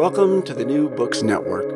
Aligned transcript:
Welcome 0.00 0.40
to 0.44 0.54
the 0.54 0.64
New 0.64 0.88
Books 0.88 1.22
Network. 1.22 1.68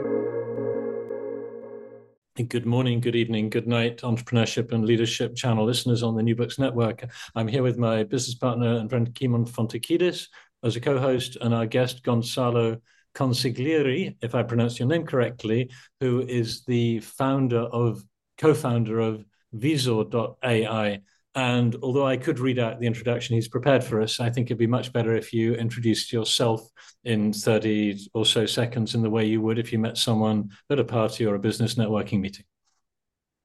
Good 2.49 2.65
morning, 2.65 3.01
good 3.01 3.15
evening, 3.15 3.51
good 3.51 3.67
night, 3.67 3.99
entrepreneurship 3.99 4.73
and 4.73 4.83
leadership 4.83 5.37
channel 5.37 5.67
listeners 5.67 6.03
on 6.03 6.17
the 6.17 6.23
New 6.23 6.35
Books 6.35 6.59
Network. 6.59 7.05
I'm 7.35 7.49
here 7.49 7.63
with 7.63 7.77
my 7.77 8.03
business 8.03 8.35
partner 8.35 8.77
and 8.77 8.89
friend 8.89 9.15
Kimon 9.15 9.47
Fontakidis 9.47 10.29
as 10.63 10.75
a 10.75 10.81
co 10.81 10.99
host, 10.99 11.37
and 11.43 11.53
our 11.53 11.67
guest, 11.67 12.03
Gonçalo 12.03 12.81
Consiglieri, 13.15 14.17
if 14.23 14.35
I 14.35 14.43
pronounce 14.43 14.79
your 14.79 14.89
name 14.89 15.05
correctly, 15.05 15.71
who 16.01 16.23
is 16.23 16.65
the 16.65 17.01
founder 17.01 17.61
of, 17.61 18.03
co 18.39 18.55
founder 18.55 19.01
of 19.01 19.23
Visor.ai. 19.53 21.03
And 21.35 21.77
although 21.83 22.07
I 22.07 22.17
could 22.17 22.39
read 22.39 22.61
out 22.61 22.79
the 22.79 22.87
introduction 22.87 23.35
he's 23.35 23.49
prepared 23.49 23.83
for 23.83 24.01
us, 24.01 24.21
I 24.21 24.31
think 24.31 24.47
it'd 24.47 24.59
be 24.59 24.69
much 24.69 24.93
better 24.93 25.17
if 25.17 25.33
you 25.33 25.55
introduced 25.55 26.13
yourself 26.13 26.69
in 27.03 27.33
30 27.33 28.09
or 28.15 28.25
so 28.25 28.47
seconds 28.47 28.95
in 28.95 29.03
the 29.03 29.11
way 29.11 29.25
you 29.25 29.41
would 29.41 29.59
if 29.59 29.73
you 29.73 29.81
met 29.81 29.97
someone 29.97 30.51
at 30.71 30.79
a 30.79 30.85
party 30.85 31.27
or 31.27 31.35
a 31.35 31.41
business 31.41 31.75
networking 31.75 32.21
meeting. 32.21 32.45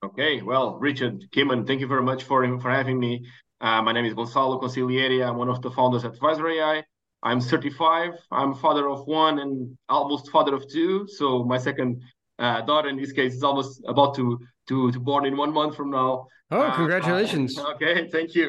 Okay, 0.04 0.42
well, 0.42 0.78
Richard, 0.78 1.26
Kimon, 1.32 1.66
thank 1.66 1.82
you 1.82 1.88
very 1.88 2.04
much 2.04 2.24
for, 2.24 2.60
for 2.60 2.72
having 2.72 3.00
me. 3.00 3.26
Uh, 3.60 3.82
my 3.82 3.92
name 3.92 4.06
is 4.06 4.14
Gonçalo 4.14 4.62
Consiglieri. 4.62 5.28
I'm 5.28 5.38
one 5.38 5.50
of 5.50 5.62
the 5.62 5.72
founders 5.72 6.06
at 6.06 6.18
Visor.ai. 6.20 6.84
I'm 7.24 7.42
35. 7.42 8.14
I'm 8.32 8.56
father 8.56 8.88
of 8.88 9.06
one 9.08 9.40
and 9.40 9.78
almost 9.90 10.30
father 10.30 10.54
of 10.54 10.70
two. 10.72 11.08
So 11.08 11.44
my 11.44 11.58
second 11.58 12.02
uh, 12.38 12.62
daughter, 12.62 12.88
in 12.88 12.96
this 12.96 13.12
case, 13.12 13.34
is 13.34 13.44
almost 13.44 13.84
about 13.88 14.16
to 14.16 14.40
to 14.70 14.92
to 14.92 15.00
born 15.00 15.26
in 15.26 15.36
one 15.36 15.52
month 15.52 15.76
from 15.76 15.90
now. 15.90 16.28
Oh, 16.52 16.62
uh, 16.62 16.76
congratulations! 16.76 17.58
Uh, 17.58 17.72
okay, 17.74 18.08
thank 18.08 18.34
you. 18.36 18.48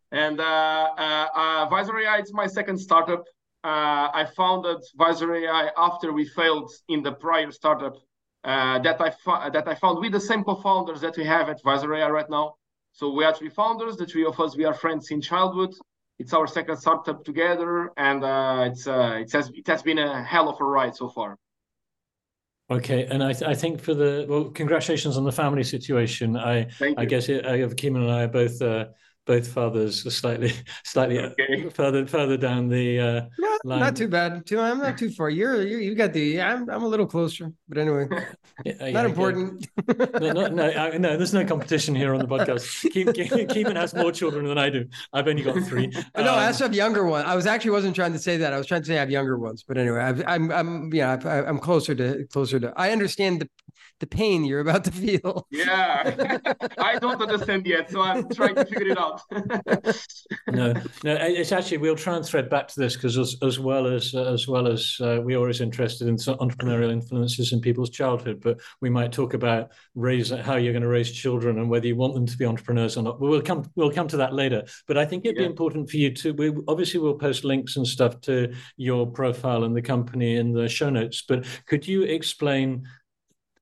and 0.12 0.40
uh, 0.40 0.88
uh, 0.98 1.26
uh, 1.34 1.68
Visor 1.70 1.98
AI, 1.98 2.18
it's 2.18 2.32
my 2.32 2.46
second 2.46 2.78
startup. 2.78 3.22
Uh, 3.64 4.10
I 4.20 4.26
founded 4.36 4.80
Visor 4.96 5.34
AI 5.34 5.70
after 5.76 6.12
we 6.12 6.24
failed 6.24 6.70
in 6.88 7.02
the 7.02 7.12
prior 7.12 7.52
startup 7.52 7.94
uh, 8.44 8.78
that 8.80 9.00
I 9.00 9.10
that 9.50 9.68
I 9.68 9.74
found 9.74 10.00
with 10.00 10.12
the 10.12 10.20
same 10.20 10.42
co-founders 10.42 11.00
that 11.02 11.16
we 11.16 11.24
have 11.24 11.48
at 11.48 11.62
Visor 11.62 11.94
AI 11.94 12.10
right 12.10 12.30
now. 12.30 12.54
So 12.92 13.10
we 13.10 13.24
are 13.24 13.34
three 13.34 13.50
founders. 13.50 13.96
The 13.96 14.06
three 14.06 14.26
of 14.26 14.38
us, 14.40 14.56
we 14.56 14.64
are 14.64 14.74
friends 14.74 15.10
in 15.10 15.20
childhood. 15.20 15.72
It's 16.18 16.34
our 16.34 16.46
second 16.46 16.76
startup 16.76 17.24
together, 17.24 17.90
and 17.96 18.22
uh, 18.22 18.68
it's 18.70 18.86
uh, 18.86 19.18
it 19.24 19.32
has 19.32 19.50
it 19.54 19.66
has 19.66 19.82
been 19.82 19.98
a 19.98 20.22
hell 20.22 20.48
of 20.48 20.60
a 20.60 20.64
ride 20.64 20.94
so 20.94 21.08
far. 21.08 21.38
Okay, 22.70 23.04
and 23.06 23.22
I, 23.22 23.32
th- 23.32 23.42
I 23.42 23.54
think 23.54 23.80
for 23.80 23.92
the 23.92 24.24
well, 24.28 24.44
congratulations 24.44 25.16
on 25.16 25.24
the 25.24 25.32
family 25.32 25.62
situation. 25.62 26.36
I 26.36 26.68
I 26.96 27.04
guess 27.04 27.28
it, 27.28 27.44
I, 27.44 27.58
Kimon 27.58 28.02
and 28.02 28.10
I 28.10 28.22
are 28.22 28.28
both 28.28 28.62
uh, 28.62 28.86
both 29.24 29.46
fathers 29.46 30.04
are 30.04 30.10
slightly 30.10 30.52
slightly 30.84 31.18
okay. 31.18 31.68
further 31.70 32.06
further 32.06 32.36
down 32.36 32.68
the 32.68 32.98
uh, 32.98 33.20
not, 33.38 33.64
line. 33.64 33.80
Not 33.80 33.96
too 33.96 34.08
bad. 34.08 34.44
Too, 34.46 34.58
I'm 34.60 34.78
not 34.78 34.98
too 34.98 35.10
far. 35.10 35.30
You're 35.30 35.62
you, 35.62 35.78
you 35.78 35.94
got 35.94 36.12
the. 36.12 36.40
I'm 36.40 36.68
I'm 36.68 36.82
a 36.82 36.88
little 36.88 37.06
closer, 37.06 37.52
but 37.68 37.78
anyway, 37.78 38.08
yeah, 38.64 38.72
not 38.78 38.90
yeah, 38.90 39.04
important. 39.04 39.68
Yeah. 39.88 40.06
no, 40.20 40.32
no, 40.32 40.46
no, 40.48 40.70
I, 40.70 40.98
no, 40.98 41.16
There's 41.16 41.32
no 41.32 41.44
competition 41.44 41.94
here 41.94 42.14
on 42.14 42.20
the 42.20 42.26
podcast. 42.26 42.90
Keep, 42.92 43.08
Kimon 43.08 43.76
has 43.76 43.94
more 43.94 44.12
children 44.12 44.46
than 44.46 44.58
I 44.58 44.70
do. 44.70 44.86
I've 45.12 45.28
only 45.28 45.42
got 45.42 45.62
three. 45.64 45.86
Um, 46.14 46.24
no, 46.24 46.34
I 46.34 46.46
also 46.46 46.64
have 46.64 46.74
younger 46.74 47.06
ones. 47.06 47.24
I 47.26 47.36
was 47.36 47.46
actually 47.46 47.72
wasn't 47.72 47.94
trying 47.94 48.12
to 48.12 48.18
say 48.18 48.36
that. 48.38 48.52
I 48.52 48.58
was 48.58 48.66
trying 48.66 48.82
to 48.82 48.86
say 48.86 48.96
I 48.96 49.00
have 49.00 49.10
younger 49.10 49.38
ones, 49.38 49.64
but 49.66 49.78
anyway, 49.78 50.00
i 50.00 50.34
I'm 50.34 50.50
I'm 50.50 50.92
yeah 50.92 51.18
I'm 51.24 51.58
closer 51.58 51.94
to 51.94 52.26
closer 52.32 52.58
to. 52.60 52.72
I 52.76 52.90
understand 52.90 53.42
the 53.42 53.48
the 54.00 54.06
pain 54.06 54.44
you're 54.44 54.60
about 54.60 54.84
to 54.84 54.90
feel. 54.90 55.46
Yeah, 55.50 56.38
I 56.78 56.98
don't 56.98 57.20
understand 57.20 57.66
yet, 57.66 57.90
so 57.90 58.00
I'm 58.00 58.28
trying 58.28 58.56
to 58.56 58.64
figure 58.64 58.88
it 58.88 58.98
out. 58.98 59.20
no, 60.48 60.74
no, 61.04 61.16
it's 61.20 61.52
actually 61.52 61.78
we'll 61.78 61.96
try 61.96 62.16
and 62.16 62.24
thread 62.24 62.50
back 62.50 62.68
to 62.68 62.80
this 62.80 62.96
because 62.96 63.16
as, 63.16 63.36
as 63.42 63.58
well 63.58 63.86
as 63.86 64.14
uh, 64.14 64.24
as 64.32 64.48
well 64.48 64.66
as 64.66 64.96
uh, 65.00 65.20
we're 65.22 65.38
always 65.38 65.60
interested 65.60 66.08
in 66.08 66.16
entrepreneurial 66.16 66.90
influences 66.90 67.52
in 67.52 67.60
people's 67.60 67.90
childhood, 67.90 68.40
but 68.42 68.60
we 68.80 68.90
might 68.90 69.12
talk 69.12 69.34
about 69.34 69.70
raise 69.94 70.30
how 70.30 70.56
you're 70.56 70.72
going 70.72 70.82
to 70.82 70.88
raise 70.88 71.12
children 71.12 71.58
and 71.58 71.70
whether 71.70 71.86
you 71.86 71.96
want 71.96 72.14
them 72.14 72.26
to 72.26 72.36
be 72.36 72.44
entrepreneurs 72.44 72.96
or 72.96 73.02
not. 73.02 73.20
But 73.20 73.28
we'll 73.28 73.42
come 73.42 73.70
we'll 73.76 73.92
come 73.92 74.08
to 74.08 74.16
that 74.18 74.34
later. 74.34 74.64
But 74.86 74.98
I 74.98 75.04
think 75.04 75.24
it'd 75.24 75.36
yeah. 75.36 75.42
be 75.42 75.50
important 75.50 75.90
for 75.90 75.96
you 75.96 76.12
to. 76.14 76.32
We 76.32 76.52
obviously 76.68 77.00
we'll 77.00 77.14
post 77.14 77.44
links 77.44 77.76
and 77.76 77.86
stuff 77.86 78.20
to 78.22 78.52
your 78.76 79.06
profile 79.06 79.64
and 79.64 79.76
the 79.76 79.82
company 79.82 80.36
in 80.36 80.52
the 80.52 80.68
show 80.68 80.90
notes. 80.90 81.22
But 81.26 81.46
could 81.66 81.86
you 81.86 82.02
explain? 82.02 82.86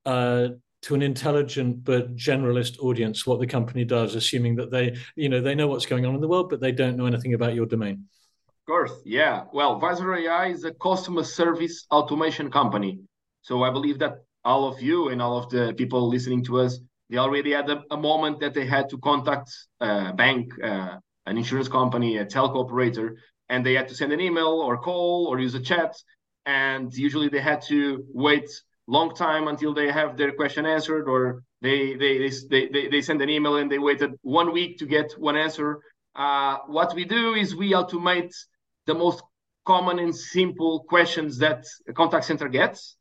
Uh, 0.07 0.49
to 0.83 0.95
an 0.95 1.03
intelligent 1.03 1.85
but 1.85 2.17
generalist 2.17 2.79
audience 2.81 3.27
what 3.27 3.41
the 3.41 3.47
company 3.47 3.85
does, 3.85 4.15
assuming 4.15 4.57
that 4.57 4.71
they, 4.71 4.97
you 5.15 5.29
know, 5.29 5.41
they 5.41 5.55
know 5.55 5.69
what's 5.69 5.87
going 5.87 6.07
on 6.07 6.15
in 6.15 6.21
the 6.21 6.29
world, 6.29 6.49
but 6.49 6.61
they 6.61 6.73
don't 6.73 6.97
know 6.97 7.07
anything 7.07 7.35
about 7.35 7.55
your 7.55 7.67
domain. 7.67 8.07
Of 8.49 8.67
course, 8.67 8.93
yeah. 9.05 9.45
Well, 9.53 9.79
Visor 9.79 10.15
AI 10.15 10.47
is 10.47 10.65
a 10.65 10.73
customer 10.73 11.25
service 11.25 11.87
automation 11.91 12.51
company. 12.51 13.01
So 13.43 13.63
I 13.63 13.71
believe 13.71 13.99
that 13.99 14.19
all 14.45 14.69
of 14.69 14.81
you 14.81 15.09
and 15.09 15.21
all 15.21 15.37
of 15.37 15.51
the 15.51 15.75
people 15.77 16.09
listening 16.09 16.45
to 16.45 16.61
us, 16.61 16.79
they 17.11 17.19
already 17.19 17.53
had 17.53 17.69
a, 17.69 17.83
a 17.91 17.97
moment 17.97 18.41
that 18.41 18.55
they 18.55 18.65
had 18.65 18.89
to 18.91 18.99
contact 18.99 19.51
a 19.81 20.13
bank, 20.13 20.53
uh, 20.63 20.97
an 21.27 21.37
insurance 21.37 21.69
company, 21.69 22.19
a 22.19 22.25
telco 22.25 22.65
operator, 22.65 23.17
and 23.49 23.67
they 23.67 23.75
had 23.75 23.89
to 23.89 23.95
send 23.95 24.13
an 24.13 24.21
email 24.21 24.61
or 24.65 24.79
call 24.79 25.27
or 25.27 25.39
use 25.41 25.55
a 25.55 25.61
chat. 25.61 25.95
And 26.47 26.95
usually 26.95 27.29
they 27.29 27.41
had 27.41 27.63
to 27.63 28.05
wait 28.09 28.49
long 28.91 29.15
time 29.15 29.47
until 29.49 29.73
they 29.73 29.91
have 29.91 30.17
their 30.17 30.33
question 30.33 30.67
answered 30.67 31.09
or 31.09 31.43
they 31.63 31.95
they 31.95 32.15
they 32.51 32.69
they, 32.75 32.89
they 32.89 33.01
send 33.01 33.23
an 33.23 33.31
email 33.31 33.57
and 33.57 33.71
they 33.71 33.79
waited 33.79 34.11
one 34.23 34.53
week 34.53 34.79
to 34.79 34.87
get 34.87 35.13
one 35.19 35.37
answer. 35.37 35.79
Uh, 36.15 36.57
what 36.67 36.95
we 36.95 37.05
do 37.05 37.35
is 37.35 37.55
we 37.55 37.73
automate 37.73 38.35
the 38.87 38.95
most 38.95 39.23
common 39.65 39.99
and 40.01 40.15
simple 40.15 40.85
questions 40.89 41.39
that 41.39 41.65
a 41.89 41.93
contact 41.93 42.25
center 42.25 42.49
gets 42.49 42.97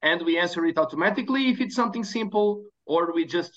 and 0.00 0.22
we 0.22 0.38
answer 0.38 0.64
it 0.64 0.78
automatically 0.78 1.50
if 1.50 1.60
it's 1.60 1.74
something 1.74 2.04
simple 2.04 2.64
or 2.86 3.12
we 3.12 3.24
just 3.26 3.52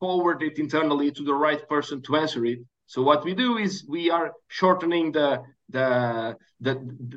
forward 0.00 0.42
it 0.42 0.58
internally 0.58 1.10
to 1.10 1.22
the 1.24 1.34
right 1.34 1.66
person 1.68 2.02
to 2.02 2.16
answer 2.16 2.44
it. 2.44 2.58
So 2.86 3.02
what 3.02 3.24
we 3.24 3.34
do 3.34 3.58
is 3.58 3.84
we 3.88 4.10
are 4.10 4.32
shortening 4.48 5.12
the 5.12 5.42
the 5.70 6.36
the 6.60 6.74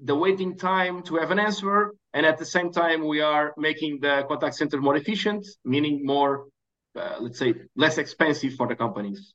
the 0.10 0.16
waiting 0.16 0.58
time 0.58 1.04
to 1.04 1.16
have 1.16 1.32
an 1.32 1.40
answer 1.40 1.94
and 2.14 2.26
at 2.26 2.38
the 2.38 2.46
same 2.46 2.72
time 2.72 3.08
we 3.08 3.22
are 3.22 3.54
making 3.58 4.00
the 4.02 4.26
contact 4.28 4.56
center 4.56 4.80
more 4.80 4.96
efficient 4.96 5.46
meaning 5.64 6.06
more 6.06 6.48
uh, 6.96 7.16
let's 7.20 7.40
say 7.40 7.54
less 7.76 7.98
expensive 7.98 8.54
for 8.54 8.68
the 8.68 8.76
companies 8.76 9.34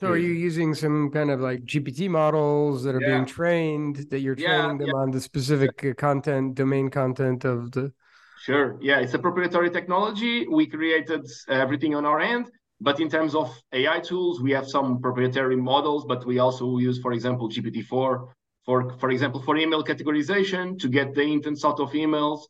so 0.00 0.08
are 0.08 0.16
you 0.16 0.32
using 0.32 0.74
some 0.74 1.10
kind 1.10 1.30
of 1.30 1.40
like 1.40 1.60
gpt 1.64 2.08
models 2.08 2.84
that 2.84 2.94
are 2.94 3.02
yeah. 3.02 3.08
being 3.08 3.26
trained 3.26 3.96
that 4.10 4.20
you're 4.20 4.36
training 4.36 4.78
yeah, 4.80 4.86
them 4.86 4.92
yeah. 4.94 5.02
on 5.02 5.10
the 5.10 5.20
specific 5.20 5.84
uh, 5.84 5.94
content 5.94 6.54
domain 6.54 6.88
content 6.88 7.44
of 7.44 7.70
the 7.72 7.92
sure 8.40 8.78
yeah 8.80 8.98
it's 9.00 9.14
a 9.14 9.18
proprietary 9.18 9.70
technology 9.70 10.46
we 10.46 10.66
created 10.66 11.26
everything 11.48 11.94
on 11.94 12.04
our 12.04 12.20
end 12.20 12.46
but 12.80 13.00
in 13.00 13.08
terms 13.08 13.34
of 13.34 13.52
ai 13.72 13.98
tools 13.98 14.40
we 14.40 14.52
have 14.52 14.68
some 14.68 15.00
proprietary 15.00 15.56
models 15.56 16.04
but 16.06 16.24
we 16.24 16.38
also 16.38 16.78
use 16.78 17.00
for 17.00 17.12
example 17.12 17.48
gpt-4 17.48 18.28
for 18.68 18.78
for 19.00 19.08
example 19.10 19.40
for 19.40 19.56
email 19.56 19.82
categorization 19.82 20.78
to 20.82 20.88
get 20.98 21.14
the 21.14 21.22
intents 21.36 21.64
out 21.64 21.80
of 21.80 21.88
emails. 22.04 22.40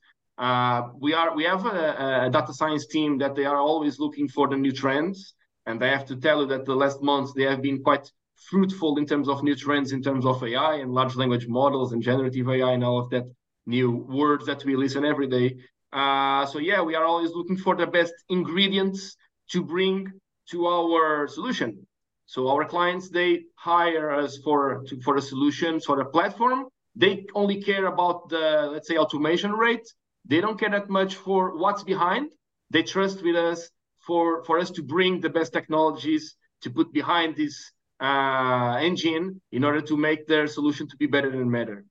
Uh, 0.46 0.80
we 1.04 1.14
are 1.14 1.30
we 1.38 1.44
have 1.44 1.64
a, 1.64 2.26
a, 2.26 2.30
data 2.36 2.52
science 2.52 2.86
team 2.94 3.18
that 3.18 3.36
they 3.36 3.44
are 3.44 3.60
always 3.70 4.00
looking 4.00 4.26
for 4.36 4.48
the 4.48 4.56
new 4.64 4.72
trends. 4.82 5.34
And 5.66 5.76
i 5.86 5.88
have 5.96 6.06
to 6.12 6.16
tell 6.24 6.38
you 6.42 6.48
that 6.52 6.64
the 6.64 6.78
last 6.82 6.98
months 7.10 7.30
they 7.36 7.46
have 7.52 7.62
been 7.68 7.78
quite 7.88 8.06
fruitful 8.50 8.92
in 9.00 9.06
terms 9.06 9.28
of 9.28 9.36
new 9.48 9.56
trends 9.64 9.88
in 9.96 10.00
terms 10.08 10.24
of 10.30 10.36
ai 10.42 10.74
and 10.82 10.90
large 10.98 11.14
language 11.20 11.46
models 11.60 11.92
and 11.92 12.00
generative 12.10 12.46
ai 12.54 12.72
and 12.76 12.84
all 12.88 12.98
of 13.02 13.08
that 13.12 13.26
new 13.76 13.88
words 14.20 14.44
that 14.46 14.64
we 14.64 14.74
listen 14.84 15.04
every 15.12 15.28
day. 15.38 15.48
Uh, 16.00 16.44
so 16.52 16.58
yeah 16.70 16.80
we 16.88 16.94
are 16.98 17.06
always 17.12 17.32
looking 17.38 17.58
for 17.64 17.74
the 17.76 17.88
best 17.98 18.14
ingredients 18.28 19.00
to 19.52 19.58
bring 19.74 19.98
to 20.50 20.66
our 20.66 21.28
solution 21.36 21.70
so 22.28 22.48
our 22.48 22.64
clients 22.66 23.08
they 23.08 23.44
hire 23.54 24.10
us 24.10 24.36
for 24.44 24.84
to, 24.86 25.00
for 25.00 25.16
a 25.16 25.22
solution 25.32 25.80
for 25.80 25.98
a 26.00 26.04
platform. 26.04 26.66
They 26.94 27.24
only 27.34 27.62
care 27.62 27.86
about 27.86 28.28
the 28.28 28.68
let's 28.72 28.86
say 28.86 28.98
automation 28.98 29.52
rate. 29.52 29.86
They 30.26 30.40
don't 30.42 30.60
care 30.60 30.68
that 30.76 30.90
much 30.90 31.14
for 31.14 31.56
what's 31.56 31.82
behind. 31.82 32.24
They 32.70 32.82
trust 32.82 33.22
with 33.22 33.34
us 33.34 33.70
for 34.06 34.44
for 34.44 34.58
us 34.58 34.70
to 34.72 34.82
bring 34.82 35.22
the 35.22 35.30
best 35.30 35.54
technologies 35.54 36.36
to 36.64 36.68
put 36.70 36.92
behind 36.92 37.34
this 37.34 37.54
uh, 38.08 38.76
engine 38.88 39.40
in 39.50 39.64
order 39.64 39.80
to 39.90 39.96
make 39.96 40.26
their 40.26 40.46
solution 40.46 40.86
to 40.86 40.96
be 40.98 41.06
better 41.06 41.30
and 41.30 41.50
better. 41.50 41.86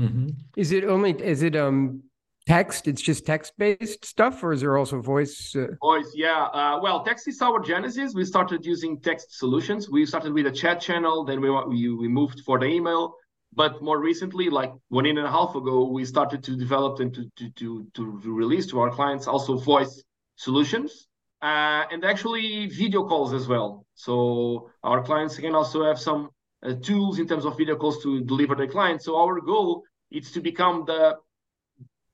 Mm-hmm. 0.00 0.28
Is 0.56 0.72
it 0.72 0.82
only 0.82 1.12
is 1.34 1.44
it 1.44 1.54
um 1.54 2.02
text? 2.46 2.88
It's 2.88 3.02
just 3.02 3.26
text 3.26 3.52
based 3.58 4.04
stuff 4.04 4.42
or 4.42 4.52
is 4.52 4.60
there 4.60 4.76
also 4.78 5.00
voice 5.00 5.54
uh... 5.56 5.66
voice 5.82 6.10
yeah 6.14 6.44
uh, 6.44 6.78
well 6.82 7.04
text 7.04 7.28
is 7.28 7.42
our 7.42 7.60
genesis. 7.60 8.14
We 8.14 8.24
started 8.24 8.64
using 8.64 9.00
text 9.00 9.38
solutions. 9.38 9.90
We 9.90 10.06
started 10.06 10.32
with 10.32 10.46
a 10.46 10.52
chat 10.52 10.80
channel 10.80 11.24
then 11.24 11.40
we 11.40 11.50
we, 11.50 11.94
we 11.94 12.08
moved 12.08 12.40
for 12.40 12.58
the 12.58 12.66
email. 12.66 13.14
But 13.52 13.82
more 13.82 14.00
recently 14.00 14.50
like 14.50 14.72
one 14.88 15.06
year 15.06 15.18
and 15.18 15.26
a 15.26 15.30
half 15.30 15.54
ago 15.54 15.88
we 15.88 16.04
started 16.04 16.42
to 16.44 16.56
develop 16.56 17.00
and 17.00 17.12
to 17.14 17.30
to 17.36 17.50
to, 17.50 17.86
to 17.94 18.02
release 18.24 18.66
to 18.68 18.80
our 18.80 18.90
clients 18.90 19.26
also 19.26 19.56
voice 19.56 20.02
solutions 20.36 21.08
uh, 21.42 21.84
and 21.90 22.04
actually 22.04 22.66
video 22.66 23.06
calls 23.06 23.32
as 23.32 23.48
well. 23.48 23.86
So 23.94 24.70
our 24.82 25.02
clients 25.02 25.36
can 25.38 25.54
also 25.54 25.84
have 25.84 25.98
some 25.98 26.30
uh, 26.62 26.74
tools 26.82 27.18
in 27.18 27.26
terms 27.26 27.44
of 27.44 27.56
video 27.56 27.76
calls 27.76 28.02
to 28.02 28.22
deliver 28.22 28.54
their 28.54 28.68
clients. 28.68 29.04
So 29.04 29.16
our 29.16 29.40
goal 29.40 29.82
it's 30.10 30.30
to 30.32 30.40
become 30.40 30.84
the 30.86 31.16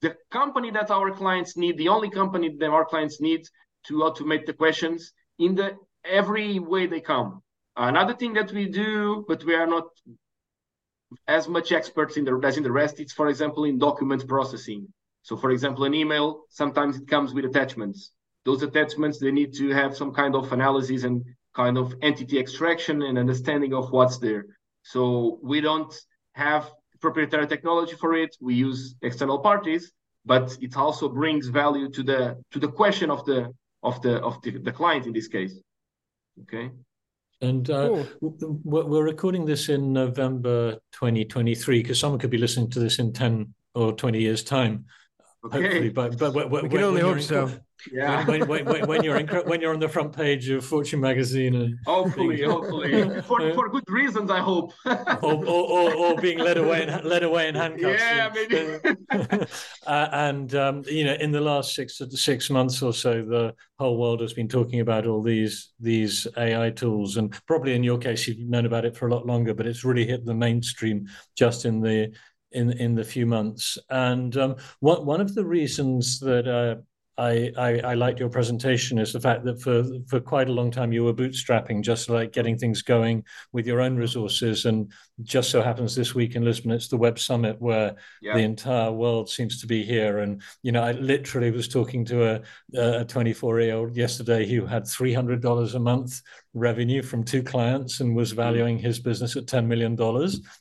the 0.02 0.16
company 0.30 0.70
that 0.72 0.90
our 0.90 1.10
clients 1.12 1.56
need, 1.56 1.78
the 1.78 1.88
only 1.88 2.10
company 2.10 2.54
that 2.58 2.70
our 2.70 2.84
clients 2.84 3.20
need 3.20 3.42
to 3.86 3.94
automate 3.94 4.44
the 4.46 4.52
questions 4.52 5.12
in 5.38 5.54
the 5.54 5.76
every 6.04 6.58
way 6.58 6.86
they 6.86 7.00
come. 7.00 7.42
Another 7.76 8.14
thing 8.14 8.34
that 8.34 8.52
we 8.52 8.68
do, 8.68 9.24
but 9.28 9.44
we 9.44 9.54
are 9.54 9.66
not 9.66 9.84
as 11.28 11.48
much 11.48 11.72
experts 11.72 12.16
in 12.16 12.24
the 12.24 12.38
as 12.44 12.56
in 12.56 12.62
the 12.62 12.72
rest, 12.72 13.00
it's 13.00 13.12
for 13.12 13.28
example 13.28 13.64
in 13.64 13.78
document 13.78 14.26
processing. 14.26 14.86
So 15.22 15.36
for 15.36 15.50
example, 15.50 15.84
an 15.84 15.94
email, 15.94 16.44
sometimes 16.48 16.96
it 16.96 17.06
comes 17.06 17.32
with 17.32 17.44
attachments. 17.44 18.10
Those 18.44 18.62
attachments, 18.62 19.18
they 19.18 19.30
need 19.30 19.54
to 19.54 19.68
have 19.70 19.96
some 19.96 20.12
kind 20.12 20.34
of 20.34 20.52
analysis 20.52 21.04
and 21.04 21.24
kind 21.54 21.78
of 21.78 21.94
entity 22.02 22.38
extraction 22.38 23.02
and 23.02 23.18
understanding 23.18 23.72
of 23.72 23.92
what's 23.92 24.18
there. 24.18 24.46
So 24.82 25.38
we 25.42 25.60
don't 25.60 25.94
have 26.32 26.70
proprietary 27.02 27.46
technology 27.46 27.94
for 27.96 28.14
it. 28.14 28.36
We 28.40 28.54
use 28.54 28.94
external 29.02 29.40
parties, 29.40 29.92
but 30.24 30.56
it 30.60 30.76
also 30.76 31.08
brings 31.08 31.48
value 31.48 31.90
to 31.90 32.02
the 32.02 32.20
to 32.52 32.58
the 32.58 32.68
question 32.68 33.10
of 33.10 33.24
the 33.26 33.52
of 33.82 34.00
the 34.02 34.14
of 34.22 34.40
the, 34.42 34.50
the 34.58 34.72
client 34.72 35.06
in 35.06 35.12
this 35.12 35.28
case. 35.28 35.54
Okay. 36.42 36.70
And 37.42 37.68
uh, 37.70 38.04
cool. 38.20 38.60
we're 38.62 39.02
recording 39.02 39.44
this 39.44 39.68
in 39.68 39.92
November 39.92 40.74
2023 40.92 41.82
because 41.82 41.98
someone 41.98 42.20
could 42.20 42.30
be 42.30 42.38
listening 42.38 42.70
to 42.70 42.78
this 42.78 43.00
in 43.00 43.12
10 43.12 43.52
or 43.74 43.92
20 43.92 44.20
years' 44.20 44.44
time. 44.44 44.84
Okay. 45.44 45.62
Hopefully, 45.62 45.88
but 45.88 46.16
but 46.18 46.34
we 46.34 46.44
when, 46.44 46.70
can 46.70 46.82
only 46.84 47.00
hope 47.00 47.20
so. 47.20 47.50
Yeah. 47.90 48.24
When, 48.26 48.46
when, 48.46 48.64
when, 48.64 48.86
when, 48.86 49.02
you're 49.02 49.16
in, 49.16 49.26
when 49.26 49.60
you're 49.60 49.72
on 49.72 49.80
the 49.80 49.88
front 49.88 50.14
page 50.14 50.48
of 50.50 50.64
Fortune 50.64 51.00
magazine 51.00 51.54
and 51.54 51.78
hopefully, 51.86 52.36
being, 52.36 52.50
hopefully 52.50 53.20
for, 53.22 53.52
for 53.54 53.68
good 53.68 53.88
reasons, 53.88 54.30
I 54.30 54.40
hope. 54.40 54.72
or, 54.84 55.16
or, 55.22 55.44
or, 55.46 55.94
or, 55.94 56.20
being 56.20 56.38
led 56.38 56.56
away 56.56 56.82
in 56.82 57.04
led 57.08 57.22
away 57.22 57.48
in 57.48 57.54
handcuffs. 57.54 58.00
Yeah, 58.00 58.30
maybe. 58.34 58.96
uh, 59.86 60.08
and 60.12 60.54
um, 60.54 60.82
you 60.86 61.04
know, 61.04 61.14
in 61.14 61.32
the 61.32 61.40
last 61.40 61.74
six 61.74 62.00
six 62.10 62.50
months 62.50 62.82
or 62.82 62.92
so, 62.92 63.24
the 63.24 63.54
whole 63.78 63.98
world 63.98 64.20
has 64.20 64.32
been 64.32 64.48
talking 64.48 64.80
about 64.80 65.06
all 65.06 65.22
these 65.22 65.72
these 65.80 66.26
AI 66.36 66.70
tools, 66.70 67.16
and 67.16 67.34
probably 67.46 67.74
in 67.74 67.82
your 67.82 67.98
case, 67.98 68.28
you've 68.28 68.38
known 68.38 68.66
about 68.66 68.84
it 68.84 68.96
for 68.96 69.08
a 69.08 69.14
lot 69.14 69.26
longer, 69.26 69.54
but 69.54 69.66
it's 69.66 69.84
really 69.84 70.06
hit 70.06 70.24
the 70.24 70.34
mainstream 70.34 71.06
just 71.36 71.64
in 71.64 71.80
the 71.80 72.12
in 72.52 72.72
in 72.72 72.94
the 72.94 73.04
few 73.04 73.26
months. 73.26 73.78
And 73.90 74.36
um, 74.36 74.56
one 74.80 75.04
one 75.04 75.20
of 75.20 75.34
the 75.34 75.44
reasons 75.44 76.20
that 76.20 76.46
uh, 76.46 76.82
I, 77.18 77.52
I, 77.58 77.80
I 77.80 77.94
liked 77.94 78.20
your 78.20 78.30
presentation 78.30 78.98
is 78.98 79.12
the 79.12 79.20
fact 79.20 79.44
that 79.44 79.60
for 79.60 79.84
for 80.08 80.18
quite 80.18 80.48
a 80.48 80.52
long 80.52 80.70
time 80.70 80.92
you 80.92 81.04
were 81.04 81.12
bootstrapping, 81.12 81.82
just 81.82 82.08
like 82.08 82.32
getting 82.32 82.56
things 82.56 82.80
going 82.80 83.24
with 83.52 83.66
your 83.66 83.80
own 83.80 83.96
resources. 83.96 84.64
And 84.64 84.90
just 85.22 85.50
so 85.50 85.60
happens 85.60 85.94
this 85.94 86.14
week 86.14 86.36
in 86.36 86.44
Lisbon, 86.44 86.70
it's 86.70 86.88
the 86.88 86.96
Web 86.96 87.18
Summit 87.18 87.60
where 87.60 87.96
yeah. 88.22 88.34
the 88.34 88.40
entire 88.40 88.90
world 88.90 89.28
seems 89.28 89.60
to 89.60 89.66
be 89.66 89.84
here. 89.84 90.18
And 90.18 90.40
you 90.62 90.72
know, 90.72 90.82
I 90.82 90.92
literally 90.92 91.50
was 91.50 91.68
talking 91.68 92.04
to 92.06 92.34
a 92.34 92.42
a 92.74 93.04
24 93.04 93.60
year 93.60 93.76
old 93.76 93.96
yesterday 93.96 94.48
who 94.48 94.64
had 94.64 94.86
three 94.86 95.12
hundred 95.12 95.42
dollars 95.42 95.74
a 95.74 95.80
month 95.80 96.22
revenue 96.54 97.02
from 97.02 97.24
two 97.24 97.42
clients 97.42 98.00
and 98.00 98.14
was 98.14 98.32
mm. 98.32 98.36
valuing 98.36 98.78
his 98.78 98.98
business 98.98 99.36
at 99.36 99.46
$10 99.46 99.66
million 99.66 99.96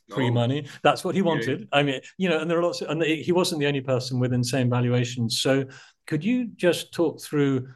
pre 0.08 0.30
money. 0.30 0.64
Oh. 0.66 0.70
That's 0.82 1.04
what 1.04 1.14
he 1.14 1.22
wanted. 1.22 1.60
Yeah. 1.60 1.66
I 1.72 1.82
mean, 1.82 2.00
you 2.16 2.28
know, 2.28 2.40
and 2.40 2.50
there 2.50 2.58
are 2.58 2.62
lots, 2.62 2.80
of, 2.80 2.88
and 2.88 3.02
he 3.02 3.32
wasn't 3.32 3.60
the 3.60 3.66
only 3.66 3.82
person 3.82 4.18
with 4.18 4.32
insane 4.32 4.70
valuations. 4.70 5.40
So 5.40 5.64
could 6.06 6.24
you 6.24 6.48
just 6.56 6.92
talk 6.92 7.20
through 7.20 7.68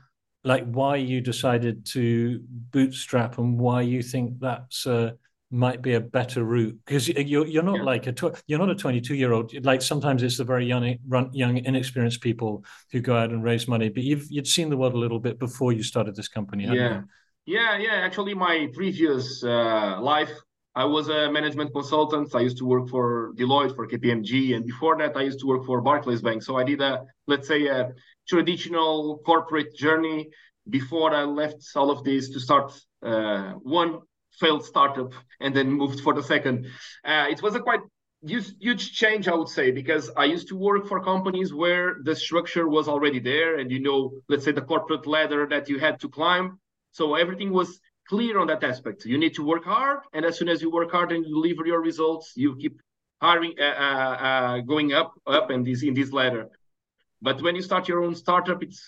like 0.45 0.65
why 0.67 0.97
you 0.97 1.21
decided 1.21 1.85
to 1.87 2.41
bootstrap 2.71 3.39
and 3.39 3.59
why 3.59 3.83
you 3.83 4.03
think 4.03 4.39
that's 4.39 4.87
uh, 4.87 5.11
might 5.51 5.83
be 5.83 5.95
a 5.95 6.01
better 6.01 6.45
route? 6.45 6.79
Because 6.85 7.09
you're 7.09 7.47
you're 7.47 7.63
not 7.63 7.79
yeah. 7.79 7.83
like 7.83 8.07
a 8.07 8.13
tw- 8.13 8.43
you're 8.47 8.59
not 8.59 8.71
a 8.71 8.75
22 8.75 9.15
year 9.15 9.33
old 9.33 9.53
like 9.65 9.83
sometimes 9.83 10.23
it's 10.23 10.39
the 10.39 10.45
very 10.45 10.67
young 10.67 10.97
young 11.33 11.57
inexperienced 11.59 12.21
people 12.21 12.65
who 12.93 13.01
go 13.01 13.17
out 13.17 13.31
and 13.31 13.43
raise 13.43 13.67
money 13.67 13.89
but 13.89 14.03
you've 14.03 14.27
you'd 14.31 14.47
seen 14.47 14.71
the 14.71 14.77
world 14.77 14.95
a 14.95 14.99
little 14.99 15.21
bit 15.21 15.39
before 15.39 15.73
you 15.73 15.83
started 15.83 16.15
this 16.15 16.29
company 16.29 16.65
yeah. 16.65 17.03
yeah 17.45 17.79
yeah. 17.79 17.95
Actually 17.95 18.35
my 18.35 18.69
previous 18.75 19.43
uh, 19.45 20.01
life 20.01 20.33
I 20.77 20.85
was 20.85 21.09
a 21.09 21.33
management 21.33 21.73
consultant. 21.73 22.35
I 22.35 22.41
used 22.41 22.59
to 22.59 22.67
work 22.67 22.91
for 22.91 23.33
Deloitte, 23.37 23.75
for 23.75 23.89
KPMG, 23.89 24.55
and 24.55 24.67
before 24.67 24.99
that, 24.99 25.17
I 25.17 25.23
used 25.23 25.41
to 25.41 25.47
work 25.47 25.65
for 25.65 25.81
Barclays 25.81 26.21
Bank. 26.21 26.43
So 26.43 26.57
I 26.59 26.65
did 26.65 26.83
a, 26.83 27.07
let's 27.27 27.49
say, 27.49 27.67
a 27.67 27.93
traditional 28.29 29.23
corporate 29.25 29.75
journey 29.75 30.29
before 30.69 31.15
I 31.15 31.23
left 31.23 31.65
all 31.75 31.91
of 31.91 32.05
this 32.05 32.29
to 32.31 32.41
start 32.41 32.79
uh, 33.03 33.53
one 33.53 34.01
failed 34.33 34.67
startup 34.67 35.13
and 35.41 35.57
then 35.57 35.73
moved 35.73 36.01
for 36.01 36.13
the 36.13 36.23
second. 36.23 36.67
Uh, 37.03 37.27
it 37.31 37.41
was 37.41 37.55
a 37.55 37.61
quite 37.61 37.81
huge, 38.21 38.53
huge 38.61 38.93
change, 38.93 39.29
I 39.29 39.35
would 39.35 39.49
say, 39.49 39.71
because 39.71 40.11
I 40.15 40.27
used 40.27 40.49
to 40.49 40.57
work 40.57 40.87
for 40.89 41.03
companies 41.03 41.55
where 41.55 41.97
the 42.03 42.15
structure 42.15 42.69
was 42.69 42.87
already 42.87 43.19
there, 43.19 43.59
and 43.59 43.71
you 43.71 43.81
know, 43.81 44.13
let's 44.29 44.45
say 44.45 44.53
the 44.53 44.61
corporate 44.61 45.07
ladder 45.07 45.47
that 45.49 45.71
you 45.71 45.79
had 45.79 46.01
to 46.01 46.09
climb. 46.11 46.59
So 46.91 47.15
everything 47.15 47.51
was 47.51 47.81
clear 48.09 48.39
on 48.39 48.47
that 48.49 48.63
aspect. 48.65 49.05
You 49.05 49.19
need 49.19 49.35
to 49.35 49.45
work 49.45 49.65
hard, 49.65 50.01
and 50.13 50.25
as 50.25 50.39
soon 50.39 50.49
as 50.49 50.63
you 50.63 50.71
work 50.71 50.91
hard 50.91 51.13
and 51.13 51.25
you 51.25 51.35
deliver 51.35 51.67
your 51.67 51.81
results, 51.81 52.33
you 52.37 52.57
keep 52.57 52.81
hiring, 53.21 53.55
uh, 53.59 53.77
uh, 53.87 54.17
uh 54.29 54.59
going 54.61 54.93
up, 54.93 55.13
up, 55.27 55.51
and 55.51 55.67
this 55.67 55.83
in 55.83 55.95
this 55.95 56.13
ladder. 56.13 56.49
But 57.23 57.43
when 57.43 57.55
you 57.57 57.63
start 57.63 57.89
your 57.89 58.03
own 58.05 58.15
startup, 58.15 58.63
it's 58.63 58.81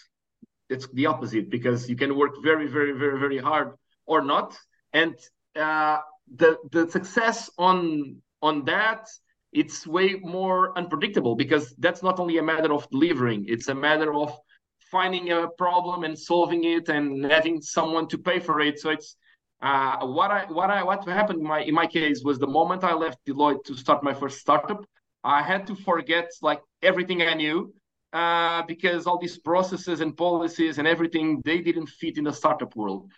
it's 0.69 0.87
the 0.93 1.07
opposite 1.07 1.51
because 1.51 1.89
you 1.89 1.97
can 1.97 2.17
work 2.17 2.35
very, 2.43 2.67
very, 2.67 2.93
very, 2.93 3.19
very 3.19 3.39
hard 3.39 3.75
or 4.07 4.23
not, 4.23 4.57
and 4.93 5.15
uh, 5.57 5.99
the 6.37 6.59
the 6.71 6.91
success 6.91 7.51
on 7.59 8.17
on 8.43 8.65
that 8.65 9.09
it's 9.53 9.87
way 9.87 10.17
more 10.23 10.77
unpredictable 10.77 11.35
because 11.35 11.75
that's 11.79 12.03
not 12.03 12.21
only 12.21 12.39
a 12.39 12.43
matter 12.43 12.73
of 12.73 12.89
delivering; 12.91 13.47
it's 13.49 13.69
a 13.69 13.75
matter 13.75 14.15
of 14.15 14.37
finding 14.91 15.31
a 15.31 15.49
problem 15.59 16.05
and 16.05 16.19
solving 16.19 16.65
it 16.65 16.89
and 16.89 17.25
having 17.31 17.61
someone 17.61 18.09
to 18.09 18.19
pay 18.19 18.39
for 18.39 18.61
it. 18.61 18.79
So 18.81 18.91
it's 18.91 19.17
uh, 19.61 20.07
what 20.07 20.31
I 20.31 20.45
what 20.47 20.71
I 20.71 20.83
what 20.83 21.07
happened 21.09 21.41
in 21.41 21.47
my 21.47 21.61
in 21.61 21.75
my 21.75 21.87
case 21.87 22.23
was 22.25 22.39
the 22.39 22.47
moment 22.47 22.85
I 22.85 22.95
left 22.95 23.19
Deloitte 23.27 23.65
to 23.65 23.77
start 23.77 24.03
my 24.03 24.15
first 24.15 24.39
startup, 24.39 24.85
I 25.25 25.43
had 25.43 25.67
to 25.67 25.75
forget 25.75 26.31
like 26.43 26.61
everything 26.83 27.23
I 27.23 27.35
knew 27.35 27.75
uh, 28.13 28.63
because 28.63 29.07
all 29.07 29.19
these 29.19 29.39
processes 29.39 30.01
and 30.01 30.17
policies 30.17 30.79
and 30.79 30.87
everything 30.87 31.43
they 31.45 31.61
didn't 31.61 31.89
fit 31.89 32.19
in 32.19 32.25
the 32.25 32.33
startup 32.33 32.75
world. 32.77 33.11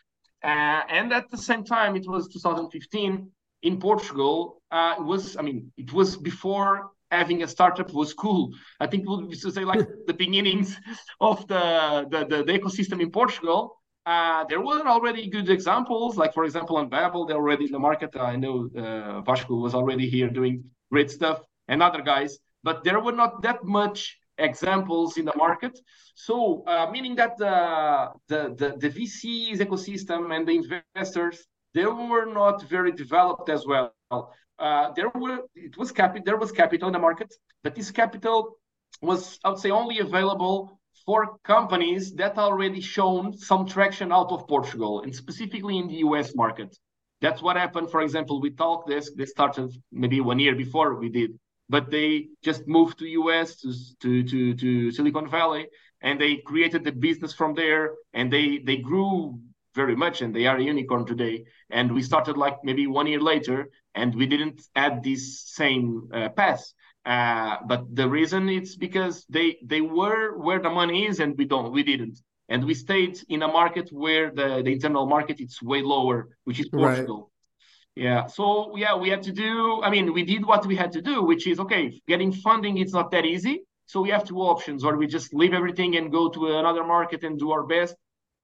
Uh, 0.42 0.82
and 0.88 1.12
at 1.12 1.30
the 1.30 1.36
same 1.36 1.62
time, 1.62 1.94
it 1.94 2.08
was 2.08 2.28
2015 2.28 3.30
in 3.62 3.78
Portugal. 3.78 4.62
Uh, 4.70 4.94
it 4.98 5.04
was 5.04 5.36
I 5.36 5.42
mean 5.42 5.70
it 5.76 5.92
was 5.92 6.16
before 6.16 6.90
having 7.10 7.42
a 7.42 7.48
startup 7.48 7.92
was 7.92 8.14
cool. 8.14 8.52
I 8.78 8.86
think 8.86 9.08
we 9.08 9.24
would 9.24 9.38
say 9.38 9.64
like 9.64 9.86
the 10.06 10.14
beginnings 10.14 10.76
of 11.20 11.46
the, 11.48 12.06
the, 12.10 12.26
the, 12.26 12.44
the 12.44 12.58
ecosystem 12.58 13.00
in 13.00 13.10
Portugal. 13.10 13.76
Uh, 14.06 14.44
there 14.48 14.60
were 14.60 14.86
already 14.86 15.28
good 15.28 15.50
examples, 15.50 16.16
like 16.16 16.32
for 16.32 16.44
example 16.44 16.76
Unbabel, 16.76 17.28
they're 17.28 17.36
already 17.36 17.66
in 17.66 17.72
the 17.72 17.78
market. 17.78 18.16
I 18.16 18.36
know 18.36 18.68
uh, 18.76 19.20
Vasco 19.20 19.54
was 19.56 19.74
already 19.74 20.08
here 20.08 20.30
doing 20.30 20.64
great 20.90 21.10
stuff, 21.10 21.40
and 21.70 21.82
other 21.82 22.02
guys, 22.02 22.38
but 22.62 22.82
there 22.84 23.00
were 23.00 23.12
not 23.12 23.42
that 23.42 23.64
much 23.64 24.18
examples 24.38 25.16
in 25.16 25.24
the 25.24 25.36
market. 25.36 25.78
So, 26.14 26.64
uh, 26.66 26.90
meaning 26.90 27.14
that 27.16 27.38
the, 27.38 28.08
the, 28.28 28.54
the, 28.56 28.68
the 28.78 28.90
VCs 28.90 29.58
ecosystem 29.58 30.34
and 30.34 30.46
the 30.46 30.56
investors, 30.62 31.46
they 31.74 31.86
were 31.86 32.26
not 32.26 32.62
very 32.68 32.92
developed 32.92 33.48
as 33.48 33.66
well. 33.66 33.94
Uh, 34.60 34.92
there 34.96 35.10
were 35.14 35.38
it 35.54 35.76
was 35.78 35.90
capital 35.90 36.22
there 36.24 36.36
was 36.36 36.52
capital 36.52 36.88
in 36.88 36.92
the 36.92 36.98
market, 36.98 37.34
but 37.64 37.74
this 37.74 37.90
capital 37.90 38.56
was 39.00 39.38
I 39.44 39.50
would 39.50 39.58
say 39.58 39.70
only 39.70 39.98
available 40.00 40.80
for 41.06 41.38
companies 41.44 42.14
that 42.14 42.36
already 42.36 42.80
shown 42.80 43.36
some 43.36 43.66
traction 43.66 44.12
out 44.12 44.30
of 44.32 44.46
Portugal 44.46 45.00
and 45.02 45.14
specifically 45.14 45.78
in 45.78 45.88
the 45.88 45.98
US 46.06 46.34
market. 46.34 46.76
That's 47.20 47.42
what 47.42 47.56
happened, 47.56 47.90
for 47.90 48.00
example, 48.02 48.40
with 48.40 48.56
Talkdesk. 48.56 49.10
They 49.16 49.26
started 49.26 49.70
maybe 49.92 50.20
one 50.20 50.38
year 50.38 50.54
before 50.54 50.94
we 50.94 51.08
did, 51.08 51.38
but 51.68 51.90
they 51.90 52.28
just 52.42 52.66
moved 52.66 52.98
to 52.98 53.06
US 53.20 53.56
to, 53.56 53.72
to, 54.02 54.22
to, 54.24 54.54
to 54.54 54.90
Silicon 54.90 55.28
Valley 55.28 55.68
and 56.02 56.20
they 56.20 56.36
created 56.36 56.84
the 56.84 56.92
business 56.92 57.32
from 57.32 57.54
there 57.54 57.92
and 58.12 58.32
they 58.32 58.58
they 58.58 58.78
grew 58.78 59.38
very 59.74 59.94
much 59.94 60.22
and 60.22 60.34
they 60.34 60.46
are 60.46 60.56
a 60.56 60.62
unicorn 60.62 61.06
today 61.06 61.44
and 61.70 61.92
we 61.92 62.02
started 62.02 62.36
like 62.36 62.56
maybe 62.64 62.86
one 62.86 63.06
year 63.06 63.20
later 63.20 63.68
and 63.94 64.14
we 64.14 64.26
didn't 64.26 64.60
add 64.76 65.02
this 65.02 65.40
same 65.40 66.08
uh, 66.12 66.28
path 66.30 66.72
uh, 67.06 67.56
but 67.66 67.94
the 67.94 68.08
reason 68.08 68.48
it's 68.48 68.76
because 68.76 69.24
they 69.28 69.56
they 69.64 69.80
were 69.80 70.36
where 70.36 70.60
the 70.60 70.68
money 70.68 71.06
is 71.06 71.18
and 71.18 71.36
we 71.38 71.44
don't 71.46 71.72
we 71.72 71.82
didn't. 71.82 72.20
And 72.48 72.64
we 72.64 72.74
stayed 72.74 73.18
in 73.28 73.42
a 73.42 73.48
market 73.48 73.90
where 73.92 74.30
the, 74.32 74.62
the 74.64 74.72
internal 74.72 75.06
market 75.06 75.40
it's 75.40 75.62
way 75.62 75.82
lower 75.82 76.36
which 76.44 76.60
is 76.60 76.68
portugal. 76.68 77.30
Right. 77.96 78.04
yeah 78.04 78.26
so 78.26 78.76
yeah 78.76 78.94
we 78.96 79.08
had 79.08 79.22
to 79.22 79.32
do 79.32 79.82
i 79.82 79.88
mean 79.90 80.12
we 80.12 80.24
did 80.24 80.44
what 80.44 80.66
we 80.66 80.76
had 80.76 80.92
to 80.92 81.00
do 81.00 81.22
which 81.22 81.46
is 81.46 81.58
okay 81.64 82.00
getting 82.06 82.32
funding 82.32 82.78
it's 82.78 82.92
not 82.92 83.10
that 83.12 83.24
easy. 83.24 83.62
So 83.86 84.02
we 84.02 84.10
have 84.10 84.24
two 84.24 84.40
options 84.40 84.84
or 84.84 84.96
we 84.96 85.06
just 85.06 85.32
leave 85.34 85.54
everything 85.54 85.96
and 85.96 86.12
go 86.12 86.28
to 86.28 86.58
another 86.58 86.84
market 86.84 87.24
and 87.24 87.38
do 87.38 87.50
our 87.50 87.64
best 87.64 87.96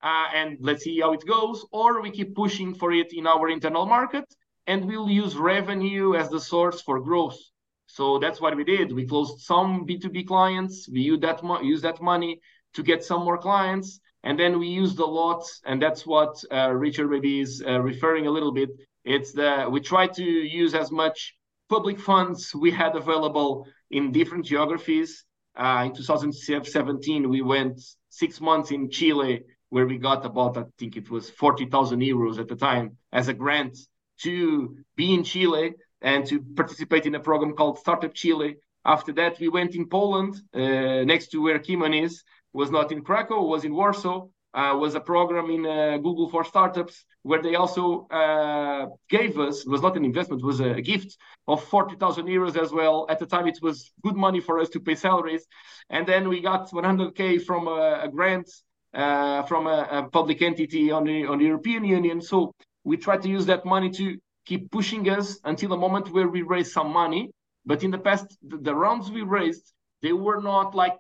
uh, 0.02 0.28
and 0.34 0.56
let's 0.60 0.84
see 0.84 1.00
how 1.00 1.12
it 1.12 1.24
goes, 1.26 1.64
or 1.72 2.02
we 2.02 2.10
keep 2.10 2.34
pushing 2.34 2.74
for 2.74 2.92
it 2.92 3.12
in 3.12 3.26
our 3.26 3.48
internal 3.48 3.86
market 3.86 4.24
and 4.66 4.84
we'll 4.84 5.08
use 5.08 5.36
revenue 5.36 6.14
as 6.14 6.28
the 6.28 6.40
source 6.40 6.80
for 6.80 7.00
growth. 7.00 7.38
So 7.86 8.18
that's 8.18 8.40
what 8.40 8.56
we 8.56 8.64
did. 8.64 8.92
We 8.92 9.06
closed 9.06 9.40
some 9.40 9.86
B2B 9.86 10.26
clients. 10.26 10.88
We 10.88 11.00
used 11.00 11.22
that, 11.22 11.42
mo- 11.42 11.60
use 11.60 11.82
that 11.82 12.02
money 12.02 12.40
to 12.74 12.82
get 12.82 13.04
some 13.04 13.24
more 13.24 13.38
clients. 13.38 14.00
And 14.24 14.38
then 14.38 14.58
we 14.58 14.66
used 14.66 14.98
a 14.98 15.06
lot, 15.06 15.44
and 15.64 15.80
that's 15.80 16.04
what 16.04 16.34
uh, 16.50 16.70
Richard 16.72 17.08
maybe 17.10 17.40
is 17.40 17.62
uh, 17.64 17.80
referring 17.80 18.26
a 18.26 18.30
little 18.30 18.50
bit. 18.50 18.70
It's 19.04 19.32
the 19.32 19.68
we 19.70 19.80
try 19.80 20.08
to 20.08 20.24
use 20.24 20.74
as 20.74 20.90
much 20.90 21.36
public 21.68 22.00
funds 22.00 22.52
we 22.52 22.72
had 22.72 22.96
available 22.96 23.68
in 23.90 24.10
different 24.10 24.44
geographies. 24.44 25.24
Uh, 25.56 25.84
in 25.86 25.94
2017, 25.94 27.28
we 27.28 27.40
went 27.40 27.80
six 28.10 28.40
months 28.40 28.72
in 28.72 28.90
Chile, 28.90 29.44
where 29.70 29.86
we 29.86 29.96
got 29.96 30.26
about, 30.26 30.56
I 30.56 30.64
think 30.78 30.96
it 30.96 31.08
was 31.08 31.30
40,000 31.30 32.00
euros 32.00 32.38
at 32.38 32.48
the 32.48 32.56
time 32.56 32.96
as 33.12 33.28
a 33.28 33.34
grant 33.34 33.78
to 34.22 34.76
be 34.96 35.14
in 35.14 35.24
Chile 35.24 35.74
and 36.02 36.26
to 36.26 36.40
participate 36.40 37.06
in 37.06 37.14
a 37.14 37.20
program 37.20 37.54
called 37.54 37.78
Startup 37.78 38.12
Chile. 38.12 38.56
After 38.84 39.12
that, 39.14 39.38
we 39.40 39.48
went 39.48 39.74
in 39.74 39.88
Poland, 39.88 40.36
uh, 40.54 41.04
next 41.04 41.28
to 41.28 41.42
where 41.42 41.58
Kimon 41.58 42.04
is, 42.04 42.22
was 42.52 42.70
not 42.70 42.92
in 42.92 43.02
Krakow, 43.02 43.42
was 43.42 43.64
in 43.64 43.74
Warsaw. 43.74 44.28
Uh, 44.54 44.74
was 44.74 44.94
a 44.94 45.00
program 45.00 45.50
in 45.50 45.66
uh, 45.66 45.98
Google 45.98 46.30
for 46.30 46.42
startups 46.42 47.04
where 47.24 47.42
they 47.42 47.56
also 47.56 48.06
uh, 48.06 48.86
gave 49.10 49.38
us 49.38 49.66
was 49.66 49.82
not 49.82 49.98
an 49.98 50.04
investment 50.04 50.42
was 50.42 50.60
a 50.60 50.80
gift 50.80 51.18
of 51.46 51.62
40,000 51.64 52.24
euros 52.26 52.56
as 52.56 52.72
well. 52.72 53.04
At 53.10 53.18
the 53.18 53.26
time, 53.26 53.46
it 53.48 53.58
was 53.60 53.92
good 54.02 54.16
money 54.16 54.40
for 54.40 54.58
us 54.58 54.70
to 54.70 54.80
pay 54.80 54.94
salaries, 54.94 55.44
and 55.90 56.06
then 56.06 56.30
we 56.30 56.40
got 56.40 56.70
100k 56.70 57.44
from 57.44 57.68
a, 57.68 58.00
a 58.04 58.08
grant 58.08 58.48
uh, 58.94 59.42
from 59.42 59.66
a, 59.66 59.88
a, 59.90 60.08
public 60.08 60.40
entity 60.40 60.90
on 60.90 61.04
the 61.04 61.26
on 61.26 61.38
the 61.38 61.44
European 61.44 61.84
Union. 61.84 62.22
So 62.22 62.54
we 62.86 62.96
tried 62.96 63.20
to 63.22 63.28
use 63.28 63.46
that 63.46 63.66
money 63.66 63.90
to 63.90 64.16
keep 64.46 64.70
pushing 64.70 65.10
us 65.10 65.40
until 65.44 65.70
the 65.70 65.76
moment 65.76 66.12
where 66.12 66.28
we 66.28 66.42
raised 66.42 66.72
some 66.72 66.90
money. 66.92 67.30
But 67.66 67.82
in 67.82 67.90
the 67.90 67.98
past, 67.98 68.38
the, 68.46 68.58
the 68.58 68.74
rounds 68.74 69.10
we 69.10 69.22
raised, 69.22 69.72
they 70.02 70.12
were 70.12 70.40
not 70.40 70.72
like 70.74 70.96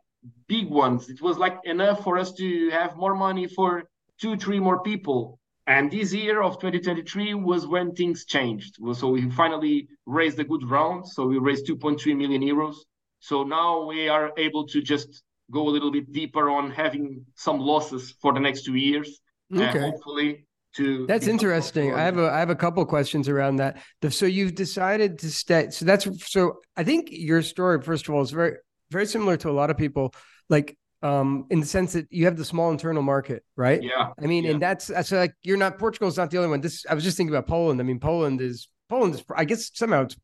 big 0.48 0.68
ones. 0.68 1.08
It 1.08 1.22
was 1.22 1.38
like 1.38 1.56
enough 1.64 2.02
for 2.02 2.18
us 2.18 2.32
to 2.32 2.70
have 2.70 2.96
more 2.96 3.14
money 3.14 3.46
for 3.46 3.84
two, 4.20 4.36
three 4.36 4.58
more 4.58 4.82
people. 4.82 5.38
And 5.68 5.88
this 5.88 6.12
year 6.12 6.42
of 6.42 6.58
2023 6.58 7.34
was 7.34 7.68
when 7.68 7.94
things 7.94 8.24
changed. 8.24 8.78
So 8.94 9.10
we 9.10 9.30
finally 9.30 9.88
raised 10.06 10.40
a 10.40 10.44
good 10.44 10.68
round. 10.68 11.06
So 11.06 11.26
we 11.26 11.38
raised 11.38 11.68
2.3 11.68 12.16
million 12.16 12.42
euros. 12.42 12.76
So 13.20 13.44
now 13.44 13.84
we 13.84 14.08
are 14.08 14.32
able 14.36 14.66
to 14.68 14.82
just 14.82 15.22
go 15.52 15.68
a 15.68 15.70
little 15.70 15.92
bit 15.92 16.10
deeper 16.12 16.50
on 16.50 16.72
having 16.72 17.24
some 17.36 17.60
losses 17.60 18.12
for 18.20 18.32
the 18.32 18.40
next 18.40 18.64
two 18.64 18.74
years. 18.74 19.20
Okay. 19.54 19.78
hopefully 19.78 20.45
to 20.76 21.06
that's 21.06 21.26
interesting 21.26 21.94
i 21.94 22.02
have 22.02 22.18
a 22.18 22.30
i 22.30 22.38
have 22.38 22.50
a 22.50 22.54
couple 22.54 22.84
questions 22.84 23.28
around 23.28 23.56
that 23.56 23.78
so 24.10 24.26
you've 24.26 24.54
decided 24.54 25.18
to 25.18 25.30
stay 25.30 25.68
so 25.70 25.84
that's 25.84 26.06
so 26.30 26.58
i 26.76 26.84
think 26.84 27.08
your 27.10 27.42
story 27.42 27.80
first 27.80 28.08
of 28.08 28.14
all 28.14 28.22
is 28.22 28.30
very 28.30 28.56
very 28.90 29.06
similar 29.06 29.36
to 29.38 29.50
a 29.50 29.52
lot 29.52 29.70
of 29.70 29.76
people, 29.76 30.14
like 30.48 30.76
um, 31.02 31.46
in 31.50 31.60
the 31.60 31.66
sense 31.66 31.92
that 31.92 32.06
you 32.10 32.24
have 32.24 32.36
the 32.36 32.44
small 32.44 32.70
internal 32.70 33.02
market, 33.02 33.44
right? 33.56 33.82
Yeah. 33.82 34.10
I 34.20 34.26
mean, 34.26 34.44
yeah. 34.44 34.52
and 34.52 34.62
that's 34.62 34.86
that's 34.86 35.12
like 35.12 35.34
you're 35.42 35.56
not 35.56 35.78
Portugal's 35.78 36.16
not 36.16 36.30
the 36.30 36.38
only 36.38 36.50
one. 36.50 36.60
This 36.60 36.84
I 36.88 36.94
was 36.94 37.04
just 37.04 37.16
thinking 37.16 37.34
about 37.34 37.46
Poland. 37.46 37.80
I 37.80 37.84
mean, 37.84 38.00
Poland 38.00 38.40
is 38.40 38.68
Poland 38.88 39.14
is 39.14 39.24
I 39.34 39.44
guess 39.44 39.70
somehow 39.74 40.02
it's 40.02 40.16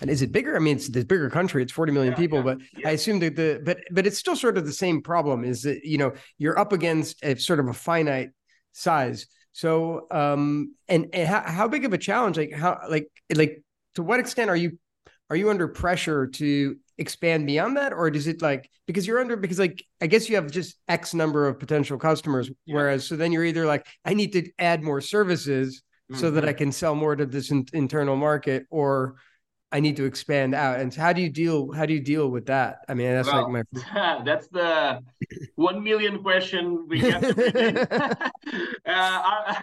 and 0.00 0.10
is 0.10 0.22
it 0.22 0.32
bigger? 0.32 0.56
I 0.56 0.60
mean, 0.60 0.76
it's 0.76 0.88
the 0.88 1.04
bigger 1.04 1.28
country. 1.28 1.62
It's 1.62 1.72
40 1.72 1.92
million 1.92 2.12
yeah, 2.12 2.18
people, 2.18 2.38
yeah, 2.38 2.54
but. 2.54 2.58
I 2.86 2.92
assume 2.92 3.18
that 3.20 3.36
the 3.36 3.60
but 3.64 3.78
but 3.90 4.06
it's 4.06 4.18
still 4.18 4.36
sort 4.36 4.56
of 4.58 4.66
the 4.66 4.72
same 4.72 5.02
problem. 5.02 5.44
Is 5.44 5.62
that 5.62 5.84
you 5.84 5.98
know 5.98 6.12
you're 6.38 6.58
up 6.58 6.72
against 6.72 7.22
a 7.22 7.36
sort 7.36 7.60
of 7.60 7.68
a 7.68 7.74
finite 7.74 8.30
size. 8.72 9.26
So 9.58 10.06
um 10.12 10.76
and, 10.86 11.08
and 11.12 11.26
how, 11.26 11.40
how 11.40 11.66
big 11.66 11.84
of 11.84 11.92
a 11.92 11.98
challenge? 11.98 12.36
Like 12.36 12.52
how 12.52 12.78
like 12.88 13.08
like 13.34 13.60
to 13.96 14.04
what 14.04 14.20
extent 14.20 14.50
are 14.50 14.56
you 14.56 14.78
are 15.30 15.34
you 15.34 15.50
under 15.50 15.66
pressure 15.66 16.28
to 16.28 16.76
expand 16.96 17.44
beyond 17.44 17.76
that 17.76 17.92
or 17.92 18.08
does 18.08 18.28
it 18.28 18.40
like 18.40 18.70
because 18.86 19.04
you're 19.04 19.18
under 19.18 19.36
because 19.36 19.58
like 19.58 19.84
i 20.00 20.06
guess 20.06 20.28
you 20.28 20.34
have 20.34 20.50
just 20.50 20.76
x 20.88 21.14
number 21.14 21.46
of 21.46 21.60
potential 21.60 21.96
customers 21.96 22.50
yeah. 22.66 22.74
whereas 22.74 23.06
so 23.06 23.14
then 23.14 23.30
you're 23.30 23.44
either 23.44 23.66
like 23.66 23.86
i 24.04 24.14
need 24.14 24.32
to 24.32 24.50
add 24.58 24.82
more 24.82 25.00
services 25.00 25.82
mm-hmm. 26.10 26.20
so 26.20 26.28
that 26.28 26.48
i 26.48 26.52
can 26.52 26.72
sell 26.72 26.96
more 26.96 27.14
to 27.14 27.24
this 27.24 27.52
in, 27.52 27.64
internal 27.72 28.16
market 28.16 28.66
or 28.68 29.14
i 29.72 29.80
need 29.80 29.96
to 29.96 30.04
expand 30.04 30.54
out 30.54 30.80
and 30.80 30.94
how 30.94 31.12
do 31.12 31.20
you 31.20 31.30
deal 31.30 31.72
how 31.72 31.84
do 31.86 31.92
you 31.92 32.00
deal 32.00 32.28
with 32.28 32.46
that 32.46 32.78
i 32.88 32.94
mean 32.94 33.10
that's 33.12 33.28
well, 33.28 33.50
like 33.52 33.66
my 33.72 34.22
that's 34.24 34.48
the 34.48 35.00
1 35.56 35.82
million 35.82 36.22
question 36.22 36.86
we 36.88 37.00
get 37.08 37.22
uh, 38.86 39.54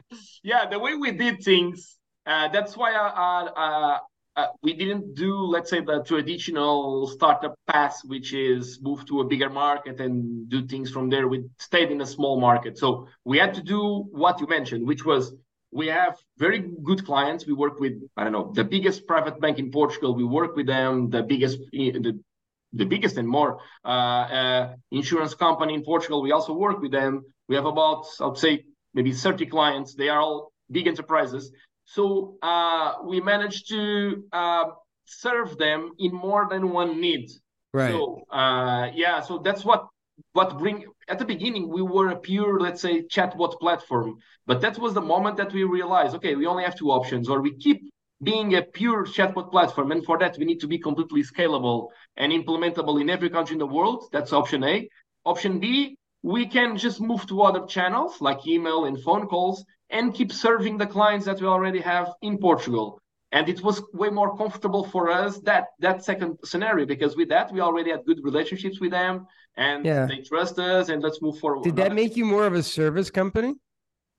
yeah 0.44 0.66
the 0.70 0.80
way 0.80 0.96
we 0.96 1.12
did 1.12 1.44
things 1.44 1.98
uh, 2.26 2.48
that's 2.48 2.76
why 2.76 2.92
I, 2.92 3.50
I, 3.56 4.00
uh, 4.36 4.48
we 4.62 4.74
didn't 4.74 5.16
do, 5.16 5.34
let's 5.46 5.70
say, 5.70 5.80
the 5.80 6.04
traditional 6.04 7.08
startup 7.08 7.56
path, 7.68 8.02
which 8.06 8.34
is 8.34 8.80
move 8.82 9.06
to 9.06 9.22
a 9.22 9.26
bigger 9.26 9.50
market 9.50 10.02
and 10.02 10.50
do 10.50 10.68
things 10.68 10.92
from 10.92 11.10
there. 11.10 11.28
We 11.28 11.46
stayed 11.60 11.92
in 11.92 12.02
a 12.02 12.06
small 12.06 12.40
market. 12.40 12.78
So 12.78 13.08
we 13.24 13.38
had 13.38 13.54
to 13.54 13.64
do 13.64 14.06
what 14.12 14.42
you 14.42 14.48
mentioned, 14.48 14.86
which 14.86 15.06
was 15.06 15.34
we 15.72 15.88
have 15.88 16.18
very 16.38 16.60
good 16.84 17.06
clients. 17.06 17.46
We 17.46 17.54
work 17.54 17.80
with, 17.80 17.94
I 18.18 18.24
don't 18.24 18.34
know, 18.34 18.52
the 18.54 18.64
biggest 18.64 19.08
private 19.08 19.40
bank 19.40 19.58
in 19.60 19.72
Portugal. 19.72 20.16
We 20.16 20.24
work 20.24 20.56
with 20.56 20.68
them, 20.68 21.10
the 21.10 21.24
biggest, 21.24 21.60
the, 21.72 22.20
the 22.74 22.86
biggest 22.86 23.18
and 23.18 23.28
more 23.28 23.60
uh, 23.86 23.88
uh, 23.88 24.74
insurance 24.92 25.34
company 25.34 25.74
in 25.74 25.84
Portugal. 25.84 26.22
We 26.22 26.32
also 26.32 26.54
work 26.54 26.82
with 26.82 26.92
them. 26.92 27.24
We 27.48 27.56
have 27.56 27.66
about, 27.66 28.06
I'd 28.20 28.38
say, 28.38 28.64
maybe 28.94 29.14
30 29.14 29.46
clients. 29.46 29.96
They 29.96 30.10
are 30.10 30.20
all 30.20 30.52
big 30.70 30.88
enterprises. 30.88 31.52
So 31.86 32.38
uh, 32.42 32.96
we 33.04 33.22
managed 33.22 33.70
to 33.70 34.24
uh, 34.34 34.66
serve 35.06 35.58
them 35.58 35.92
in 36.00 36.14
more 36.14 36.48
than 36.50 36.72
one 36.72 37.00
need. 37.00 37.30
Right. 37.74 37.92
So 37.92 38.22
uh, 38.32 38.90
yeah, 38.94 39.22
so 39.22 39.38
that's 39.40 39.64
what 39.64 39.88
what 40.34 40.58
bring 40.58 40.86
at 41.08 41.20
the 41.20 41.26
beginning 41.26 41.70
we 41.70 41.82
were 41.82 42.10
a 42.10 42.16
pure 42.16 42.60
let's 42.60 42.82
say 42.82 43.04
chatbot 43.04 43.60
platform, 43.60 44.18
but 44.46 44.62
that 44.62 44.78
was 44.78 44.94
the 44.94 45.02
moment 45.02 45.38
that 45.38 45.54
we 45.54 45.64
realized 45.64 46.16
okay 46.16 46.36
we 46.36 46.46
only 46.46 46.64
have 46.64 46.78
two 46.78 46.92
options 46.92 47.30
or 47.30 47.42
we 47.42 47.56
keep 47.58 47.82
being 48.24 48.56
a 48.56 48.62
pure 48.62 49.06
chatbot 49.06 49.52
platform. 49.52 49.92
And 49.92 50.04
for 50.06 50.18
that 50.20 50.38
we 50.38 50.46
need 50.46 50.60
to 50.62 50.68
be 50.68 50.80
completely 50.80 51.24
scalable 51.24 51.90
and 52.18 52.32
implementable 52.32 53.00
in 53.02 53.10
every 53.10 53.30
country 53.30 53.56
in 53.56 53.60
the 53.60 53.68
world. 53.68 54.08
That's 54.12 54.34
option 54.34 54.64
a. 54.64 54.88
Option 55.26 55.60
b 55.60 55.98
we 56.24 56.48
can 56.48 56.76
just 56.76 57.00
move 57.00 57.28
to 57.28 57.44
other 57.44 57.66
channels 57.68 58.20
like 58.20 58.48
email 58.48 58.86
and 58.86 59.00
phone 59.04 59.28
calls 59.28 59.64
and 59.92 60.14
keep 60.14 60.32
serving 60.32 60.78
the 60.78 60.88
clients 60.88 61.26
that 61.26 61.40
we 61.40 61.46
already 61.46 61.80
have 61.80 62.14
in 62.24 62.40
Portugal. 62.40 63.00
And 63.36 63.50
it 63.50 63.62
was 63.62 63.84
way 63.94 64.10
more 64.10 64.32
comfortable 64.38 64.84
for 64.94 65.04
us 65.12 65.40
that 65.50 65.66
that 65.86 65.98
second 66.10 66.32
scenario 66.52 66.86
because 66.94 67.18
with 67.20 67.30
that 67.36 67.52
we 67.52 67.60
already 67.60 67.92
had 67.92 68.02
good 68.10 68.20
relationships 68.30 68.78
with 68.80 68.92
them 68.92 69.28
and 69.58 69.86
yeah. 69.86 70.06
they 70.06 70.20
trust 70.32 70.58
us 70.58 70.88
and 70.88 71.04
let's 71.04 71.22
move 71.22 71.38
forward. 71.40 71.66
Did 71.70 71.76
that 71.76 71.94
make 71.94 72.16
you 72.16 72.26
more 72.36 72.46
of 72.48 72.54
a 72.54 72.64
service 72.64 73.10
company? 73.22 73.52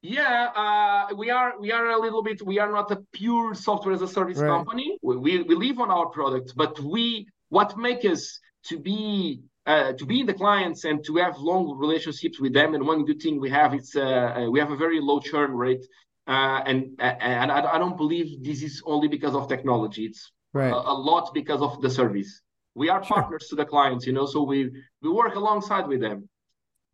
Yeah, 0.03 0.51
uh, 0.65 1.15
we 1.17 1.31
are 1.31 1.59
we 1.59 1.73
are 1.73 1.87
a 1.99 2.01
little 2.07 2.23
bit 2.23 2.39
we 2.53 2.59
are 2.59 2.71
not 2.71 2.91
a 2.91 2.99
pure 3.13 3.55
software 3.55 3.95
as 3.95 4.03
a 4.03 4.13
service 4.19 4.39
right. 4.39 4.49
company. 4.49 4.99
We, 5.03 5.17
we 5.17 5.43
we 5.49 5.55
live 5.55 5.79
on 5.81 5.91
our 5.91 6.09
product, 6.19 6.53
but 6.55 6.79
we 6.81 7.27
what 7.49 7.71
makes 7.79 8.05
us 8.05 8.39
to 8.69 8.79
be 8.79 9.41
uh, 9.67 9.93
to 9.95 10.05
be 10.05 10.21
in 10.21 10.27
the 10.27 10.35
clients 10.35 10.85
and 10.85 11.03
to 11.07 11.17
have 11.17 11.39
long 11.39 11.65
relationships 11.79 12.39
with 12.39 12.53
them. 12.53 12.75
And 12.75 12.87
one 12.87 13.05
good 13.05 13.21
thing 13.23 13.41
we 13.41 13.51
have 13.61 13.75
is 13.75 13.97
uh, 13.97 14.03
uh 14.03 14.51
we 14.53 14.59
have 14.61 14.71
a 14.71 14.77
very 14.77 15.01
low 15.01 15.19
churn 15.21 15.53
rate, 15.53 15.85
uh, 16.27 16.63
and 16.67 16.97
and 16.99 17.53
I, 17.53 17.75
I, 17.75 17.79
don't 17.79 17.97
believe 17.97 18.43
this 18.43 18.63
is 18.63 18.83
only 18.85 19.07
because 19.07 19.35
of 19.35 19.49
technology. 19.49 20.07
It's 20.07 20.33
right. 20.53 20.73
a, 20.73 20.77
a, 20.77 20.97
lot 20.97 21.33
because 21.33 21.63
of 21.63 21.81
the 21.81 21.89
service. 21.89 22.43
We 22.75 22.89
are 22.89 23.03
sure. 23.05 23.17
partners 23.17 23.47
to 23.51 23.57
the 23.57 23.65
clients, 23.65 24.07
you 24.07 24.13
know, 24.13 24.27
so 24.27 24.43
we 24.43 24.71
we 25.03 25.11
work 25.11 25.37
alongside 25.37 25.87
with 25.87 26.01
them. 26.01 26.29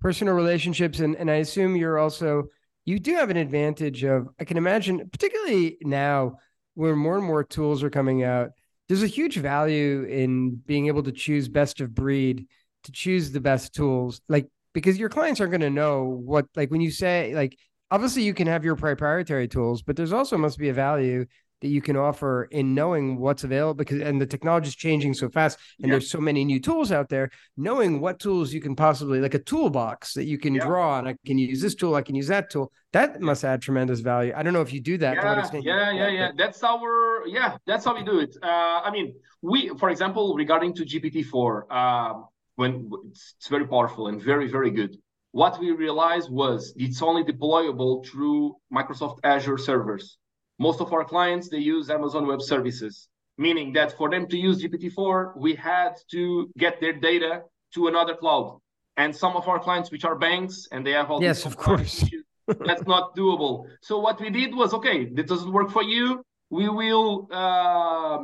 Personal 0.01 0.35
relationships, 0.35 1.01
and 1.01 1.17
and 1.17 1.31
I 1.31 1.37
assume 1.37 1.77
you're 1.77 1.99
also 1.99 2.45
you 2.85 2.99
do 2.99 3.15
have 3.15 3.31
an 3.31 3.37
advantage 3.39 4.05
of 4.05 4.29
I 4.39 4.45
can 4.45 4.59
imagine, 4.59 5.09
particularly 5.11 5.79
now 5.81 6.39
where 6.75 6.95
more 6.95 7.17
and 7.17 7.27
more 7.27 7.43
tools 7.45 7.83
are 7.83 7.91
coming 7.91 8.23
out. 8.23 8.51
There's 8.89 9.03
a 9.03 9.07
huge 9.07 9.39
value 9.39 10.05
in 10.05 10.57
being 10.57 10.89
able 10.89 11.05
to 11.05 11.13
choose 11.13 11.49
best 11.49 11.81
of 11.81 11.95
breed 11.95 12.49
to 12.85 12.93
choose 12.93 13.31
the 13.31 13.41
best 13.41 13.75
tools 13.75 14.21
like 14.29 14.49
because 14.73 14.99
your 14.99 15.09
clients 15.09 15.41
aren't 15.41 15.53
going 15.53 15.61
to 15.61 15.71
know 15.71 16.05
what 16.05 16.47
like 16.57 16.71
when 16.71 16.81
you 16.81 16.91
say 16.91 17.35
like 17.35 17.57
obviously 17.93 18.23
you 18.23 18.33
can 18.33 18.47
have 18.47 18.65
your 18.65 18.75
proprietary 18.75 19.47
tools 19.47 19.83
but 19.83 19.95
there's 19.97 20.13
also 20.13 20.37
must 20.39 20.59
be 20.59 20.71
a 20.71 20.75
value 20.75 21.27
that 21.61 21.69
you 21.69 21.81
can 21.81 21.95
offer 21.97 22.49
in 22.51 22.75
knowing 22.75 23.21
what's 23.21 23.45
available 23.45 23.75
because 23.75 24.01
and 24.01 24.21
the 24.21 24.27
technology 24.27 24.67
is 24.67 24.75
changing 24.75 25.13
so 25.15 25.29
fast 25.29 25.59
and 25.79 25.87
yeah. 25.87 25.93
there's 25.93 26.11
so 26.11 26.19
many 26.19 26.45
new 26.45 26.59
tools 26.59 26.91
out 26.91 27.09
there 27.09 27.31
knowing 27.57 28.01
what 28.01 28.19
tools 28.19 28.53
you 28.53 28.61
can 28.61 28.75
possibly 28.75 29.21
like 29.21 29.35
a 29.35 29.39
toolbox 29.39 30.15
that 30.15 30.25
you 30.25 30.39
can 30.39 30.55
yeah. 30.55 30.65
draw 30.65 30.95
on 30.97 31.07
i 31.07 31.15
can 31.27 31.39
use 31.39 31.61
this 31.61 31.75
tool 31.75 31.95
i 31.95 32.03
can 32.03 32.15
use 32.15 32.27
that 32.27 32.51
tool 32.51 32.73
that 32.93 33.21
must 33.21 33.45
add 33.45 33.61
tremendous 33.61 34.01
value 34.01 34.33
i 34.35 34.43
don't 34.43 34.55
know 34.55 34.63
if 34.63 34.73
you 34.73 34.81
do 34.81 34.97
that 34.99 35.17
yeah 35.17 35.91
yeah 35.93 35.93
yeah, 35.93 36.09
yeah. 36.09 36.31
that's 36.37 36.65
our 36.65 37.27
yeah 37.29 37.57
that's 37.67 37.85
how 37.85 37.95
we 37.95 38.03
do 38.03 38.19
it 38.19 38.35
uh, 38.43 38.81
i 38.87 38.91
mean 38.91 39.15
we 39.43 39.69
for 39.79 39.91
example 39.91 40.35
regarding 40.35 40.75
to 40.75 40.83
gpt-4 40.85 41.71
um, 41.71 42.25
when 42.57 42.91
it's, 43.09 43.35
it's 43.39 43.49
very 43.49 43.67
powerful 43.67 44.09
and 44.09 44.21
very, 44.21 44.49
very 44.49 44.71
good. 44.71 44.97
What 45.33 45.59
we 45.59 45.71
realized 45.73 46.31
was 46.31 46.73
it's 46.77 47.01
only 47.03 47.25
deployable 47.25 48.07
through 48.07 48.57
Microsoft 48.73 49.19
Azure 49.25 49.59
servers. 49.59 50.19
Most 50.59 50.81
of 50.81 50.93
our 50.93 51.05
clients, 51.05 51.49
they 51.49 51.59
use 51.59 51.91
Amazon 51.91 52.27
Web 52.27 52.43
Services. 52.43 53.09
meaning 53.39 53.73
that 53.73 53.97
for 53.97 54.11
them 54.11 54.27
to 54.29 54.37
use 54.37 54.63
GPT-4, 54.63 55.37
we 55.37 55.55
had 55.55 55.95
to 56.11 56.51
get 56.59 56.81
their 56.81 56.93
data 56.93 57.43
to 57.75 57.89
another 57.89 58.15
cloud. 58.15 58.61
And 58.99 59.17
some 59.17 59.37
of 59.37 59.49
our 59.49 59.59
clients, 59.59 59.91
which 59.91 60.05
are 60.05 60.17
banks, 60.17 60.69
and 60.71 60.87
they 60.87 60.93
have 60.93 61.11
all 61.11 61.23
yes, 61.23 61.47
of 61.47 61.57
course, 61.57 62.05
that's 62.47 62.87
not 62.87 63.17
doable. 63.17 63.67
So 63.81 63.99
what 63.99 64.21
we 64.21 64.29
did 64.29 64.55
was, 64.55 64.75
okay, 64.75 65.07
this 65.07 65.27
doesn't 65.27 65.51
work 65.51 65.71
for 65.71 65.83
you. 65.83 66.23
We 66.51 66.69
will 66.69 67.27
uh, 67.33 68.19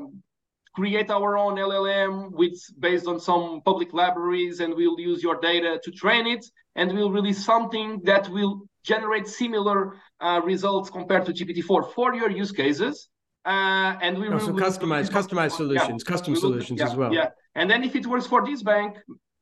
create 0.75 1.11
our 1.11 1.39
own 1.39 1.57
LLM 1.57 2.33
with 2.33 2.59
based 2.79 3.07
on 3.07 3.19
some 3.19 3.63
public 3.65 3.95
libraries, 3.95 4.61
and 4.61 4.75
we'll 4.75 5.01
use 5.01 5.23
your 5.23 5.37
data 5.41 5.81
to 5.83 5.91
train 5.91 6.27
it, 6.27 6.45
and 6.79 6.93
we'll 6.95 7.11
release 7.21 7.45
something 7.45 8.01
that 8.05 8.25
will 8.31 8.53
generate 8.85 9.27
similar 9.27 9.79
uh, 10.21 10.41
results 10.53 10.89
compared 10.99 11.25
to 11.27 11.33
GPT-4 11.33 11.93
for 11.95 12.15
your 12.15 12.31
use 12.31 12.53
cases. 12.53 13.09
Uh, 13.45 13.97
and 14.05 14.13
we 14.19 14.29
also 14.29 14.53
will 14.53 14.61
customize 14.61 15.09
customized 15.19 15.57
solutions, 15.63 16.03
yeah. 16.05 16.13
custom 16.13 16.37
solutions 16.37 16.79
yeah, 16.81 16.89
as 16.89 16.95
well. 16.95 17.13
Yeah, 17.13 17.29
and 17.55 17.69
then 17.71 17.81
if 17.83 17.97
it 17.97 18.07
works 18.07 18.27
for 18.27 18.41
this 18.49 18.63
bank, 18.63 18.91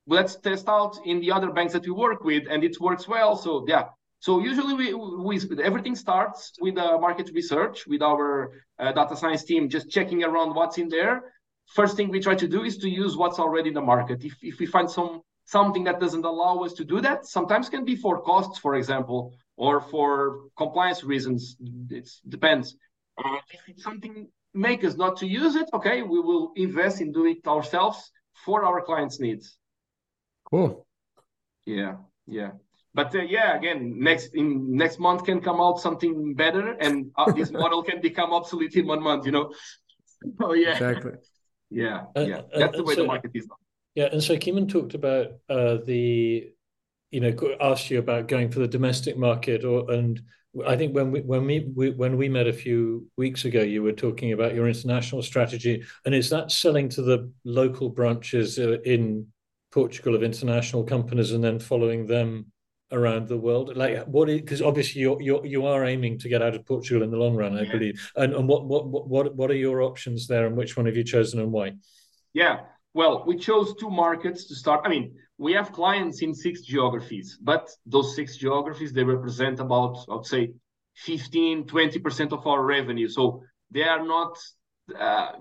let's 0.07 0.37
test 0.37 0.67
out 0.69 0.95
in 1.05 1.21
the 1.21 1.31
other 1.37 1.51
banks 1.51 1.73
that 1.75 1.85
we 1.89 1.93
work 2.07 2.21
with, 2.31 2.45
and 2.51 2.63
it 2.69 2.75
works 2.81 3.05
well. 3.09 3.37
So 3.45 3.65
yeah, 3.67 3.85
so 4.21 4.31
usually 4.51 4.75
we, 4.75 4.95
we 4.95 5.35
everything 5.71 5.97
starts 5.97 6.53
with 6.61 6.77
uh, 6.79 6.99
market 7.07 7.31
research 7.35 7.87
with 7.87 8.03
our 8.03 8.29
uh, 8.79 8.93
data 8.93 9.17
science 9.17 9.45
team, 9.45 9.69
just 9.69 9.91
checking 9.91 10.23
around 10.29 10.55
what's 10.55 10.79
in 10.79 10.89
there. 10.89 11.15
First 11.79 11.97
thing 11.97 12.09
we 12.11 12.21
try 12.21 12.37
to 12.37 12.49
do 12.57 12.63
is 12.63 12.77
to 12.79 12.89
use 12.89 13.17
what's 13.17 13.39
already 13.39 13.69
in 13.73 13.75
the 13.75 13.87
market. 13.95 14.19
If 14.25 14.35
if 14.43 14.59
we 14.61 14.67
find 14.67 14.89
some 14.99 15.23
something 15.47 15.85
that 15.85 16.01
doesn't 16.01 16.25
allow 16.25 16.59
us 16.59 16.73
to 16.75 16.85
do 16.85 17.01
that, 17.01 17.27
sometimes 17.27 17.69
can 17.69 17.85
be 17.85 17.97
for 17.97 18.21
costs, 18.21 18.59
for 18.59 18.75
example, 18.75 19.33
or 19.57 19.81
for 19.81 20.41
compliance 20.59 21.03
reasons. 21.03 21.57
It 21.91 22.11
depends. 22.29 22.77
Uh, 23.17 23.39
if 23.51 23.61
it's 23.69 23.83
something 23.83 24.29
make 24.53 24.85
us 24.85 24.97
not 24.97 25.17
to 25.19 25.27
use 25.27 25.55
it, 25.55 25.69
okay, 25.73 26.03
we 26.03 26.21
will 26.21 26.53
invest 26.57 27.01
in 27.01 27.13
doing 27.13 27.37
it 27.37 27.49
ourselves 27.49 28.11
for 28.45 28.65
our 28.65 28.83
clients' 28.83 29.21
needs. 29.21 29.57
Cool. 30.51 30.87
Yeah, 31.65 31.97
yeah. 32.27 32.51
But 32.93 33.15
uh, 33.15 33.23
yeah, 33.23 33.57
again, 33.57 33.95
next 33.99 34.35
in 34.35 34.75
next 34.75 34.99
month 34.99 35.25
can 35.25 35.41
come 35.41 35.61
out 35.61 35.79
something 35.81 36.35
better, 36.35 36.73
and 36.81 37.11
uh, 37.19 37.31
this 37.33 37.51
model 37.63 37.83
can 37.83 38.01
become 38.01 38.33
obsolete 38.33 38.75
in 38.77 38.87
one 38.87 39.03
month. 39.03 39.27
You 39.27 39.33
know. 39.33 39.53
Oh 40.41 40.55
yeah. 40.55 40.73
Exactly. 40.73 41.13
Yeah, 41.71 42.05
uh, 42.17 42.21
yeah. 42.21 42.41
That's 42.57 42.77
the 42.77 42.83
way 42.83 42.95
so, 42.95 43.03
the 43.03 43.07
market 43.07 43.33
is 43.35 43.47
now. 43.47 43.57
Yeah, 43.97 44.11
and 44.13 44.23
so 44.23 44.37
Kimon 44.37 44.69
talked 44.69 44.93
about 44.93 45.29
uh, 45.49 45.79
the, 45.85 46.51
you 47.11 47.21
know, 47.21 47.35
asked 47.63 47.91
you 47.91 47.99
about 47.99 48.29
going 48.29 48.51
for 48.51 48.59
the 48.59 48.69
domestic 48.69 49.17
market, 49.17 49.65
or 49.65 49.91
and 49.91 50.21
I 50.67 50.77
think 50.77 50.95
when 50.95 51.11
we 51.11 51.23
when 51.23 51.47
we, 51.47 51.73
we, 51.75 51.91
when 51.91 52.19
we 52.19 52.29
met 52.29 52.47
a 52.47 52.53
few 52.53 53.09
weeks 53.17 53.47
ago, 53.47 53.63
you 53.63 53.83
were 53.83 53.93
talking 53.93 54.33
about 54.33 54.55
your 54.55 54.69
international 54.69 55.23
strategy, 55.23 55.83
and 56.05 56.15
is 56.15 56.29
that 56.29 56.53
selling 56.53 56.91
to 56.91 57.03
the 57.03 57.33
local 57.45 57.89
branches 57.89 58.59
uh, 58.59 58.79
in 58.83 59.29
Portugal 59.73 60.15
of 60.15 60.23
international 60.23 60.85
companies, 60.85 61.33
and 61.33 61.43
then 61.43 61.59
following 61.59 62.07
them 62.07 62.53
around 62.93 63.29
the 63.29 63.39
world? 63.39 63.75
Like 63.79 64.05
what? 64.05 64.27
Because 64.27 64.61
obviously 64.61 65.01
you're, 65.01 65.23
you're 65.23 65.47
you 65.47 65.65
are 65.65 65.87
aiming 65.87 66.19
to 66.19 66.29
get 66.29 66.43
out 66.43 66.55
of 66.55 66.67
Portugal 66.67 67.03
in 67.03 67.11
the 67.11 67.17
long 67.17 67.35
run, 67.35 67.57
I 67.57 67.63
yeah. 67.63 67.73
believe. 67.73 68.13
And 68.15 68.35
and 68.35 68.47
what 68.47 68.67
what 68.67 68.89
what 69.09 69.35
what 69.35 69.51
are 69.51 69.55
your 69.55 69.81
options 69.81 70.27
there, 70.27 70.47
and 70.47 70.55
which 70.55 70.77
one 70.77 70.85
have 70.85 70.97
you 70.97 71.05
chosen, 71.05 71.41
and 71.41 71.51
why? 71.51 71.73
Yeah. 72.35 72.61
Well, 72.97 73.25
we 73.27 73.37
chose 73.37 73.75
two 73.75 73.91
markets 73.91 74.47
to 74.47 74.55
start. 74.55 74.81
I 74.87 74.89
mean, 74.89 75.17
we 75.37 75.53
have 75.53 75.71
clients 75.71 76.23
in 76.23 76.33
six 76.35 76.63
geographies, 76.63 77.39
but 77.43 77.69
those 77.85 78.17
six 78.17 78.39
geographies, 78.39 78.95
they 78.95 79.05
represent 79.05 79.61
about, 79.61 79.99
I 80.09 80.15
would 80.15 80.25
say, 80.25 80.55
15, 80.95 81.65
20% 81.65 82.33
of 82.33 82.47
our 82.47 82.65
revenue. 82.65 83.07
So 83.07 83.43
they 83.71 83.83
are 83.83 84.03
not, 84.03 84.39
uh, 84.99 85.33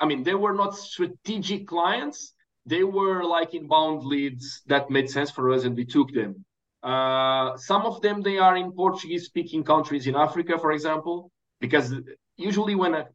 I 0.00 0.06
mean, 0.06 0.22
they 0.22 0.34
were 0.34 0.54
not 0.54 0.74
strategic 0.74 1.68
clients. 1.68 2.32
They 2.64 2.82
were 2.82 3.22
like 3.24 3.52
inbound 3.52 4.04
leads 4.04 4.62
that 4.68 4.88
made 4.88 5.10
sense 5.10 5.30
for 5.30 5.52
us 5.52 5.64
and 5.64 5.76
we 5.76 5.84
took 5.84 6.14
them. 6.14 6.46
Uh, 6.82 7.58
some 7.58 7.82
of 7.82 8.00
them, 8.00 8.22
they 8.22 8.38
are 8.38 8.56
in 8.56 8.72
Portuguese 8.72 9.26
speaking 9.26 9.64
countries 9.64 10.06
in 10.06 10.16
Africa, 10.16 10.58
for 10.58 10.72
example, 10.72 11.30
because 11.60 11.94
usually 12.38 12.74
when 12.74 12.94
a 12.94 13.08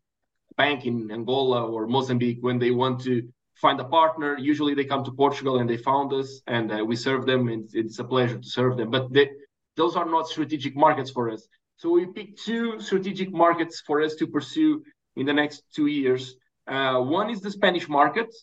bank 0.55 0.85
in 0.85 1.09
Angola 1.09 1.65
or 1.65 1.87
Mozambique, 1.87 2.37
when 2.41 2.59
they 2.59 2.69
want 2.69 3.01
to 3.01 3.27
find 3.61 3.79
a 3.79 3.83
partner. 3.83 4.37
Usually 4.37 4.73
they 4.73 4.85
come 4.85 5.03
to 5.03 5.11
Portugal 5.11 5.59
and 5.59 5.69
they 5.69 5.77
found 5.77 6.13
us 6.13 6.41
and 6.47 6.71
uh, 6.71 6.85
we 6.85 6.95
serve 6.95 7.25
them. 7.25 7.47
And 7.47 7.69
it's 7.73 7.99
a 7.99 8.03
pleasure 8.03 8.37
to 8.37 8.47
serve 8.47 8.77
them. 8.77 8.89
But 8.91 9.11
they, 9.11 9.29
those 9.75 9.95
are 9.95 10.05
not 10.05 10.27
strategic 10.27 10.75
markets 10.75 11.11
for 11.11 11.29
us. 11.29 11.47
So 11.77 11.91
we 11.91 12.05
picked 12.05 12.43
two 12.43 12.79
strategic 12.79 13.31
markets 13.31 13.81
for 13.85 14.01
us 14.01 14.15
to 14.15 14.27
pursue 14.27 14.83
in 15.15 15.25
the 15.25 15.33
next 15.33 15.63
two 15.75 15.87
years. 15.87 16.35
Uh, 16.67 16.99
one 17.01 17.29
is 17.29 17.41
the 17.41 17.51
Spanish 17.51 17.87
market. 17.87 18.33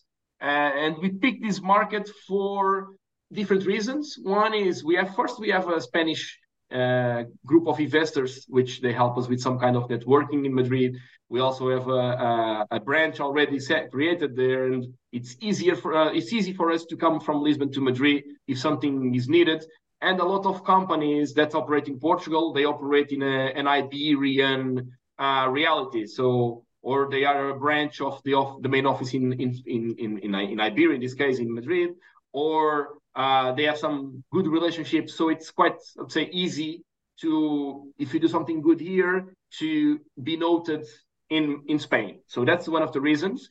Uh, 0.41 0.45
and 0.45 0.97
we 1.01 1.09
picked 1.09 1.41
this 1.43 1.61
market 1.61 2.09
for 2.27 2.89
different 3.31 3.65
reasons. 3.65 4.17
One 4.21 4.53
is 4.53 4.83
we 4.83 4.95
have 4.95 5.15
first 5.15 5.39
we 5.39 5.49
have 5.49 5.67
a 5.69 5.81
Spanish 5.81 6.39
group 6.71 7.67
of 7.67 7.79
investors, 7.79 8.45
which 8.49 8.81
they 8.81 8.93
help 8.93 9.17
us 9.17 9.27
with 9.27 9.41
some 9.41 9.59
kind 9.59 9.75
of 9.75 9.87
networking 9.87 10.45
in 10.45 10.53
Madrid. 10.53 10.97
We 11.29 11.39
also 11.39 11.69
have 11.69 11.87
a, 11.87 11.91
a, 11.91 12.67
a 12.71 12.79
branch 12.79 13.19
already 13.19 13.59
set, 13.59 13.91
created 13.91 14.35
there, 14.35 14.71
and 14.71 14.93
it's 15.11 15.35
easier 15.41 15.75
for 15.75 15.95
uh, 15.95 16.11
it's 16.11 16.31
easy 16.33 16.53
for 16.53 16.71
us 16.71 16.85
to 16.85 16.95
come 16.95 17.19
from 17.19 17.41
Lisbon 17.41 17.71
to 17.71 17.81
Madrid 17.81 18.23
if 18.47 18.59
something 18.59 19.13
is 19.15 19.27
needed. 19.27 19.65
And 20.01 20.19
a 20.19 20.25
lot 20.25 20.45
of 20.45 20.63
companies 20.63 21.33
that 21.33 21.55
operate 21.55 21.87
in 21.87 21.99
Portugal, 21.99 22.53
they 22.53 22.65
operate 22.65 23.11
in 23.11 23.23
a, 23.23 23.51
an 23.55 23.67
Iberian 23.67 24.91
uh, 25.17 25.47
reality. 25.49 26.05
So, 26.05 26.63
or 26.83 27.09
they 27.09 27.23
are 27.25 27.49
a 27.49 27.59
branch 27.59 28.01
of 28.01 28.21
the 28.23 28.35
of 28.35 28.61
the 28.61 28.69
main 28.69 28.85
office 28.85 29.13
in 29.13 29.33
in 29.33 29.55
in 29.65 29.95
in, 29.97 30.19
in, 30.19 30.35
in 30.35 30.59
Iberia, 30.59 30.95
in 30.95 31.01
this 31.01 31.15
case 31.15 31.39
in 31.39 31.51
Madrid, 31.53 31.91
or 32.35 32.97
uh, 33.15 33.53
they 33.53 33.63
have 33.63 33.77
some 33.77 34.23
good 34.31 34.47
relationships. 34.47 35.15
So 35.15 35.29
it's 35.29 35.49
quite, 35.51 35.77
I'd 35.99 36.11
say, 36.11 36.23
easy 36.43 36.83
to 37.21 37.93
if 37.97 38.13
you 38.13 38.19
do 38.19 38.27
something 38.27 38.61
good 38.61 38.81
here 38.81 39.33
to 39.59 39.99
be 40.21 40.35
noted 40.35 40.83
in 41.29 41.43
in 41.71 41.77
Spain. 41.79 42.19
So 42.27 42.43
that's 42.49 42.67
one 42.67 42.83
of 42.87 42.91
the 42.91 43.01
reasons. 43.09 43.47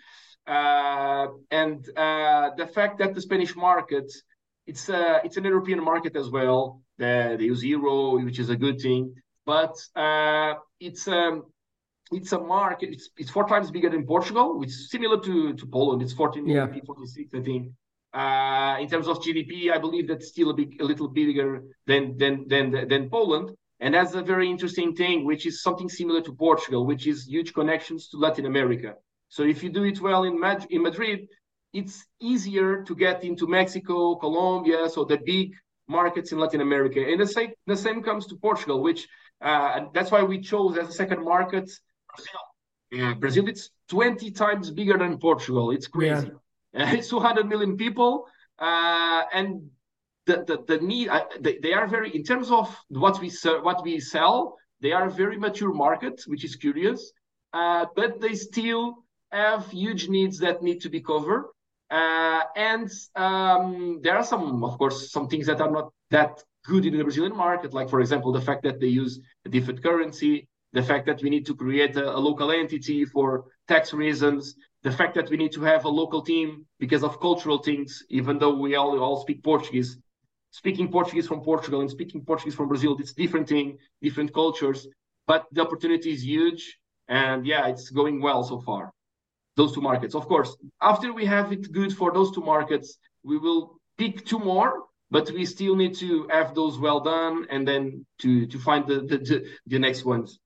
Uh, 0.47 1.27
and 1.51 1.79
uh, 2.07 2.51
the 2.61 2.68
fact 2.77 2.99
that 2.99 3.14
the 3.14 3.23
Spanish 3.29 3.57
market, 3.57 4.09
it's 4.66 4.90
a, 4.90 5.23
it's 5.25 5.38
an 5.38 5.44
European 5.44 5.83
market 5.83 6.14
as 6.23 6.29
well. 6.29 6.83
The, 6.99 7.37
they 7.38 7.47
use 7.55 7.64
euro, 7.64 8.23
which 8.27 8.38
is 8.38 8.51
a 8.51 8.59
good 8.64 8.79
thing. 8.87 9.14
But 9.47 9.75
uh, 9.97 10.55
it's 10.79 11.09
um, 11.09 11.35
it's 12.12 12.33
a 12.33 12.40
market. 12.57 12.90
It's 12.94 13.07
it's 13.16 13.31
four 13.31 13.47
times 13.49 13.70
bigger 13.70 13.90
than 13.94 14.05
Portugal, 14.14 14.59
which 14.61 14.73
is 14.77 14.90
similar 14.90 15.18
to 15.29 15.55
to 15.61 15.66
Poland. 15.66 16.03
It's 16.03 16.12
14 16.12 16.47
yeah. 16.47 16.66
46, 16.66 17.35
I 17.35 17.42
think. 17.49 17.73
Uh, 18.14 18.77
in 18.81 18.88
terms 18.88 19.09
of 19.09 19.20
GDP, 19.20 19.72
I 19.72 19.79
believe 19.79 20.07
that's 20.07 20.29
still 20.29 20.50
a 20.50 20.55
big, 20.55 20.81
a 20.81 20.85
little 20.85 21.09
bigger 21.09 21.62
than 21.87 22.16
than 22.16 22.46
than 22.48 22.88
than 22.88 23.11
Poland. 23.11 23.50
And 23.81 23.94
that's 23.94 24.14
a 24.14 24.22
very 24.22 24.48
interesting 24.48 24.94
thing, 24.94 25.24
which 25.24 25.46
is 25.46 25.62
something 25.62 25.88
similar 25.88 26.20
to 26.22 26.33
Portugal, 26.33 26.87
which 26.87 27.07
is 27.07 27.27
huge 27.27 27.53
connections 27.53 28.09
to 28.11 28.16
Latin 28.18 28.46
America. 28.46 28.94
So 29.29 29.42
if 29.42 29.62
you 29.62 29.70
do 29.70 29.83
it 29.85 30.00
well 30.00 30.22
in, 30.24 30.38
Mad- 30.38 30.66
in 30.70 30.81
Madrid, 30.83 31.27
it's 31.72 32.07
easier 32.20 32.85
to 32.85 32.94
get 32.94 33.24
into 33.24 33.48
Mexico, 33.48 34.14
Colombia, 34.14 34.88
so 34.88 35.05
the 35.05 35.18
big 35.18 35.53
markets 35.88 36.31
in 36.31 36.38
Latin 36.38 36.61
America. 36.61 37.00
And 37.05 37.20
the 37.20 37.27
same, 37.27 37.50
the 37.66 37.77
same 37.77 38.00
comes 38.03 38.27
to 38.29 38.37
Portugal, 38.37 38.81
which 38.81 39.09
uh, 39.40 39.87
that's 39.92 40.12
why 40.12 40.22
we 40.22 40.40
chose 40.40 40.79
as 40.79 40.88
a 40.88 40.92
second 40.92 41.24
market 41.24 41.68
Brazil. 42.14 42.40
Yeah, 42.92 43.14
Brazil, 43.14 43.48
it's 43.48 43.70
20 43.88 44.31
times 44.31 44.70
bigger 44.70 44.96
than 44.96 45.18
Portugal. 45.18 45.72
It's 45.72 45.88
crazy. 45.88 46.29
Yeah. 46.29 46.44
it's 46.99 47.09
200 47.09 47.47
million 47.47 47.77
people. 47.77 48.27
Uh, 48.59 49.23
and 49.33 49.71
the 50.27 50.45
the, 50.47 50.65
the 50.67 50.85
need 50.85 51.09
uh, 51.09 51.25
they, 51.41 51.59
they 51.59 51.73
are 51.73 51.87
very 51.87 52.11
in 52.15 52.23
terms 52.23 52.51
of 52.51 52.75
what 52.89 53.21
we 53.21 53.29
sell 53.29 53.63
what 53.63 53.83
we 53.85 54.01
sell 54.01 54.57
they 54.81 54.93
are 54.93 55.07
a 55.07 55.11
very 55.11 55.39
mature 55.39 55.73
market 55.73 56.23
which 56.27 56.45
is 56.45 56.57
curious 56.57 57.13
uh, 57.53 57.85
but 57.95 58.21
they 58.21 58.35
still 58.35 59.05
have 59.33 59.71
huge 59.71 60.09
needs 60.09 60.39
that 60.39 60.63
need 60.63 60.81
to 60.81 60.89
be 60.89 61.01
covered 61.01 61.51
uh, 61.91 62.43
and 62.57 62.91
um, 63.17 64.01
there 64.03 64.17
are 64.17 64.25
some 64.25 64.65
of 64.65 64.79
course 64.79 65.11
some 65.11 65.29
things 65.29 65.47
that 65.47 65.61
are 65.61 65.71
not 65.71 65.93
that 66.11 66.43
good 66.65 66.87
in 66.87 66.97
the 66.97 67.03
brazilian 67.03 67.37
market 67.37 67.75
like 67.75 67.91
for 67.91 68.01
example 68.01 68.33
the 68.33 68.41
fact 68.41 68.63
that 68.63 68.81
they 68.81 68.87
use 68.87 69.21
a 69.45 69.49
different 69.49 69.83
currency 69.83 70.49
the 70.73 70.83
fact 70.83 71.07
that 71.07 71.23
we 71.23 71.31
need 71.31 71.47
to 71.47 71.55
create 71.55 71.97
a, 71.97 72.17
a 72.17 72.21
local 72.29 72.51
entity 72.51 73.05
for 73.05 73.45
tax 73.69 73.93
reasons 73.93 74.55
the 74.85 74.92
fact 74.92 75.14
that 75.14 75.31
we 75.31 75.38
need 75.38 75.53
to 75.53 75.62
have 75.62 75.87
a 75.87 75.88
local 75.88 76.20
team 76.20 76.66
because 76.79 77.03
of 77.03 77.18
cultural 77.18 77.59
things, 77.59 78.05
even 78.11 78.38
though 78.38 78.55
we 78.55 78.77
all, 78.77 79.01
all 79.01 79.20
speak 79.23 79.42
Portuguese, 79.42 79.97
speaking 80.51 80.88
Portuguese 80.88 81.27
from 81.27 81.40
Portugal 81.40 81.81
and 81.81 81.90
speaking 81.90 82.23
Portuguese 82.23 82.55
from 82.55 82.68
Brazil, 82.68 82.94
it's 83.01 83.14
different 83.14 83.49
thing, 83.49 83.79
different 84.03 84.33
cultures, 84.35 84.87
but 85.27 85.47
the 85.53 85.62
opportunity 85.62 86.12
is 86.12 86.23
huge. 86.23 86.79
And 87.09 87.47
yeah, 87.47 87.66
it's 87.66 87.88
going 87.90 88.20
well 88.20 88.44
so 88.44 88.61
far. 88.61 88.92
Those 89.57 89.73
two 89.73 89.81
markets. 89.81 90.14
Of 90.14 90.27
course, 90.29 90.57
after 90.83 91.12
we 91.12 91.25
have 91.27 91.51
it 91.53 91.73
good 91.73 91.97
for 91.97 92.12
those 92.12 92.31
two 92.33 92.42
markets, 92.42 92.99
we 93.23 93.38
will 93.38 93.79
pick 93.97 94.27
two 94.27 94.38
more, 94.38 94.85
but 95.11 95.31
we 95.31 95.47
still 95.47 95.77
need 95.77 95.94
to 95.97 96.27
have 96.31 96.55
those 96.55 96.79
well 96.79 97.01
done 97.01 97.47
and 97.51 97.66
then 97.66 98.05
to 98.20 98.47
to 98.47 98.59
find 98.59 98.87
the 98.87 98.97
the, 99.11 99.18
the, 99.18 99.47
the 99.66 99.79
next 99.79 100.05
ones. 100.05 100.40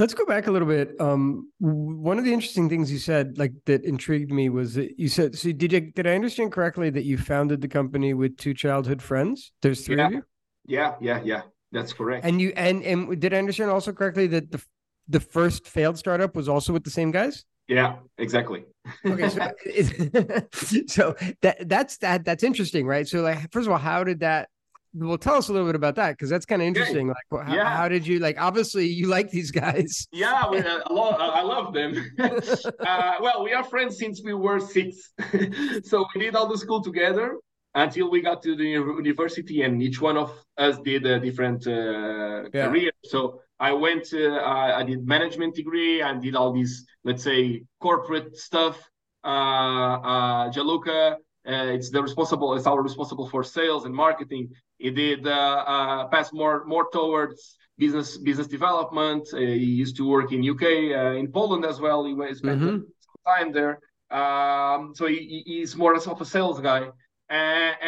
Let's 0.00 0.14
go 0.14 0.24
back 0.24 0.46
a 0.46 0.50
little 0.50 0.66
bit. 0.66 0.98
Um, 0.98 1.52
one 1.58 2.18
of 2.18 2.24
the 2.24 2.32
interesting 2.32 2.70
things 2.70 2.90
you 2.90 2.98
said, 2.98 3.36
like 3.36 3.52
that 3.66 3.84
intrigued 3.84 4.32
me, 4.32 4.48
was 4.48 4.72
that 4.72 4.98
you 4.98 5.08
said. 5.08 5.36
So 5.36 5.52
did 5.52 5.72
you 5.74 5.80
did 5.92 6.06
I 6.06 6.14
understand 6.14 6.52
correctly 6.52 6.88
that 6.88 7.04
you 7.04 7.18
founded 7.18 7.60
the 7.60 7.68
company 7.68 8.14
with 8.14 8.38
two 8.38 8.54
childhood 8.54 9.02
friends? 9.02 9.52
There's 9.60 9.84
three 9.84 9.98
yeah. 9.98 10.06
of 10.06 10.12
you. 10.12 10.22
Yeah, 10.66 10.94
yeah, 11.02 11.20
yeah. 11.22 11.42
That's 11.70 11.92
correct. 11.92 12.24
And 12.24 12.40
you 12.40 12.54
and 12.56 12.82
and 12.82 13.20
did 13.20 13.34
I 13.34 13.36
understand 13.36 13.70
also 13.70 13.92
correctly 13.92 14.26
that 14.28 14.50
the 14.50 14.64
the 15.06 15.20
first 15.20 15.68
failed 15.68 15.98
startup 15.98 16.34
was 16.34 16.48
also 16.48 16.72
with 16.72 16.84
the 16.84 16.90
same 16.90 17.10
guys? 17.10 17.44
Yeah, 17.68 17.96
exactly. 18.16 18.64
okay, 19.04 19.28
so, 19.28 19.52
so 20.86 21.14
that 21.42 21.68
that's 21.68 21.98
that 21.98 22.24
that's 22.24 22.42
interesting, 22.42 22.86
right? 22.86 23.06
So 23.06 23.20
like, 23.20 23.52
first 23.52 23.66
of 23.66 23.72
all, 23.72 23.78
how 23.78 24.02
did 24.02 24.20
that 24.20 24.48
well 24.94 25.18
tell 25.18 25.34
us 25.34 25.48
a 25.48 25.52
little 25.52 25.68
bit 25.68 25.76
about 25.76 25.94
that 25.94 26.12
because 26.12 26.28
that's 26.28 26.44
kind 26.44 26.60
of 26.62 26.66
interesting 26.66 27.08
like 27.08 27.46
how, 27.46 27.54
yeah. 27.54 27.76
how, 27.76 27.88
did 27.88 28.06
you 28.06 28.18
like 28.18 28.40
obviously 28.40 28.86
you 28.86 29.06
like 29.06 29.30
these 29.30 29.50
guys 29.50 30.08
yeah 30.12 30.48
we, 30.48 30.58
uh, 30.58 30.80
I, 30.86 30.92
love, 30.92 31.14
I 31.20 31.42
love 31.42 31.72
them 31.72 31.94
uh, 32.18 33.14
well 33.20 33.44
we 33.44 33.52
are 33.52 33.64
friends 33.64 33.98
since 33.98 34.22
we 34.22 34.34
were 34.34 34.58
six 34.58 35.12
so 35.84 36.06
we 36.14 36.22
did 36.22 36.34
all 36.34 36.48
the 36.48 36.58
school 36.58 36.82
together 36.82 37.36
until 37.74 38.10
we 38.10 38.20
got 38.20 38.42
to 38.42 38.56
the 38.56 38.64
university 38.64 39.62
and 39.62 39.80
each 39.80 40.00
one 40.00 40.16
of 40.16 40.32
us 40.58 40.78
did 40.78 41.06
a 41.06 41.20
different 41.20 41.66
uh, 41.66 42.48
yeah. 42.52 42.66
career 42.66 42.90
so 43.04 43.40
i 43.60 43.72
went 43.72 44.08
uh, 44.12 44.40
i 44.74 44.82
did 44.82 45.06
management 45.06 45.54
degree 45.54 46.02
and 46.02 46.20
did 46.20 46.34
all 46.34 46.52
these 46.52 46.84
let's 47.04 47.22
say 47.22 47.62
corporate 47.80 48.36
stuff 48.36 48.90
uh, 49.22 50.48
uh 50.48 51.14
uh, 51.46 51.52
it's 51.72 51.90
the 51.90 52.02
responsible. 52.02 52.54
It's 52.54 52.66
our 52.66 52.82
responsible 52.82 53.28
for 53.28 53.42
sales 53.42 53.84
and 53.86 53.94
marketing. 53.94 54.50
He 54.80 54.90
did 54.90 55.26
uh, 55.26 55.64
uh, 55.74 56.08
pass 56.08 56.32
more 56.32 56.64
more 56.64 56.86
towards 56.90 57.56
business 57.78 58.16
business 58.18 58.46
development. 58.46 59.28
Uh, 59.32 59.38
he 59.38 59.70
used 59.84 59.96
to 59.96 60.08
work 60.08 60.32
in 60.32 60.38
UK, 60.52 60.64
uh, 60.64 61.20
in 61.22 61.26
Poland 61.30 61.64
as 61.64 61.80
well. 61.80 62.04
He 62.04 62.14
spent 62.34 62.60
mm-hmm. 62.60 62.78
time 63.26 63.52
there. 63.52 63.74
Um, 64.10 64.92
so 64.94 65.06
he, 65.06 65.42
he's 65.46 65.76
more 65.76 65.94
of 65.94 66.20
a 66.20 66.24
sales 66.24 66.60
guy. 66.60 66.82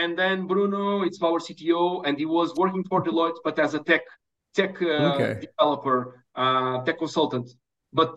and 0.01 0.13
then 0.17 0.47
Bruno, 0.47 1.03
it's 1.07 1.21
our 1.23 1.41
CTO, 1.47 2.07
and 2.07 2.15
he 2.23 2.27
was 2.27 2.49
working 2.63 2.85
for 2.85 3.03
Deloitte, 3.03 3.39
but 3.47 3.59
as 3.59 3.75
a 3.75 3.83
tech 3.91 4.05
tech 4.55 4.73
uh, 4.83 5.15
okay. 5.15 5.33
developer, 5.47 5.99
tech 6.87 6.99
consultant. 6.99 7.49
But 7.93 8.13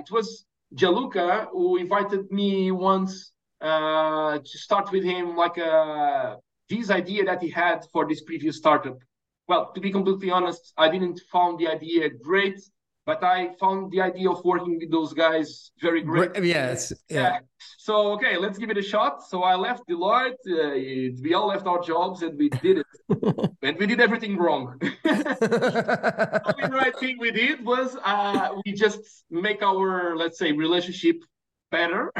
it 0.00 0.08
was 0.10 0.26
Gianluca 0.74 1.48
who 1.52 1.76
invited 1.76 2.30
me 2.30 2.70
once 2.72 3.32
uh, 3.60 4.38
to 4.38 4.58
start 4.58 4.92
with 4.92 5.04
him 5.04 5.36
like 5.36 5.58
uh, 5.58 6.36
this 6.68 6.90
idea 6.90 7.24
that 7.24 7.42
he 7.42 7.50
had 7.50 7.84
for 7.92 8.06
this 8.06 8.22
previous 8.22 8.56
startup. 8.56 8.98
Well, 9.46 9.72
to 9.74 9.80
be 9.80 9.90
completely 9.90 10.30
honest, 10.30 10.72
I 10.76 10.90
didn't 10.90 11.20
found 11.32 11.58
the 11.58 11.68
idea 11.68 12.10
great, 12.10 12.60
but 13.06 13.24
I 13.24 13.54
found 13.58 13.90
the 13.90 14.02
idea 14.02 14.30
of 14.30 14.44
working 14.44 14.78
with 14.78 14.90
those 14.90 15.14
guys 15.14 15.70
very 15.80 16.02
great. 16.02 16.30
Yes, 16.44 16.92
yeah. 17.08 17.38
So 17.78 18.12
okay, 18.12 18.36
let's 18.36 18.58
give 18.58 18.68
it 18.68 18.76
a 18.76 18.82
shot. 18.82 19.26
So 19.26 19.42
I 19.42 19.54
left 19.54 19.88
Deloitte. 19.88 20.44
Uh, 20.46 21.16
we 21.22 21.32
all 21.32 21.48
left 21.48 21.66
our 21.66 21.80
jobs 21.80 22.20
and 22.20 22.36
we 22.36 22.50
did 22.50 22.76
it, 22.82 22.86
and 23.62 23.78
we 23.78 23.86
did 23.86 24.00
everything 24.02 24.36
wrong. 24.36 24.76
the 25.02 26.54
only 26.62 26.76
right 26.76 26.96
thing 26.98 27.16
we 27.18 27.30
did 27.30 27.64
was 27.64 27.96
uh, 28.04 28.50
we 28.66 28.74
just 28.74 29.00
make 29.30 29.62
our 29.62 30.14
let's 30.14 30.38
say 30.38 30.52
relationship 30.52 31.16
better. 31.70 32.12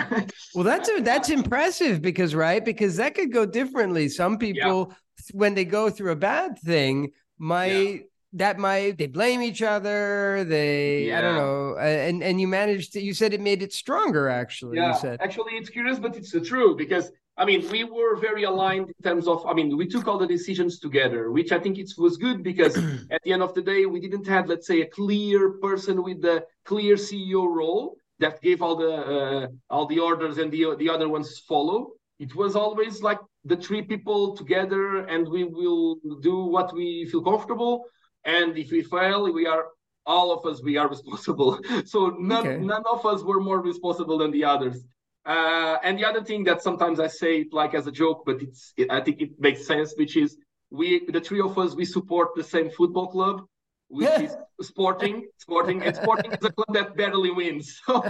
well, 0.54 0.64
that's 0.64 0.88
a, 0.88 1.00
that's 1.00 1.30
impressive 1.30 2.02
because 2.02 2.34
right 2.34 2.64
because 2.64 2.96
that 2.96 3.14
could 3.14 3.32
go 3.32 3.46
differently. 3.46 4.08
Some 4.08 4.38
people 4.38 4.88
yeah. 4.90 4.94
when 5.32 5.54
they 5.54 5.64
go 5.64 5.90
through 5.90 6.12
a 6.12 6.16
bad 6.16 6.58
thing 6.58 7.12
might 7.38 7.70
yeah. 7.70 7.98
that 8.34 8.58
might 8.58 8.98
they 8.98 9.06
blame 9.06 9.42
each 9.42 9.62
other. 9.62 10.44
They 10.44 11.08
yeah. 11.08 11.18
I 11.18 11.20
don't 11.22 11.36
know, 11.36 11.76
and 11.78 12.22
and 12.22 12.40
you 12.40 12.48
managed 12.48 12.92
to 12.94 13.00
you 13.00 13.14
said 13.14 13.32
it 13.32 13.40
made 13.40 13.62
it 13.62 13.72
stronger. 13.72 14.28
Actually, 14.28 14.78
yeah. 14.78 14.92
You 14.92 14.98
said. 14.98 15.20
Actually, 15.20 15.54
it's 15.54 15.70
curious, 15.70 15.98
but 15.98 16.16
it's 16.16 16.34
uh, 16.34 16.40
true 16.44 16.76
because. 16.76 17.10
I 17.40 17.44
mean, 17.44 17.70
we 17.70 17.84
were 17.84 18.16
very 18.16 18.42
aligned 18.42 18.88
in 18.88 18.94
terms 19.00 19.28
of. 19.28 19.46
I 19.46 19.52
mean, 19.52 19.76
we 19.76 19.86
took 19.86 20.08
all 20.08 20.18
the 20.18 20.26
decisions 20.26 20.80
together, 20.80 21.30
which 21.30 21.52
I 21.52 21.60
think 21.60 21.78
it 21.78 21.88
was 21.96 22.16
good 22.16 22.42
because 22.42 22.76
at 23.12 23.22
the 23.22 23.32
end 23.32 23.44
of 23.44 23.54
the 23.54 23.62
day, 23.62 23.86
we 23.86 24.00
didn't 24.00 24.26
have, 24.26 24.48
let's 24.48 24.66
say, 24.66 24.80
a 24.80 24.86
clear 24.86 25.50
person 25.50 26.02
with 26.02 26.20
the 26.20 26.44
clear 26.64 26.96
CEO 26.96 27.46
role 27.46 27.96
that 28.20 28.40
gave 28.42 28.62
all 28.62 28.76
the 28.76 28.94
uh, 28.94 29.46
all 29.70 29.86
the 29.86 29.98
orders 29.98 30.38
and 30.38 30.50
the 30.50 30.76
the 30.78 30.88
other 30.88 31.08
ones 31.08 31.38
follow. 31.48 31.92
It 32.18 32.34
was 32.34 32.56
always 32.56 33.00
like 33.02 33.20
the 33.44 33.56
three 33.56 33.82
people 33.82 34.36
together, 34.36 35.06
and 35.06 35.28
we 35.28 35.44
will 35.44 35.96
do 36.20 36.44
what 36.44 36.74
we 36.74 37.06
feel 37.06 37.22
comfortable. 37.22 37.84
And 38.24 38.58
if 38.58 38.70
we 38.70 38.82
fail, 38.82 39.32
we 39.32 39.46
are 39.46 39.66
all 40.04 40.32
of 40.32 40.44
us 40.50 40.62
we 40.62 40.76
are 40.76 40.88
responsible. 40.88 41.60
so 41.84 42.16
none 42.18 42.46
okay. 42.46 42.58
none 42.58 42.82
of 42.90 43.04
us 43.06 43.22
were 43.22 43.40
more 43.40 43.60
responsible 43.60 44.18
than 44.18 44.32
the 44.32 44.44
others. 44.44 44.84
Uh, 45.24 45.76
and 45.84 45.98
the 45.98 46.04
other 46.04 46.24
thing 46.24 46.42
that 46.44 46.62
sometimes 46.62 46.98
I 46.98 47.06
say 47.06 47.40
it 47.42 47.52
like 47.52 47.74
as 47.74 47.86
a 47.86 47.92
joke, 47.92 48.22
but 48.24 48.40
it's 48.42 48.72
it, 48.76 48.90
I 48.90 49.00
think 49.00 49.20
it 49.20 49.32
makes 49.38 49.66
sense, 49.66 49.94
which 49.96 50.16
is 50.16 50.38
we 50.70 51.06
the 51.08 51.20
three 51.20 51.40
of 51.40 51.58
us 51.58 51.74
we 51.74 51.84
support 51.84 52.28
the 52.34 52.44
same 52.44 52.70
football 52.70 53.08
club 53.08 53.46
which 53.88 54.08
is 54.20 54.36
Sporting. 54.60 55.26
Sporting 55.38 55.82
and 55.82 55.94
Sporting 55.94 56.32
is 56.32 56.44
a 56.44 56.52
club 56.52 56.74
that 56.74 56.96
barely 56.96 57.30
wins. 57.30 57.80
So 57.86 58.00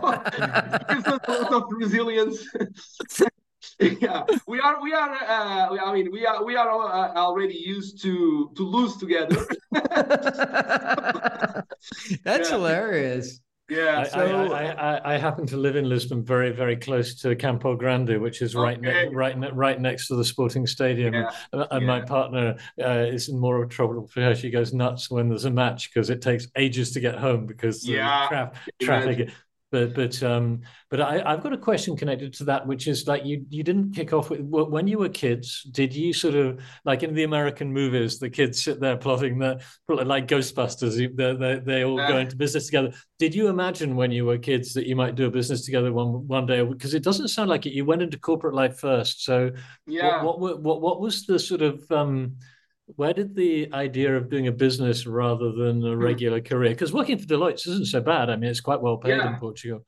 there's 0.89 1.07
a 1.07 1.21
lot 1.29 1.53
of 1.53 1.65
resilience. 1.71 2.45
yeah, 3.81 4.25
we 4.47 4.61
are. 4.61 4.83
We 4.83 4.93
are. 4.93 5.11
Uh, 5.11 5.77
I 5.85 5.93
mean, 5.93 6.11
we 6.11 6.27
are. 6.27 6.45
We 6.45 6.57
are 6.57 6.71
uh, 6.71 7.15
already 7.15 7.55
used 7.55 8.03
to 8.03 8.51
to 8.57 8.63
lose 8.63 8.97
together. 8.97 9.47
That's 12.25 12.51
hilarious. 12.51 13.41
Yeah, 13.69 14.01
I, 14.01 14.05
so 14.05 14.53
I, 14.53 14.65
I, 14.73 15.15
I, 15.15 15.19
happen 15.19 15.47
to 15.49 15.59
live 15.59 15.77
in 15.77 15.87
Lisbon, 15.87 16.25
very 16.25 16.53
very 16.53 16.75
close 16.75 17.15
to 17.17 17.37
Campo 17.37 17.77
Grande, 17.77 18.19
which 18.19 18.41
is 18.41 18.55
right 18.55 18.79
okay. 18.79 19.09
ne- 19.09 19.15
right 19.15 19.39
ne- 19.39 19.51
right 19.51 19.79
next 19.79 20.09
to 20.09 20.17
the 20.17 20.25
Sporting 20.25 20.67
Stadium. 20.67 21.13
Yeah. 21.13 21.31
And, 21.53 21.67
and 21.71 21.81
yeah. 21.83 21.87
my 21.87 22.01
partner 22.01 22.57
uh, 22.83 22.89
is 22.89 23.29
in 23.29 23.39
more 23.39 23.67
trouble 23.67 24.07
for 24.07 24.23
her. 24.23 24.35
She 24.35 24.49
goes 24.49 24.73
nuts 24.73 25.11
when 25.11 25.29
there's 25.29 25.45
a 25.45 25.51
match 25.51 25.93
because 25.93 26.09
it 26.09 26.23
takes 26.23 26.49
ages 26.57 26.93
to 26.93 27.01
get 27.01 27.17
home 27.17 27.45
because 27.45 27.87
yeah. 27.87 28.27
tra- 28.29 28.53
traffic 28.81 29.31
but 29.71 29.95
but 29.95 30.23
um 30.23 30.61
but 30.91 31.01
I, 31.01 31.23
I've 31.25 31.43
got 31.43 31.53
a 31.53 31.59
question 31.59 31.97
connected 31.97 32.33
to 32.35 32.45
that, 32.45 32.67
which 32.67 32.87
is 32.87 33.07
like 33.07 33.25
you 33.25 33.45
you 33.51 33.63
didn't 33.63 33.93
kick 33.93 34.13
off 34.13 34.31
with 34.31 34.41
when 34.41 34.87
you 34.87 34.99
were 34.99 35.09
kids. 35.09 35.63
Did 35.71 35.95
you 35.95 36.13
sort 36.13 36.35
of 36.35 36.61
like 36.85 37.03
in 37.03 37.15
the 37.15 37.25
American 37.25 37.73
movies, 37.73 38.19
the 38.19 38.31
kids 38.31 38.63
sit 38.63 38.81
there 38.81 38.97
plotting 38.97 39.39
the 39.39 39.61
like 39.89 40.27
Ghostbusters, 40.27 40.97
they 41.17 41.35
they 41.35 41.61
they 41.61 41.85
all 41.85 41.97
go 41.97 42.19
into 42.19 42.37
business 42.37 42.67
together. 42.67 42.93
Did 43.19 43.35
you 43.35 43.49
imagine 43.49 43.97
when 43.97 44.11
you 44.11 44.25
were 44.25 44.39
kids 44.39 44.73
that 44.75 44.87
you 44.87 44.97
might 44.97 45.15
do 45.15 45.27
a 45.27 45.31
business 45.31 45.65
together 45.65 45.93
one 45.93 46.27
one 46.27 46.47
day? 46.47 46.63
Because 46.65 46.95
it 46.95 47.03
doesn't 47.03 47.29
sound 47.29 47.51
like 47.51 47.67
it. 47.67 47.73
You 47.73 47.85
went 47.85 48.03
into 48.03 48.19
corporate 48.19 48.55
life 48.55 48.79
first, 48.79 49.25
so 49.25 49.51
yeah. 49.87 50.23
What 50.23 50.41
what 50.41 50.63
what, 50.63 50.81
what 50.81 51.01
was 51.01 51.27
the 51.27 51.39
sort 51.39 51.63
of 51.63 51.83
um 51.91 52.37
where 52.97 53.13
did 53.13 53.35
the 53.35 53.73
idea 53.73 54.17
of 54.17 54.31
doing 54.31 54.47
a 54.47 54.53
business 54.53 55.07
rather 55.07 55.53
than 55.53 55.85
a 55.85 55.95
hmm. 55.95 56.03
regular 56.03 56.41
career? 56.41 56.71
Because 56.71 56.93
working 56.93 57.19
for 57.19 57.27
Deloitte 57.27 57.67
isn't 57.67 57.87
so 57.87 58.01
bad. 58.01 58.31
I 58.31 58.37
mean, 58.37 58.51
it's 58.51 58.61
quite 58.61 58.81
well 58.81 58.97
paid 58.97 59.17
yeah. 59.17 59.35
in 59.35 59.39
Portugal. 59.39 59.85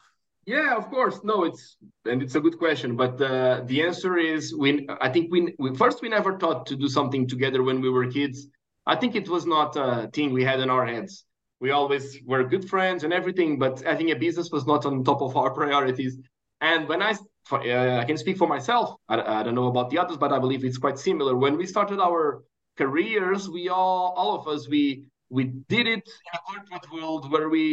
Yeah, 0.46 0.76
of 0.76 0.90
course. 0.90 1.20
No, 1.22 1.44
it's 1.44 1.76
and 2.06 2.22
it's 2.22 2.34
a 2.34 2.40
good 2.40 2.58
question, 2.58 2.96
but 2.96 3.20
uh, 3.20 3.62
the 3.66 3.82
answer 3.82 4.16
is 4.16 4.54
we. 4.56 4.88
I 5.00 5.08
think 5.08 5.30
we, 5.30 5.54
we 5.58 5.76
first 5.76 6.02
we 6.02 6.08
never 6.08 6.38
thought 6.38 6.66
to 6.66 6.76
do 6.76 6.88
something 6.88 7.28
together 7.28 7.62
when 7.62 7.80
we 7.80 7.90
were 7.90 8.06
kids. 8.06 8.48
I 8.86 8.96
think 8.96 9.14
it 9.14 9.28
was 9.28 9.46
not 9.46 9.76
a 9.76 10.10
thing 10.12 10.32
we 10.32 10.42
had 10.42 10.60
in 10.60 10.70
our 10.70 10.86
heads. 10.86 11.24
We 11.60 11.70
always 11.72 12.18
were 12.24 12.42
good 12.44 12.68
friends 12.68 13.04
and 13.04 13.12
everything, 13.12 13.58
but 13.58 13.86
I 13.86 13.94
think 13.94 14.10
a 14.10 14.16
business 14.16 14.50
was 14.50 14.66
not 14.66 14.86
on 14.86 15.04
top 15.04 15.20
of 15.20 15.36
our 15.36 15.50
priorities. 15.60 16.18
And 16.62 16.88
when 16.88 17.02
I, 17.02 17.14
for, 17.44 17.60
uh, 17.60 18.00
I 18.00 18.04
can 18.04 18.16
speak 18.16 18.38
for 18.38 18.48
myself. 18.48 18.96
I, 19.08 19.20
I 19.20 19.42
don't 19.42 19.54
know 19.54 19.68
about 19.68 19.90
the 19.90 19.98
others, 19.98 20.16
but 20.16 20.32
I 20.32 20.38
believe 20.38 20.64
it's 20.64 20.78
quite 20.78 20.98
similar. 20.98 21.36
When 21.36 21.56
we 21.56 21.66
started 21.66 22.00
our 22.00 22.42
careers, 22.80 23.48
we 23.56 23.68
all, 23.68 24.14
all 24.16 24.32
of 24.38 24.48
us, 24.48 24.68
we 24.74 25.04
we 25.36 25.44
did 25.74 25.86
it 25.86 26.04
in 26.26 26.32
a 26.34 26.40
corporate 26.48 26.92
world 26.92 27.30
where 27.32 27.48
we 27.48 27.64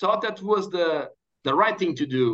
thought 0.00 0.20
that 0.22 0.42
was 0.42 0.64
the 0.76 0.90
the 1.44 1.54
right 1.62 1.78
thing 1.78 1.94
to 2.00 2.06
do. 2.18 2.26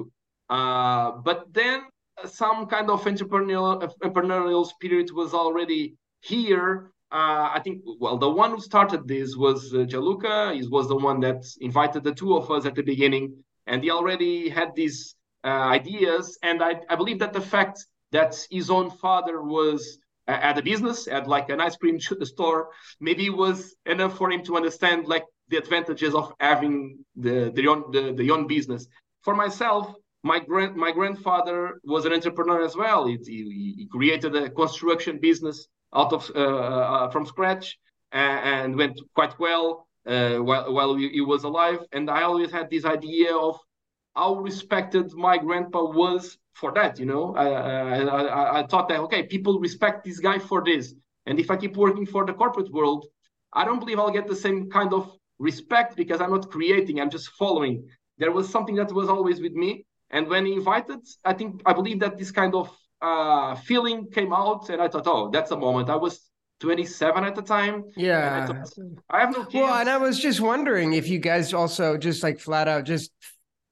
Uh, 0.49 1.12
but 1.29 1.38
then 1.53 1.79
some 2.25 2.66
kind 2.66 2.88
of 2.90 3.05
entrepreneurial 3.05 3.73
entrepreneurial 3.83 4.64
spirit 4.75 5.09
was 5.21 5.31
already 5.35 5.83
here. 6.33 6.71
Uh, 7.12 7.47
I 7.57 7.61
think 7.64 7.83
well, 8.03 8.16
the 8.27 8.31
one 8.43 8.51
who 8.53 8.61
started 8.61 9.09
this 9.09 9.37
was 9.37 9.75
uh, 9.75 9.85
Gianluca. 9.90 10.55
He 10.55 10.66
was 10.77 10.87
the 10.88 11.01
one 11.09 11.19
that 11.27 11.43
invited 11.69 12.05
the 12.05 12.14
two 12.21 12.37
of 12.37 12.51
us 12.51 12.64
at 12.66 12.75
the 12.75 12.87
beginning, 12.93 13.25
and 13.66 13.83
he 13.85 13.90
already 13.90 14.49
had 14.49 14.69
these 14.75 15.14
uh, 15.45 15.66
ideas. 15.79 16.38
And 16.43 16.62
I, 16.62 16.73
I 16.88 16.95
believe 17.01 17.19
that 17.19 17.33
the 17.33 17.47
fact 17.55 17.77
that 18.12 18.33
his 18.51 18.71
own 18.71 18.90
father 18.90 19.43
was 19.43 19.99
at 20.49 20.59
a 20.59 20.62
business, 20.62 21.09
at 21.09 21.27
like 21.27 21.49
an 21.51 21.61
ice 21.61 21.77
cream 21.77 21.99
store, 22.01 22.71
maybe 23.01 23.27
it 23.27 23.37
was 23.37 23.77
enough 23.87 24.16
for 24.16 24.31
him 24.31 24.43
to 24.45 24.57
understand 24.57 25.07
like 25.07 25.25
the 25.49 25.57
advantages 25.57 26.14
of 26.14 26.33
having 26.40 26.99
the 27.16 27.51
the 27.55 27.66
own 27.69 27.90
the, 27.93 28.12
the 28.12 28.31
own 28.31 28.47
business. 28.47 28.87
For 29.23 29.35
myself, 29.35 29.95
my 30.23 30.38
grand 30.40 30.77
my 30.77 30.93
grandfather 30.93 31.81
was 31.85 32.05
an 32.07 32.12
entrepreneur 32.12 32.62
as 32.64 32.77
well. 32.77 33.07
He, 33.07 33.16
he, 33.27 33.75
he 33.79 33.87
created 33.90 34.35
a 34.37 34.51
construction 34.51 35.19
business 35.21 35.66
out 35.95 36.12
of 36.12 36.31
uh, 36.35 36.38
uh, 36.95 37.11
from 37.11 37.27
scratch 37.27 37.79
and, 38.12 38.38
and 38.53 38.77
went 38.77 38.97
quite 39.14 39.38
well. 39.38 39.87
uh, 40.07 40.37
while 40.38 40.73
while 40.73 40.95
he 40.97 41.21
was 41.21 41.45
alive, 41.45 41.81
and 41.93 42.11
I 42.11 42.23
always 42.23 42.51
had 42.51 42.71
this 42.71 42.85
idea 42.85 43.37
of 43.37 43.59
how 44.14 44.35
respected 44.37 45.12
my 45.14 45.38
grandpa 45.38 45.85
was 45.85 46.38
for 46.55 46.73
that. 46.73 46.99
You 46.99 47.07
know, 47.07 47.35
I, 47.37 47.46
I, 47.46 48.61
I 48.61 48.66
thought 48.66 48.88
that 48.88 49.01
okay, 49.01 49.23
people 49.25 49.59
respect 49.61 50.05
this 50.05 50.18
guy 50.20 50.38
for 50.38 50.62
this, 50.64 50.94
and 51.27 51.38
if 51.38 51.51
I 51.51 51.57
keep 51.57 51.77
working 51.77 52.07
for 52.07 52.25
the 52.27 52.33
corporate 52.33 52.73
world, 52.73 53.07
I 53.53 53.64
don't 53.64 53.81
believe 53.81 53.99
I'll 53.99 54.11
get 54.11 54.27
the 54.27 54.37
same 54.37 54.70
kind 54.70 54.92
of 54.92 55.11
respect 55.38 55.96
because 55.96 56.20
I'm 56.20 56.31
not 56.31 56.51
creating, 56.51 57.01
I'm 57.01 57.11
just 57.11 57.31
following. 57.31 57.88
There 58.18 58.33
was 58.33 58.49
something 58.49 58.75
that 58.77 58.92
was 58.92 59.09
always 59.09 59.40
with 59.40 59.53
me, 59.53 59.87
and 60.11 60.29
when 60.29 60.46
he 60.46 60.55
invited, 60.55 61.01
I 61.25 61.33
think 61.33 61.62
I 61.64 61.73
believe 61.73 62.01
that 62.01 62.18
this 62.18 62.31
kind 62.31 62.55
of 62.55 62.70
uh, 63.01 63.55
feeling 63.55 64.11
came 64.11 64.33
out, 64.33 64.68
and 64.68 64.83
I 64.83 64.88
thought, 64.88 65.07
oh, 65.07 65.31
that's 65.33 65.51
a 65.53 65.57
moment. 65.57 65.88
I 65.88 65.96
was 65.96 66.31
27 66.61 67.25
at 67.25 67.35
the 67.35 67.42
time. 67.42 67.85
Yeah. 67.96 68.42
I, 68.42 68.46
thought, 68.46 68.68
I, 69.09 69.20
have 69.20 69.33
no 69.33 69.44
kids. 69.44 69.55
Well, 69.55 69.75
and 69.75 69.88
I 69.88 69.96
was 69.96 70.20
just 70.20 70.40
wondering 70.40 70.92
if 70.92 71.09
you 71.09 71.18
guys 71.18 71.55
also 71.55 71.96
just 71.96 72.23
like 72.23 72.38
flat 72.38 72.68
out 72.68 72.85
just 72.85 73.11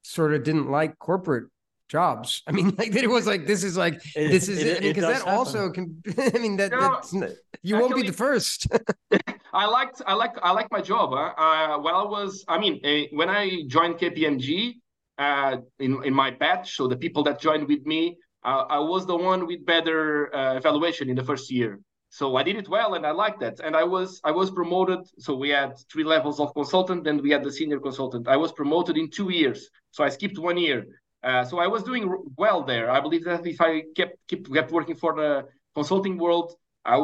sort 0.08 0.32
of 0.32 0.42
didn't 0.42 0.70
like 0.70 0.98
corporate 0.98 1.48
jobs. 1.88 2.42
I 2.46 2.52
mean, 2.52 2.74
like 2.78 2.94
it 2.94 3.08
was 3.08 3.26
like 3.26 3.46
this 3.46 3.62
is 3.62 3.76
like 3.76 3.94
it, 4.16 4.28
this 4.28 4.48
is 4.48 4.58
it 4.62 4.80
because 4.80 5.04
I 5.04 5.08
mean, 5.08 5.14
that 5.14 5.24
happen. 5.24 5.38
also 5.38 5.70
can. 5.70 6.02
I 6.34 6.38
mean 6.38 6.56
that 6.56 6.70
that's, 6.70 7.12
you 7.12 7.22
actually, 7.22 7.72
won't 7.80 7.96
be 7.96 8.02
the 8.02 8.12
first. 8.12 8.66
I 9.52 9.66
liked 9.66 10.02
I 10.06 10.14
like 10.14 10.34
I 10.42 10.52
like 10.52 10.70
my 10.70 10.80
job. 10.80 11.10
Huh? 11.12 11.32
Uh, 11.44 11.78
when 11.78 11.94
I 11.94 12.04
was, 12.04 12.44
I 12.48 12.58
mean, 12.58 12.80
uh, 12.84 13.16
when 13.16 13.28
I 13.28 13.62
joined 13.66 13.94
KPMG 13.98 14.74
uh, 15.18 15.56
in 15.78 16.02
in 16.04 16.14
my 16.14 16.30
batch, 16.30 16.76
so 16.76 16.86
the 16.86 16.96
people 16.96 17.22
that 17.24 17.40
joined 17.40 17.66
with 17.68 17.84
me, 17.86 18.16
uh, 18.44 18.64
I 18.68 18.78
was 18.78 19.06
the 19.06 19.16
one 19.16 19.46
with 19.46 19.64
better 19.64 20.34
uh, 20.34 20.56
evaluation 20.56 21.08
in 21.10 21.16
the 21.16 21.24
first 21.24 21.50
year. 21.50 21.80
So 22.10 22.36
I 22.36 22.42
did 22.42 22.56
it 22.56 22.68
well, 22.68 22.94
and 22.94 23.06
I 23.06 23.10
liked 23.10 23.40
that. 23.40 23.60
And 23.60 23.76
I 23.76 23.84
was 23.84 24.20
I 24.24 24.30
was 24.30 24.50
promoted. 24.50 25.00
So 25.18 25.34
we 25.34 25.50
had 25.50 25.72
three 25.92 26.04
levels 26.04 26.40
of 26.40 26.54
consultant, 26.54 27.04
then 27.04 27.22
we 27.22 27.30
had 27.30 27.44
the 27.44 27.52
senior 27.52 27.80
consultant. 27.80 28.28
I 28.28 28.36
was 28.36 28.50
promoted 28.52 28.96
in 28.96 29.10
two 29.10 29.30
years, 29.30 29.68
so 29.98 30.04
I 30.04 30.10
skipped 30.10 30.38
one 30.38 30.58
year. 30.66 30.78
Uh, 31.24 31.44
so 31.44 31.58
I 31.58 31.66
was 31.66 31.82
doing 31.82 32.04
well 32.36 32.60
there. 32.62 32.86
I 32.96 33.00
believe 33.00 33.24
that 33.24 33.44
if 33.54 33.60
I 33.60 33.72
kept 33.98 34.16
kept, 34.30 34.44
kept 34.56 34.70
working 34.78 34.98
for 35.04 35.12
the 35.20 35.30
consulting 35.74 36.16
world, 36.24 36.48
I, 36.84 36.96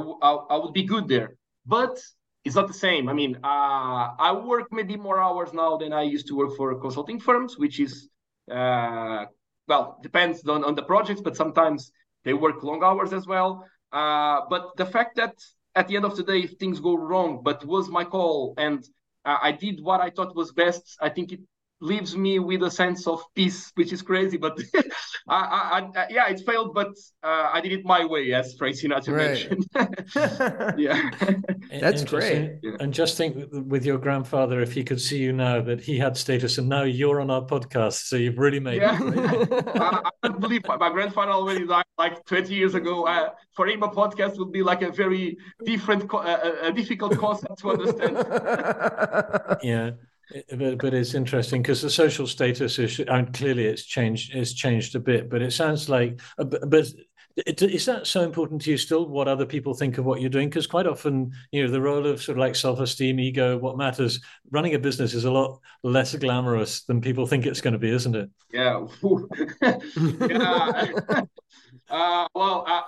I, 0.52 0.56
would 0.62 0.74
be 0.80 0.84
good 0.94 1.06
there. 1.14 1.30
But 1.66 1.94
it's 2.44 2.56
not 2.60 2.68
the 2.68 2.80
same. 2.86 3.04
I 3.12 3.14
mean, 3.20 3.32
uh, 3.42 4.04
I 4.28 4.30
work 4.52 4.66
maybe 4.78 4.96
more 5.08 5.18
hours 5.26 5.50
now 5.52 5.72
than 5.82 5.92
I 5.92 6.02
used 6.16 6.26
to 6.28 6.34
work 6.40 6.52
for 6.56 6.68
consulting 6.86 7.18
firms, 7.18 7.58
which 7.62 7.76
is 7.86 7.92
uh, 8.58 9.24
well 9.70 9.98
depends 10.08 10.36
on, 10.54 10.60
on 10.68 10.74
the 10.76 10.86
projects, 10.92 11.22
but 11.26 11.34
sometimes 11.42 11.90
they 12.24 12.34
work 12.44 12.62
long 12.62 12.80
hours 12.88 13.12
as 13.12 13.26
well. 13.26 13.50
Uh, 14.00 14.38
but 14.52 14.62
the 14.76 14.86
fact 14.86 15.16
that 15.16 15.34
at 15.74 15.88
the 15.88 15.96
end 15.96 16.04
of 16.04 16.14
the 16.16 16.22
day, 16.22 16.40
if 16.46 16.52
things 16.60 16.78
go 16.78 16.94
wrong, 17.08 17.30
but 17.42 17.58
was 17.66 17.88
my 17.98 18.04
call 18.04 18.54
and 18.56 18.78
uh, 19.24 19.38
I 19.48 19.50
did 19.50 19.76
what 19.82 20.00
I 20.00 20.10
thought 20.10 20.36
was 20.36 20.52
best, 20.52 20.84
I 21.00 21.08
think 21.08 21.32
it 21.32 21.40
leaves 21.84 22.16
me 22.16 22.38
with 22.38 22.62
a 22.62 22.70
sense 22.70 23.06
of 23.06 23.22
peace, 23.34 23.70
which 23.74 23.92
is 23.92 24.00
crazy. 24.00 24.38
But 24.38 24.58
I, 25.28 25.36
I, 25.36 25.90
I, 25.94 26.06
yeah, 26.10 26.28
it 26.28 26.40
failed, 26.40 26.74
but 26.74 26.88
uh, 27.22 27.50
I 27.52 27.60
did 27.60 27.72
it 27.72 27.84
my 27.84 28.04
way, 28.04 28.32
as 28.32 28.54
Frank 28.54 28.76
Sinatra 28.76 29.12
right. 29.14 29.26
mentioned. 29.28 29.66
yeah, 30.78 31.10
that's 31.80 32.04
great. 32.04 32.58
And 32.80 32.92
just 32.92 33.16
think 33.16 33.46
with 33.52 33.84
your 33.84 33.98
grandfather, 33.98 34.60
if 34.60 34.72
he 34.72 34.82
could 34.82 35.00
see 35.00 35.18
you 35.18 35.32
now, 35.32 35.60
that 35.60 35.80
he 35.80 35.98
had 35.98 36.16
status, 36.16 36.58
and 36.58 36.68
now 36.68 36.82
you're 36.82 37.20
on 37.20 37.30
our 37.30 37.42
podcast, 37.42 38.06
so 38.06 38.16
you've 38.16 38.38
really 38.38 38.60
made. 38.60 38.80
Yeah, 38.80 38.98
I, 39.00 40.00
I 40.04 40.10
can't 40.22 40.40
believe 40.40 40.66
my, 40.66 40.76
my, 40.76 40.90
grandfather 40.90 41.32
already 41.32 41.66
died 41.66 41.84
like 41.98 42.24
20 42.24 42.54
years 42.54 42.74
ago. 42.74 43.06
Uh, 43.06 43.30
for 43.54 43.68
him, 43.68 43.82
a 43.82 43.88
podcast 43.88 44.38
would 44.38 44.52
be 44.52 44.62
like 44.62 44.82
a 44.82 44.90
very 44.90 45.36
different, 45.64 46.12
uh, 46.12 46.52
a 46.62 46.72
difficult 46.72 47.18
concept 47.18 47.58
to 47.58 47.70
understand. 47.70 48.16
yeah. 49.62 49.90
But, 50.50 50.78
but 50.78 50.94
it's 50.94 51.14
interesting 51.14 51.62
because 51.62 51.82
the 51.82 51.90
social 51.90 52.26
status 52.26 52.78
is 52.78 52.98
and 52.98 53.32
clearly 53.34 53.66
it's 53.66 53.84
changed 53.84 54.34
it's 54.34 54.54
changed 54.54 54.94
a 54.94 55.00
bit 55.00 55.28
but 55.28 55.42
it 55.42 55.52
sounds 55.52 55.88
like 55.88 56.20
uh, 56.38 56.44
but 56.44 56.86
is 57.36 57.84
that 57.86 58.06
so 58.06 58.22
important 58.22 58.62
to 58.62 58.70
you 58.70 58.78
still 58.78 59.08
what 59.08 59.26
other 59.26 59.44
people 59.44 59.74
think 59.74 59.98
of 59.98 60.04
what 60.04 60.20
you're 60.20 60.30
doing? 60.30 60.48
Because 60.48 60.68
quite 60.68 60.86
often 60.86 61.32
you 61.50 61.64
know 61.64 61.70
the 61.70 61.80
role 61.80 62.06
of 62.06 62.22
sort 62.22 62.38
of 62.38 62.40
like 62.40 62.54
self-esteem 62.54 63.18
ego 63.18 63.58
what 63.58 63.76
matters 63.76 64.20
running 64.50 64.74
a 64.74 64.78
business 64.78 65.14
is 65.14 65.24
a 65.24 65.30
lot 65.30 65.60
less 65.82 66.14
glamorous 66.14 66.84
than 66.84 67.00
people 67.00 67.26
think 67.26 67.44
it's 67.44 67.60
going 67.60 67.72
to 67.72 67.78
be 67.78 67.90
isn't 67.90 68.14
it? 68.14 68.30
Yeah, 68.52 68.86
yeah. 70.20 70.86
uh, 71.90 72.28
well 72.34 72.64
uh, 72.68 72.82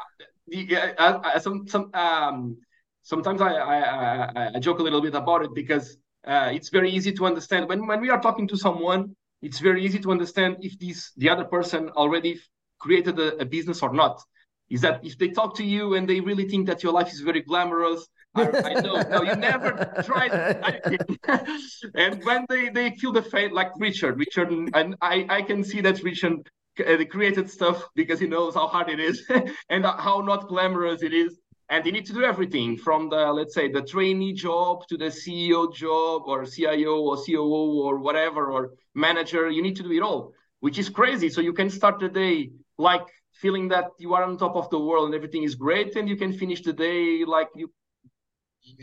yeah, 0.46 0.92
uh, 0.96 1.38
some, 1.40 1.66
some 1.66 1.90
um, 1.92 2.56
sometimes 3.02 3.40
I, 3.40 3.52
I, 3.52 4.50
I 4.54 4.58
joke 4.60 4.78
a 4.78 4.82
little 4.82 5.02
bit 5.02 5.14
about 5.14 5.44
it 5.44 5.54
because 5.54 5.96
uh, 6.26 6.50
it's 6.52 6.70
very 6.70 6.90
easy 6.90 7.12
to 7.12 7.26
understand. 7.26 7.68
When 7.68 7.86
when 7.86 8.00
we 8.00 8.10
are 8.10 8.20
talking 8.20 8.48
to 8.48 8.56
someone 8.56 9.14
it's 9.42 9.60
very 9.60 9.84
easy 9.84 9.98
to 10.00 10.10
understand 10.10 10.56
if 10.60 10.78
this 10.78 11.12
the 11.16 11.28
other 11.28 11.44
person 11.44 11.90
already 11.90 12.40
created 12.78 13.18
a, 13.18 13.36
a, 13.36 13.44
business 13.44 13.82
or 13.82 13.92
not. 13.92 14.20
Is 14.68 14.80
that 14.80 15.04
if 15.04 15.16
they 15.18 15.28
talk 15.28 15.56
to 15.56 15.64
you 15.64 15.94
and 15.94 16.08
they 16.08 16.20
really 16.20 16.48
think 16.48 16.66
that 16.66 16.82
your 16.82 16.92
life 16.92 17.12
is 17.12 17.20
very 17.20 17.40
glamorous 17.40 18.06
I, 18.34 18.42
I 18.42 18.74
know. 18.80 19.00
No 19.02 19.22
you 19.22 19.36
never 19.36 19.70
tried 20.04 20.32
and 21.94 22.24
when 22.24 22.44
they 22.48 22.68
they 22.70 22.90
feel 22.90 23.12
the 23.12 23.22
fate 23.22 23.52
like 23.52 23.70
richard 23.78 24.18
richard 24.18 24.50
and 24.74 24.96
i 25.00 25.26
i 25.30 25.40
can 25.42 25.62
see 25.62 25.80
that 25.82 26.02
richard 26.02 26.38
uh, 26.84 27.04
created 27.08 27.48
stuff 27.48 27.78
because 27.94 28.18
he 28.20 28.26
knows 28.26 28.54
how 28.54 28.66
hard 28.66 28.88
it 28.90 29.00
is 29.00 29.24
and 29.70 29.86
how 29.86 30.20
not 30.20 30.48
glamorous 30.48 31.02
it 31.02 31.14
is 31.14 31.38
and 31.68 31.84
they 31.84 31.90
need 31.90 32.06
to 32.06 32.12
do 32.12 32.22
everything 32.22 32.76
from 32.76 33.08
the 33.08 33.32
let's 33.32 33.54
say 33.54 33.70
the 33.70 33.82
trainee 33.82 34.32
job 34.32 34.86
to 34.88 34.96
the 34.96 35.06
ceo 35.06 35.72
job 35.74 36.22
or 36.26 36.44
cio 36.44 37.00
or 37.00 37.16
coo 37.16 37.82
or 37.82 37.98
whatever 37.98 38.50
or 38.52 38.70
manager. 38.94 39.50
You 39.50 39.62
need 39.62 39.76
to 39.76 39.82
do 39.82 39.92
it 39.92 40.02
all 40.02 40.32
which 40.60 40.78
is 40.78 40.88
crazy. 40.88 41.28
So 41.28 41.40
you 41.40 41.52
can 41.52 41.70
start 41.70 42.00
the 42.00 42.08
day 42.08 42.50
like 42.78 43.06
feeling 43.32 43.68
that 43.68 43.90
you 43.98 44.14
are 44.14 44.24
on 44.24 44.38
top 44.38 44.56
of 44.56 44.70
the 44.70 44.78
world 44.78 45.06
and 45.06 45.14
everything 45.14 45.42
is 45.42 45.54
great 45.54 45.96
and 45.96 46.08
you 46.08 46.16
can 46.16 46.32
finish 46.32 46.62
the 46.62 46.72
day 46.72 47.24
like 47.24 47.48
you 47.54 47.70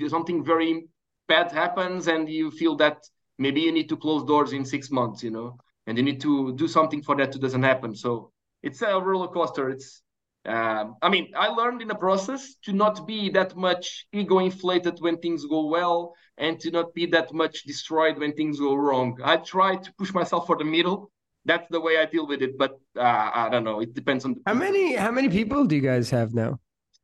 something 0.08 0.43
very 0.43 0.86
bad 1.28 1.52
happens 1.52 2.08
and 2.08 2.30
you 2.30 2.52
feel 2.52 2.76
that 2.76 2.98
maybe 3.38 3.62
you 3.62 3.72
need 3.72 3.89
to 3.89 3.98
close 3.98 4.24
doors 4.24 4.54
in 4.54 4.63
six 4.63 4.91
months 4.91 5.24
you 5.24 5.32
know 5.32 5.58
and 5.88 5.98
you 5.98 6.04
need 6.04 6.22
to 6.22 6.54
do 6.56 6.67
something 6.67 7.02
for 7.02 7.15
that 7.15 7.32
to 7.32 7.39
doesn't 7.39 7.63
happen. 7.63 7.96
So 7.96 8.32
it's 8.62 8.82
a 8.82 9.00
roller 9.00 9.28
coaster. 9.28 9.69
It's 9.69 10.02
um, 10.45 10.97
I 11.01 11.10
mean, 11.10 11.32
I 11.36 11.47
learned 11.47 11.82
in 11.82 11.88
the 11.88 11.95
process 11.95 12.56
to 12.65 12.73
not 12.73 13.08
be 13.08 13.29
that 13.29 13.56
much 13.56 14.08
ego 14.12 14.39
inflated 14.39 14.99
when 14.99 15.17
things 15.19 15.45
go 15.45 15.67
well 15.67 16.13
and 16.38 16.60
to 16.60 16.71
not 16.71 16.93
be 16.93 17.06
that 17.08 17.34
much 17.34 17.63
destroyed 17.63 18.17
when 18.17 18.34
things 18.34 18.60
go 18.60 18.75
wrong. 18.75 19.17
I 19.23 19.38
try 19.38 19.77
to 19.77 19.93
push 19.97 20.13
myself 20.13 20.45
for 20.47 20.58
the 20.58 20.65
middle. 20.65 21.12
That's 21.45 21.67
the 21.69 21.79
way 21.79 21.97
I 21.97 22.06
deal 22.06 22.27
with 22.27 22.41
it. 22.41 22.58
But 22.58 22.79
uh, 22.97 23.32
I 23.34 23.49
don't 23.49 23.63
know. 23.63 23.79
It 23.79 23.93
depends 23.93 24.25
on 24.25 24.36
how 24.45 24.53
many 24.53 24.95
how 24.95 25.12
many 25.12 25.29
people 25.29 25.65
do 25.65 25.75
you 25.75 25.82
guys 25.82 26.10
have 26.10 26.34
now? 26.34 26.60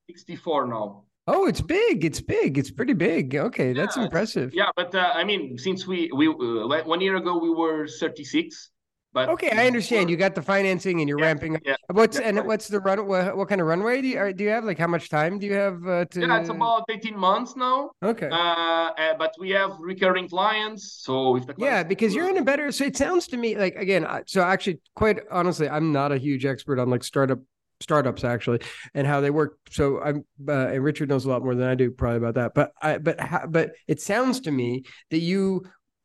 Sixty 0.07 0.35
four 0.35 0.67
now. 0.67 1.05
Oh, 1.27 1.45
it's 1.45 1.61
big. 1.61 2.03
It's 2.03 2.21
big. 2.21 2.57
It's 2.57 2.71
pretty 2.71 2.93
big. 2.93 3.35
Okay, 3.35 3.67
yeah, 3.67 3.73
that's 3.73 3.97
impressive. 3.97 4.53
Yeah, 4.53 4.71
but 4.75 4.95
uh, 4.95 5.11
I 5.13 5.23
mean, 5.23 5.57
since 5.57 5.85
we 5.85 6.09
we 6.13 6.27
uh, 6.27 6.83
one 6.83 7.01
year 7.01 7.17
ago 7.17 7.37
we 7.37 7.51
were 7.51 7.87
thirty 7.87 8.23
six. 8.23 8.71
But 9.11 9.29
okay, 9.29 9.49
I 9.49 9.65
understand. 9.65 10.09
You 10.09 10.17
got 10.17 10.35
the 10.35 10.41
financing 10.41 10.99
and 10.99 11.09
you're 11.09 11.19
yeah, 11.19 11.25
ramping 11.25 11.55
up. 11.55 11.61
Yeah, 11.65 11.75
what's 11.89 12.19
yeah, 12.19 12.27
and 12.27 12.45
what's 12.45 12.67
the 12.67 12.79
run? 12.79 13.07
What, 13.07 13.35
what, 13.35 13.49
kind 13.49 13.59
of 13.59 13.65
runway 13.65 14.01
do 14.01 14.07
you 14.07 14.33
do 14.33 14.43
you 14.43 14.51
have? 14.51 14.63
Like 14.63 14.77
how 14.77 14.85
much 14.85 15.09
time 15.09 15.39
do 15.39 15.47
you 15.47 15.53
have 15.53 15.87
uh, 15.87 16.05
to? 16.05 16.21
Yeah, 16.21 16.39
it's 16.39 16.49
about 16.49 16.83
eighteen 16.89 17.17
months 17.17 17.55
now. 17.55 17.89
Okay. 18.03 18.29
Uh, 18.31 18.35
uh, 18.35 19.17
but 19.17 19.33
we 19.39 19.49
have 19.51 19.71
recurring 19.79 20.29
clients, 20.29 21.01
so 21.03 21.35
if 21.37 21.47
the 21.47 21.55
yeah, 21.57 21.81
because 21.81 22.13
you're 22.13 22.29
in 22.29 22.37
a 22.37 22.43
better. 22.43 22.71
So 22.71 22.85
it 22.85 22.95
sounds 22.95 23.25
to 23.27 23.37
me 23.37 23.57
like 23.57 23.75
again. 23.75 24.05
So 24.27 24.43
actually, 24.43 24.79
quite 24.95 25.19
honestly, 25.31 25.67
I'm 25.67 25.91
not 25.91 26.11
a 26.11 26.17
huge 26.17 26.45
expert 26.45 26.77
on 26.77 26.89
like 26.89 27.03
startup 27.03 27.39
startups 27.81 28.25
actually 28.25 28.59
and 28.93 29.07
how 29.07 29.21
they 29.21 29.29
work 29.29 29.57
so 29.69 30.01
i'm 30.01 30.25
uh, 30.49 30.67
and 30.67 30.83
richard 30.83 31.07
knows 31.07 31.23
a 31.23 31.29
lot 31.29 31.41
more 31.41 31.55
than 31.55 31.65
i 31.65 31.75
do 31.75 31.89
probably 31.89 32.17
about 32.17 32.33
that 32.33 32.53
but 32.53 32.73
i 32.81 32.97
but 32.97 33.17
but 33.49 33.71
it 33.87 34.01
sounds 34.01 34.41
to 34.41 34.51
me 34.51 34.83
that 35.11 35.19
you 35.19 35.63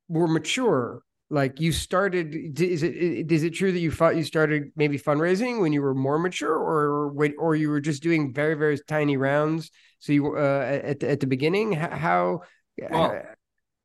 were 0.09 0.29
mature 0.29 1.03
like 1.31 1.61
you 1.61 1.73
started 1.73 2.61
is 2.61 2.83
it 2.83 2.95
is 3.33 3.43
it 3.43 3.51
true 3.51 3.73
that 3.73 3.79
you 3.79 3.91
thought 3.91 4.17
you 4.17 4.25
started 4.25 4.71
maybe 4.77 4.99
fundraising 4.99 5.61
when 5.61 5.73
you 5.73 5.81
were 5.81 5.95
more 5.95 6.19
mature 6.19 6.55
or 6.55 7.09
when, 7.09 7.35
or 7.39 7.57
you 7.57 7.71
were 7.71 7.81
just 7.81 8.03
doing 8.03 8.33
very 8.33 8.55
very 8.55 8.79
tiny 8.87 9.17
rounds? 9.17 9.71
So 10.01 10.13
you 10.13 10.37
uh 10.37 10.81
at 10.85 11.01
the, 11.01 11.11
at 11.11 11.21
the 11.21 11.27
beginning 11.27 11.73
how 11.73 12.43
well 12.91 13.23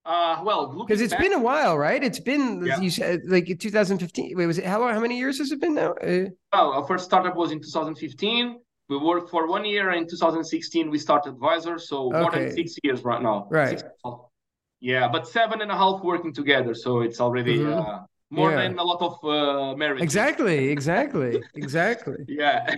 uh 0.05 0.41
well 0.43 0.85
because 0.85 1.01
it's 1.01 1.13
back, 1.13 1.21
been 1.21 1.33
a 1.33 1.39
while 1.39 1.77
right? 1.77 2.03
It's 2.03 2.19
been 2.19 2.65
yeah. 2.65 2.79
you 2.79 2.89
said 2.89 3.21
like 3.27 3.47
2015 3.47 4.37
wait 4.37 4.45
was 4.45 4.57
it 4.57 4.65
how 4.65 4.81
long 4.81 4.93
how 4.93 4.99
many 4.99 5.17
years 5.17 5.37
has 5.37 5.51
it 5.51 5.61
been 5.61 5.75
now? 5.75 5.93
Uh, 5.93 6.25
well 6.51 6.73
our 6.73 6.87
first 6.87 7.05
startup 7.05 7.35
was 7.35 7.51
in 7.51 7.61
2015 7.61 8.57
we 8.89 8.97
worked 8.97 9.29
for 9.29 9.47
one 9.47 9.65
year. 9.65 9.91
In 9.91 10.07
2016 10.07 10.89
we 10.89 10.97
started 10.97 11.29
advisor 11.29 11.77
so 11.77 12.07
okay. 12.07 12.19
more 12.19 12.31
than 12.31 12.51
six 12.51 12.75
years 12.83 13.03
right 13.03 13.21
now. 13.21 13.47
Right 13.49 13.81
yeah, 14.79 15.07
but 15.07 15.27
seven 15.27 15.61
and 15.61 15.71
a 15.71 15.77
half 15.77 16.01
working 16.01 16.33
together, 16.33 16.73
so 16.73 17.01
it's 17.01 17.19
already 17.19 17.59
mm-hmm. 17.59 17.79
uh, 17.79 17.99
more 18.29 18.51
yeah. 18.51 18.61
than 18.61 18.77
a 18.77 18.83
lot 18.83 19.01
of 19.01 19.23
uh, 19.23 19.75
marriage. 19.75 20.01
Exactly, 20.01 20.69
exactly, 20.69 21.41
exactly. 21.55 22.17
yeah. 22.27 22.75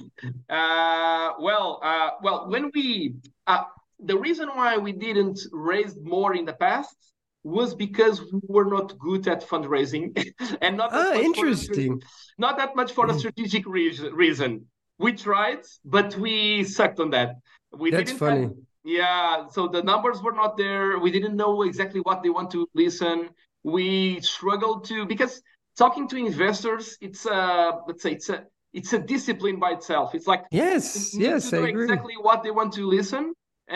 Uh, 0.49 1.31
well, 1.39 1.79
uh, 1.83 2.11
well, 2.23 2.49
when 2.49 2.71
we 2.73 3.15
uh, 3.47 3.63
the 3.99 4.17
reason 4.17 4.49
why 4.49 4.77
we 4.77 4.91
didn't 4.91 5.39
raise 5.51 5.95
more 6.01 6.35
in 6.35 6.45
the 6.45 6.53
past 6.53 6.95
was 7.43 7.73
because 7.73 8.21
we 8.31 8.39
were 8.47 8.65
not 8.65 8.97
good 8.99 9.27
at 9.27 9.47
fundraising 9.47 10.15
and 10.61 10.77
not 10.77 10.89
ah, 10.93 11.13
interesting. 11.13 12.01
not 12.37 12.57
that 12.57 12.75
much 12.75 12.91
for 12.91 13.05
a 13.07 13.09
mm. 13.09 13.19
strategic 13.19 13.65
reason. 13.67 14.65
We 14.99 15.13
tried, 15.13 15.65
but 15.83 16.15
we 16.17 16.63
sucked 16.63 16.99
on 16.99 17.09
that. 17.11 17.37
We 17.75 17.89
That's 17.89 18.11
funny. 18.11 18.41
Have, 18.41 18.53
yeah, 18.83 19.47
so 19.49 19.67
the 19.67 19.83
numbers 19.83 20.21
were 20.21 20.31
not 20.31 20.57
there. 20.57 20.97
We 20.99 21.11
didn't 21.11 21.35
know 21.35 21.63
exactly 21.63 21.99
what 21.99 22.23
they 22.23 22.29
want 22.29 22.51
to 22.51 22.67
listen. 22.73 23.29
We 23.63 24.19
struggled 24.21 24.85
to 24.85 25.05
because 25.05 25.41
talking 25.77 26.07
to 26.09 26.17
investors, 26.17 26.97
it's 26.99 27.25
a 27.25 27.79
let's 27.87 28.01
say 28.01 28.13
it's 28.13 28.29
a 28.29 28.45
it's 28.73 28.93
a 28.93 28.99
discipline 28.99 29.59
by 29.59 29.71
itself. 29.71 30.15
It's 30.15 30.27
like 30.27 30.45
yes, 30.51 31.15
yes, 31.15 31.53
I 31.53 31.57
agree. 31.57 31.83
exactly 31.83 32.15
what 32.19 32.41
they 32.41 32.51
want 32.51 32.73
to 32.73 32.87
listen, 32.87 33.33
uh, 33.69 33.73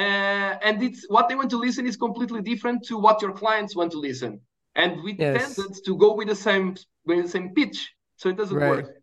and 0.63 0.81
it's 0.81 1.05
what 1.07 1.29
they 1.29 1.35
want 1.35 1.51
to 1.51 1.57
listen 1.57 1.85
is 1.85 1.97
completely 1.97 2.41
different 2.41 2.83
to 2.85 2.97
what 2.97 3.21
your 3.21 3.31
clients 3.33 3.75
want 3.75 3.91
to 3.91 3.99
listen. 3.99 4.41
And 4.75 5.03
we 5.03 5.13
yes. 5.13 5.55
tended 5.55 5.77
to 5.85 5.97
go 5.97 6.15
with 6.15 6.29
the 6.29 6.35
same 6.35 6.75
with 7.05 7.23
the 7.23 7.29
same 7.29 7.53
pitch, 7.53 7.93
so 8.15 8.29
it 8.29 8.37
doesn't 8.37 8.57
right. 8.57 8.69
work. 8.69 8.94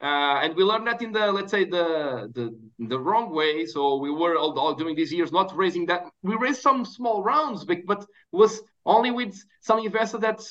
Uh, 0.00 0.40
and 0.42 0.54
we 0.54 0.62
learned 0.62 0.86
that 0.86 1.00
in 1.00 1.10
the 1.10 1.32
let's 1.32 1.50
say 1.50 1.64
the 1.64 2.30
the 2.34 2.54
the 2.78 2.98
wrong 2.98 3.34
way. 3.34 3.64
So 3.64 3.96
we 3.96 4.10
were 4.10 4.36
all, 4.36 4.58
all 4.58 4.74
doing 4.74 4.94
these 4.94 5.12
years 5.12 5.32
not 5.32 5.56
raising 5.56 5.86
that. 5.86 6.10
We 6.22 6.36
raised 6.36 6.60
some 6.60 6.84
small 6.84 7.22
rounds, 7.22 7.64
but, 7.64 7.78
but 7.86 8.04
was 8.30 8.60
only 8.84 9.10
with 9.10 9.42
some 9.62 9.78
investor 9.78 10.18
that 10.18 10.42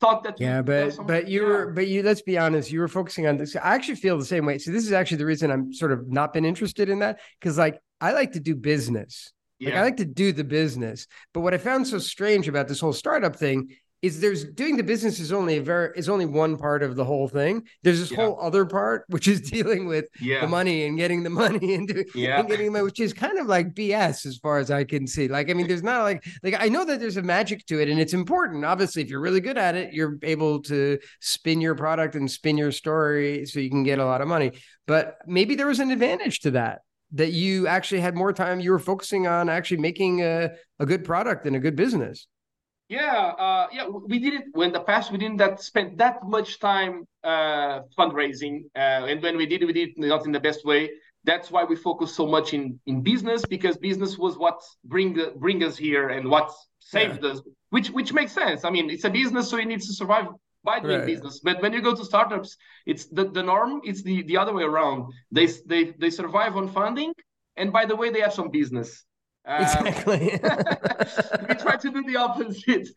thought 0.00 0.22
that 0.22 0.40
yeah 0.40 0.62
but 0.62 0.96
but 1.06 1.28
you 1.28 1.42
were 1.42 1.72
but 1.72 1.88
you 1.88 2.02
let's 2.04 2.22
be 2.22 2.38
honest 2.38 2.70
you 2.70 2.78
were 2.78 2.88
focusing 2.88 3.26
on 3.26 3.36
this 3.36 3.56
i 3.56 3.74
actually 3.74 3.96
feel 3.96 4.16
the 4.16 4.24
same 4.24 4.46
way 4.46 4.56
so 4.56 4.70
this 4.70 4.84
is 4.84 4.92
actually 4.92 5.16
the 5.16 5.26
reason 5.26 5.50
i'm 5.50 5.72
sort 5.72 5.90
of 5.90 6.08
not 6.08 6.32
been 6.32 6.44
interested 6.44 6.88
in 6.88 7.00
that 7.00 7.18
because 7.40 7.58
like 7.58 7.80
i 8.00 8.12
like 8.12 8.32
to 8.32 8.40
do 8.40 8.54
business 8.54 9.32
like 9.60 9.72
yeah. 9.72 9.80
i 9.80 9.82
like 9.82 9.96
to 9.96 10.04
do 10.04 10.32
the 10.32 10.44
business 10.44 11.08
but 11.34 11.40
what 11.40 11.52
i 11.52 11.58
found 11.58 11.84
so 11.84 11.98
strange 11.98 12.46
about 12.46 12.68
this 12.68 12.78
whole 12.78 12.92
startup 12.92 13.34
thing 13.34 13.68
is 14.00 14.20
there's 14.20 14.44
doing 14.44 14.76
the 14.76 14.82
business 14.82 15.18
is 15.18 15.32
only 15.32 15.56
a 15.56 15.62
very 15.62 15.92
is 15.96 16.08
only 16.08 16.26
one 16.26 16.56
part 16.56 16.82
of 16.82 16.94
the 16.94 17.04
whole 17.04 17.26
thing. 17.26 17.66
There's 17.82 17.98
this 17.98 18.10
yeah. 18.10 18.18
whole 18.18 18.38
other 18.40 18.64
part 18.64 19.04
which 19.08 19.26
is 19.26 19.40
dealing 19.50 19.86
with 19.86 20.06
yeah. 20.20 20.40
the 20.40 20.46
money 20.46 20.86
and 20.86 20.96
getting 20.96 21.22
the 21.22 21.30
money 21.30 21.74
and, 21.74 21.88
doing, 21.88 22.04
yeah. 22.14 22.38
and 22.38 22.48
getting 22.48 22.72
money, 22.72 22.84
which 22.84 23.00
is 23.00 23.12
kind 23.12 23.38
of 23.38 23.46
like 23.46 23.74
BS 23.74 24.24
as 24.26 24.38
far 24.38 24.58
as 24.58 24.70
I 24.70 24.84
can 24.84 25.06
see. 25.06 25.26
Like 25.26 25.50
I 25.50 25.54
mean, 25.54 25.66
there's 25.66 25.82
not 25.82 26.02
like 26.02 26.24
like 26.42 26.54
I 26.58 26.68
know 26.68 26.84
that 26.84 27.00
there's 27.00 27.16
a 27.16 27.22
magic 27.22 27.66
to 27.66 27.80
it 27.80 27.88
and 27.88 28.00
it's 28.00 28.14
important. 28.14 28.64
Obviously, 28.64 29.02
if 29.02 29.10
you're 29.10 29.20
really 29.20 29.40
good 29.40 29.58
at 29.58 29.74
it, 29.74 29.92
you're 29.92 30.18
able 30.22 30.62
to 30.62 30.98
spin 31.20 31.60
your 31.60 31.74
product 31.74 32.14
and 32.14 32.30
spin 32.30 32.56
your 32.56 32.72
story 32.72 33.46
so 33.46 33.58
you 33.60 33.70
can 33.70 33.82
get 33.82 33.98
a 33.98 34.04
lot 34.04 34.20
of 34.20 34.28
money. 34.28 34.52
But 34.86 35.18
maybe 35.26 35.54
there 35.54 35.66
was 35.66 35.80
an 35.80 35.90
advantage 35.90 36.40
to 36.40 36.52
that 36.52 36.82
that 37.12 37.32
you 37.32 37.66
actually 37.66 38.00
had 38.00 38.14
more 38.14 38.32
time. 38.32 38.60
You 38.60 38.70
were 38.70 38.78
focusing 38.78 39.26
on 39.26 39.48
actually 39.48 39.78
making 39.78 40.22
a, 40.22 40.50
a 40.78 40.86
good 40.86 41.04
product 41.04 41.46
and 41.46 41.56
a 41.56 41.60
good 41.60 41.74
business. 41.74 42.26
Yeah, 42.88 43.34
uh, 43.38 43.66
yeah, 43.70 43.86
we 43.86 44.18
did 44.18 44.32
it 44.32 44.44
when 44.52 44.72
the 44.72 44.80
past. 44.80 45.12
We 45.12 45.18
didn't 45.18 45.36
that 45.38 45.60
spend 45.60 45.98
that 45.98 46.26
much 46.26 46.58
time 46.58 47.04
uh, 47.22 47.80
fundraising, 47.98 48.64
uh, 48.74 49.04
and 49.10 49.22
when 49.22 49.36
we 49.36 49.44
did, 49.44 49.62
we 49.64 49.74
did 49.74 49.90
not 49.98 50.24
in 50.24 50.32
the 50.32 50.40
best 50.40 50.64
way. 50.64 50.90
That's 51.24 51.50
why 51.50 51.64
we 51.64 51.76
focus 51.76 52.14
so 52.14 52.26
much 52.26 52.54
in 52.54 52.80
in 52.86 53.02
business 53.02 53.44
because 53.44 53.76
business 53.76 54.16
was 54.16 54.38
what 54.38 54.62
bring 54.84 55.18
bring 55.36 55.62
us 55.62 55.76
here 55.76 56.08
and 56.08 56.30
what 56.30 56.50
saved 56.78 57.22
yeah. 57.22 57.32
us, 57.32 57.42
which 57.68 57.90
which 57.90 58.14
makes 58.14 58.32
sense. 58.32 58.64
I 58.64 58.70
mean, 58.70 58.88
it's 58.88 59.04
a 59.04 59.10
business, 59.10 59.50
so 59.50 59.58
it 59.58 59.66
needs 59.66 59.86
to 59.88 59.92
survive 59.92 60.28
by 60.64 60.80
doing 60.80 61.00
right. 61.00 61.06
business. 61.06 61.40
But 61.40 61.60
when 61.60 61.74
you 61.74 61.82
go 61.82 61.94
to 61.94 62.04
startups, 62.04 62.56
it's 62.86 63.04
the, 63.06 63.24
the 63.24 63.42
norm. 63.42 63.82
It's 63.84 64.02
the 64.02 64.22
the 64.22 64.38
other 64.38 64.54
way 64.54 64.62
around. 64.62 65.12
They 65.30 65.46
they 65.66 65.92
they 65.98 66.08
survive 66.08 66.56
on 66.56 66.68
funding, 66.68 67.12
and 67.56 67.70
by 67.70 67.84
the 67.84 67.96
way, 67.96 68.08
they 68.10 68.20
have 68.20 68.32
some 68.32 68.50
business. 68.50 69.04
Um, 69.48 69.62
exactly. 69.62 70.38
we 71.48 71.54
try 71.54 71.76
to 71.76 71.90
do 71.90 72.02
the 72.02 72.16
opposite. 72.16 72.88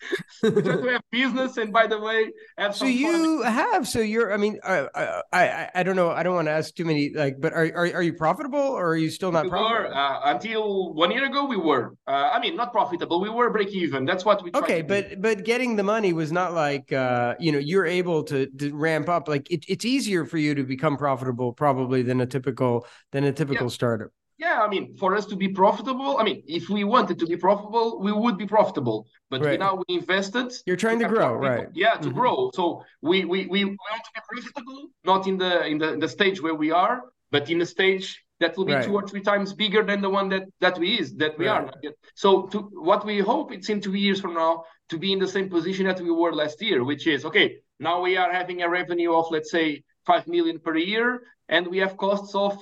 we 0.43 0.61
try 0.61 0.75
to 0.75 0.91
have 0.91 1.03
business, 1.09 1.55
and 1.55 1.71
by 1.71 1.87
the 1.87 1.97
way, 1.97 2.29
have 2.57 2.75
so 2.75 2.85
you 2.85 3.43
fun. 3.43 3.53
have. 3.53 3.87
So 3.87 3.99
you're. 3.99 4.33
I 4.33 4.37
mean, 4.37 4.59
I, 4.61 5.21
I 5.31 5.69
I 5.75 5.83
don't 5.83 5.95
know. 5.95 6.09
I 6.09 6.23
don't 6.23 6.35
want 6.35 6.47
to 6.47 6.51
ask 6.51 6.75
too 6.75 6.83
many. 6.83 7.13
Like, 7.15 7.39
but 7.39 7.53
are 7.53 7.71
are, 7.73 7.93
are 7.93 8.03
you 8.03 8.13
profitable, 8.13 8.59
or 8.59 8.89
are 8.89 8.97
you 8.97 9.09
still 9.09 9.31
not 9.31 9.45
we 9.45 9.49
profitable? 9.49 9.91
Were, 9.91 9.95
uh, 9.95 10.33
until 10.33 10.93
one 10.93 11.11
year 11.11 11.25
ago, 11.25 11.45
we 11.45 11.55
were. 11.55 11.95
Uh, 12.05 12.31
I 12.33 12.41
mean, 12.41 12.57
not 12.57 12.73
profitable. 12.73 13.21
We 13.21 13.29
were 13.29 13.49
break 13.49 13.69
even. 13.69 14.03
That's 14.03 14.25
what 14.25 14.43
we. 14.43 14.51
Okay, 14.53 14.81
but 14.81 15.09
do. 15.09 15.15
but 15.17 15.45
getting 15.45 15.77
the 15.77 15.83
money 15.83 16.11
was 16.11 16.33
not 16.33 16.53
like 16.53 16.91
uh, 16.91 17.35
you 17.39 17.53
know 17.53 17.59
you're 17.59 17.85
able 17.85 18.23
to, 18.23 18.47
to 18.57 18.75
ramp 18.75 19.07
up. 19.07 19.29
Like 19.29 19.49
it, 19.49 19.63
it's 19.69 19.85
easier 19.85 20.25
for 20.25 20.37
you 20.37 20.53
to 20.55 20.63
become 20.63 20.97
profitable 20.97 21.53
probably 21.53 22.01
than 22.01 22.19
a 22.19 22.25
typical 22.25 22.85
than 23.13 23.23
a 23.23 23.31
typical 23.31 23.67
yeah. 23.67 23.71
startup 23.71 24.09
yeah, 24.41 24.60
I 24.62 24.67
mean, 24.67 24.95
for 24.97 25.15
us 25.15 25.25
to 25.27 25.36
be 25.36 25.49
profitable, 25.49 26.17
I 26.17 26.23
mean, 26.23 26.41
if 26.47 26.67
we 26.67 26.84
wanted 26.84 27.19
to 27.19 27.27
be 27.27 27.38
profitable, 27.38 28.01
we 28.01 28.12
would 28.12 28.38
be 28.39 28.47
profitable. 28.47 29.06
But 29.30 29.41
right. 29.41 29.51
we 29.51 29.58
now 29.58 29.84
we 29.88 29.95
invested. 29.95 30.51
You're 30.65 30.82
trying 30.86 30.99
to, 30.99 31.08
grow, 31.08 31.34
right? 31.36 31.67
Yeah, 31.73 31.93
to 31.93 31.99
mm-hmm. 31.99 32.17
grow. 32.19 32.49
So 32.56 32.84
we, 33.01 33.23
we 33.23 33.45
we 33.45 33.65
want 33.65 34.01
to 34.08 34.12
be 34.15 34.21
profitable, 34.32 34.88
not 35.06 35.27
in 35.27 35.38
the 35.38 35.54
in 35.67 35.77
the 35.77 35.89
the 36.04 36.10
stage 36.10 36.41
where 36.41 36.56
we 36.56 36.71
are, 36.71 37.04
but 37.30 37.51
in 37.51 37.62
a 37.62 37.67
stage 37.67 38.06
that 38.39 38.58
will 38.58 38.65
be 38.65 38.73
right. 38.73 38.84
two 38.84 38.95
or 38.95 39.08
three 39.08 39.21
times 39.21 39.54
bigger 39.54 39.84
than 39.84 40.01
the 40.01 40.10
one 40.10 40.27
that 40.30 40.45
that 40.60 40.75
we 40.80 40.99
is 41.01 41.15
that 41.17 41.38
we 41.38 41.47
right. 41.47 41.69
are. 41.69 41.93
So 42.15 42.47
to 42.47 42.58
what 42.89 43.06
we 43.06 43.19
hope 43.19 43.54
it's 43.54 43.69
in 43.69 43.80
two 43.80 43.93
years 43.93 44.19
from 44.19 44.34
now 44.34 44.63
to 44.89 44.97
be 44.97 45.13
in 45.13 45.19
the 45.19 45.32
same 45.36 45.49
position 45.49 45.86
that 45.86 46.01
we 46.01 46.10
were 46.10 46.34
last 46.34 46.58
year, 46.63 46.84
which 46.84 47.06
is 47.06 47.25
okay. 47.25 47.47
Now 47.80 48.01
we 48.01 48.17
are 48.17 48.34
having 48.34 48.63
a 48.63 48.69
revenue 48.69 49.13
of 49.13 49.25
let's 49.30 49.51
say 49.51 49.84
five 50.10 50.25
million 50.27 50.58
per 50.58 50.75
year, 50.77 51.08
and 51.47 51.67
we 51.67 51.77
have 51.77 51.95
costs 51.95 52.34
of 52.34 52.54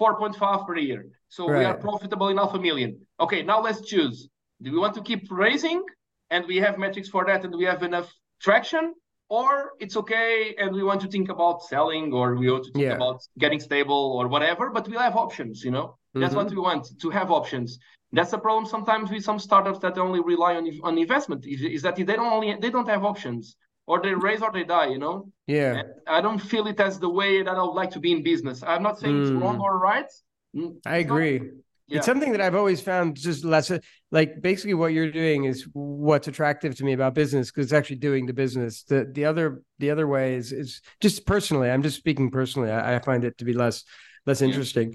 4.5 0.00 0.66
per 0.66 0.76
year. 0.76 1.06
So 1.28 1.48
right. 1.48 1.58
we 1.58 1.64
are 1.64 1.76
profitable 1.76 2.28
in 2.28 2.36
half 2.36 2.54
a 2.54 2.58
million. 2.58 3.00
Okay, 3.20 3.42
now 3.42 3.60
let's 3.60 3.80
choose. 3.82 4.28
Do 4.62 4.72
we 4.72 4.78
want 4.78 4.94
to 4.94 5.02
keep 5.02 5.26
raising 5.30 5.82
and 6.30 6.46
we 6.46 6.56
have 6.56 6.78
metrics 6.78 7.08
for 7.08 7.24
that 7.26 7.44
and 7.44 7.54
we 7.54 7.64
have 7.64 7.82
enough 7.82 8.12
traction? 8.40 8.94
Or 9.28 9.72
it's 9.80 9.96
okay 9.96 10.54
and 10.58 10.74
we 10.74 10.82
want 10.82 11.00
to 11.00 11.08
think 11.08 11.28
about 11.28 11.64
selling 11.64 12.12
or 12.12 12.36
we 12.36 12.50
want 12.50 12.64
to 12.64 12.72
think 12.72 12.84
yeah. 12.84 12.92
about 12.92 13.22
getting 13.38 13.58
stable 13.58 14.12
or 14.18 14.28
whatever, 14.28 14.70
but 14.70 14.86
we'll 14.88 15.00
have 15.00 15.16
options, 15.16 15.64
you 15.64 15.70
know? 15.70 15.96
That's 16.12 16.34
mm-hmm. 16.34 16.44
what 16.44 16.50
we 16.50 16.56
want 16.58 16.86
to 17.00 17.10
have 17.10 17.30
options. 17.30 17.78
That's 18.12 18.30
the 18.30 18.38
problem 18.38 18.66
sometimes 18.66 19.10
with 19.10 19.24
some 19.24 19.40
startups 19.40 19.80
that 19.80 19.98
only 19.98 20.20
rely 20.20 20.54
on 20.54 20.70
on 20.84 20.98
investment 20.98 21.46
is, 21.46 21.62
is 21.62 21.82
that 21.82 21.96
they 21.96 22.04
don't 22.04 22.32
only 22.32 22.56
they 22.60 22.70
don't 22.70 22.88
have 22.88 23.04
options 23.04 23.56
or 23.86 24.00
they 24.00 24.14
raise 24.14 24.42
or 24.42 24.50
they 24.52 24.64
die, 24.64 24.88
you 24.88 24.98
know? 24.98 25.30
Yeah. 25.46 25.74
And 25.74 25.88
I 26.06 26.20
don't 26.20 26.38
feel 26.38 26.66
it 26.66 26.80
as 26.80 26.98
the 26.98 27.08
way 27.08 27.42
that 27.42 27.54
I 27.54 27.62
would 27.62 27.72
like 27.72 27.90
to 27.92 28.00
be 28.00 28.12
in 28.12 28.22
business. 28.22 28.62
I'm 28.62 28.82
not 28.82 28.98
saying 28.98 29.14
mm. 29.14 29.22
it's 29.22 29.30
wrong 29.30 29.60
or 29.60 29.78
right. 29.78 30.10
Mm, 30.56 30.76
I 30.86 30.98
agree. 30.98 31.40
yeah. 31.86 31.98
It's 31.98 32.06
something 32.06 32.32
that 32.32 32.40
I've 32.40 32.54
always 32.54 32.80
found 32.80 33.16
just 33.16 33.44
less 33.44 33.70
like 34.10 34.40
basically 34.40 34.74
what 34.74 34.92
you're 34.92 35.10
doing 35.10 35.44
is 35.44 35.66
what's 35.72 36.28
attractive 36.28 36.76
to 36.76 36.84
me 36.84 36.92
about 36.92 37.14
business 37.14 37.50
because 37.50 37.66
it's 37.66 37.72
actually 37.72 37.96
doing 37.96 38.26
the 38.26 38.32
business. 38.32 38.84
The 38.84 39.10
the 39.12 39.26
other 39.26 39.62
the 39.80 39.90
other 39.90 40.06
way 40.06 40.34
is 40.34 40.52
is 40.52 40.80
just 41.00 41.26
personally. 41.26 41.70
I'm 41.70 41.82
just 41.82 41.96
speaking 41.96 42.30
personally. 42.30 42.70
I, 42.70 42.96
I 42.96 42.98
find 43.00 43.24
it 43.24 43.36
to 43.38 43.44
be 43.44 43.52
less 43.52 43.84
less 44.24 44.40
interesting. 44.40 44.92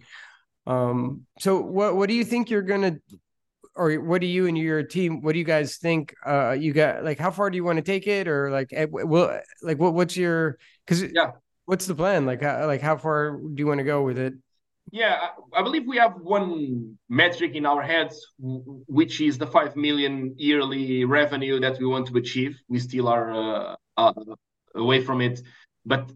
Yeah. 0.66 0.90
Um. 0.90 1.26
So 1.40 1.62
what 1.62 1.96
what 1.96 2.10
do 2.10 2.16
you 2.16 2.24
think 2.24 2.50
you're 2.50 2.62
gonna 2.62 2.98
or 3.80 3.94
what 3.94 4.20
do 4.20 4.28
you 4.28 4.46
and 4.48 4.58
your 4.58 4.84
team 4.84 5.22
what 5.22 5.32
do 5.32 5.40
you 5.40 5.46
guys 5.46 5.78
think 5.78 6.14
uh 6.26 6.52
you 6.52 6.74
got 6.74 7.04
like 7.04 7.18
how 7.18 7.32
far 7.32 7.50
do 7.50 7.56
you 7.56 7.64
want 7.64 7.78
to 7.78 7.82
take 7.82 8.06
it? 8.08 8.28
Or 8.28 8.52
like 8.52 8.70
eh, 8.74 8.86
will 8.90 9.40
like 9.64 9.80
what 9.80 9.94
what's 9.94 10.18
your 10.18 10.58
because 10.86 11.02
yeah. 11.02 11.32
what's 11.66 11.86
the 11.86 11.96
plan? 11.96 12.26
Like 12.26 12.42
how 12.42 12.68
like 12.68 12.82
how 12.82 12.98
far 12.98 13.38
do 13.38 13.56
you 13.56 13.66
want 13.66 13.80
to 13.80 13.86
go 13.86 14.04
with 14.04 14.20
it? 14.20 14.34
Yeah 14.92 15.30
i 15.54 15.62
believe 15.62 15.86
we 15.88 15.98
have 15.98 16.16
one 16.22 16.98
metric 17.10 17.52
in 17.56 17.66
our 17.66 17.82
heads 17.82 18.16
which 18.98 19.22
is 19.22 19.38
the 19.38 19.46
5 19.46 19.76
million 19.76 20.34
yearly 20.38 21.06
revenue 21.06 21.60
that 21.60 21.80
we 21.80 21.86
want 21.86 22.08
to 22.08 22.18
achieve. 22.18 22.60
We 22.68 22.80
still 22.80 23.08
are 23.08 23.28
uh, 23.32 23.76
uh, 23.98 24.14
away 24.76 25.02
from 25.02 25.22
it. 25.22 25.42
But 25.86 26.12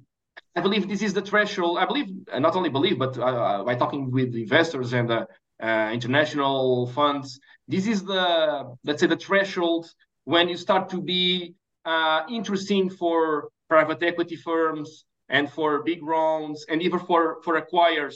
i 0.58 0.60
believe 0.62 0.84
this 0.88 1.02
is 1.02 1.14
the 1.14 1.26
threshold 1.30 1.78
i 1.84 1.86
believe 1.86 2.10
not 2.48 2.56
only 2.56 2.70
believe 2.78 2.98
but 3.06 3.14
uh, 3.18 3.64
by 3.64 3.76
talking 3.76 4.12
with 4.12 4.30
investors 4.36 4.94
and 4.94 5.10
uh, 5.12 5.26
uh, 5.64 5.90
international 5.94 6.88
funds. 6.88 7.40
This 7.68 7.88
is 7.88 8.04
the, 8.04 8.76
let's 8.84 9.02
say, 9.02 9.08
the 9.08 9.18
threshold 9.18 9.90
when 10.26 10.50
you 10.50 10.58
start 10.58 10.90
to 10.90 11.02
be 11.02 11.56
uh, 11.86 12.22
interesting 12.30 12.90
for 12.90 13.50
private 13.70 14.02
equity 14.04 14.36
firms 14.36 15.06
and 15.30 15.50
for 15.50 15.84
big 15.84 16.04
rounds 16.04 16.66
and 16.70 16.82
even 16.82 17.00
for, 17.00 17.42
for 17.44 17.62
acquirers. 17.62 18.16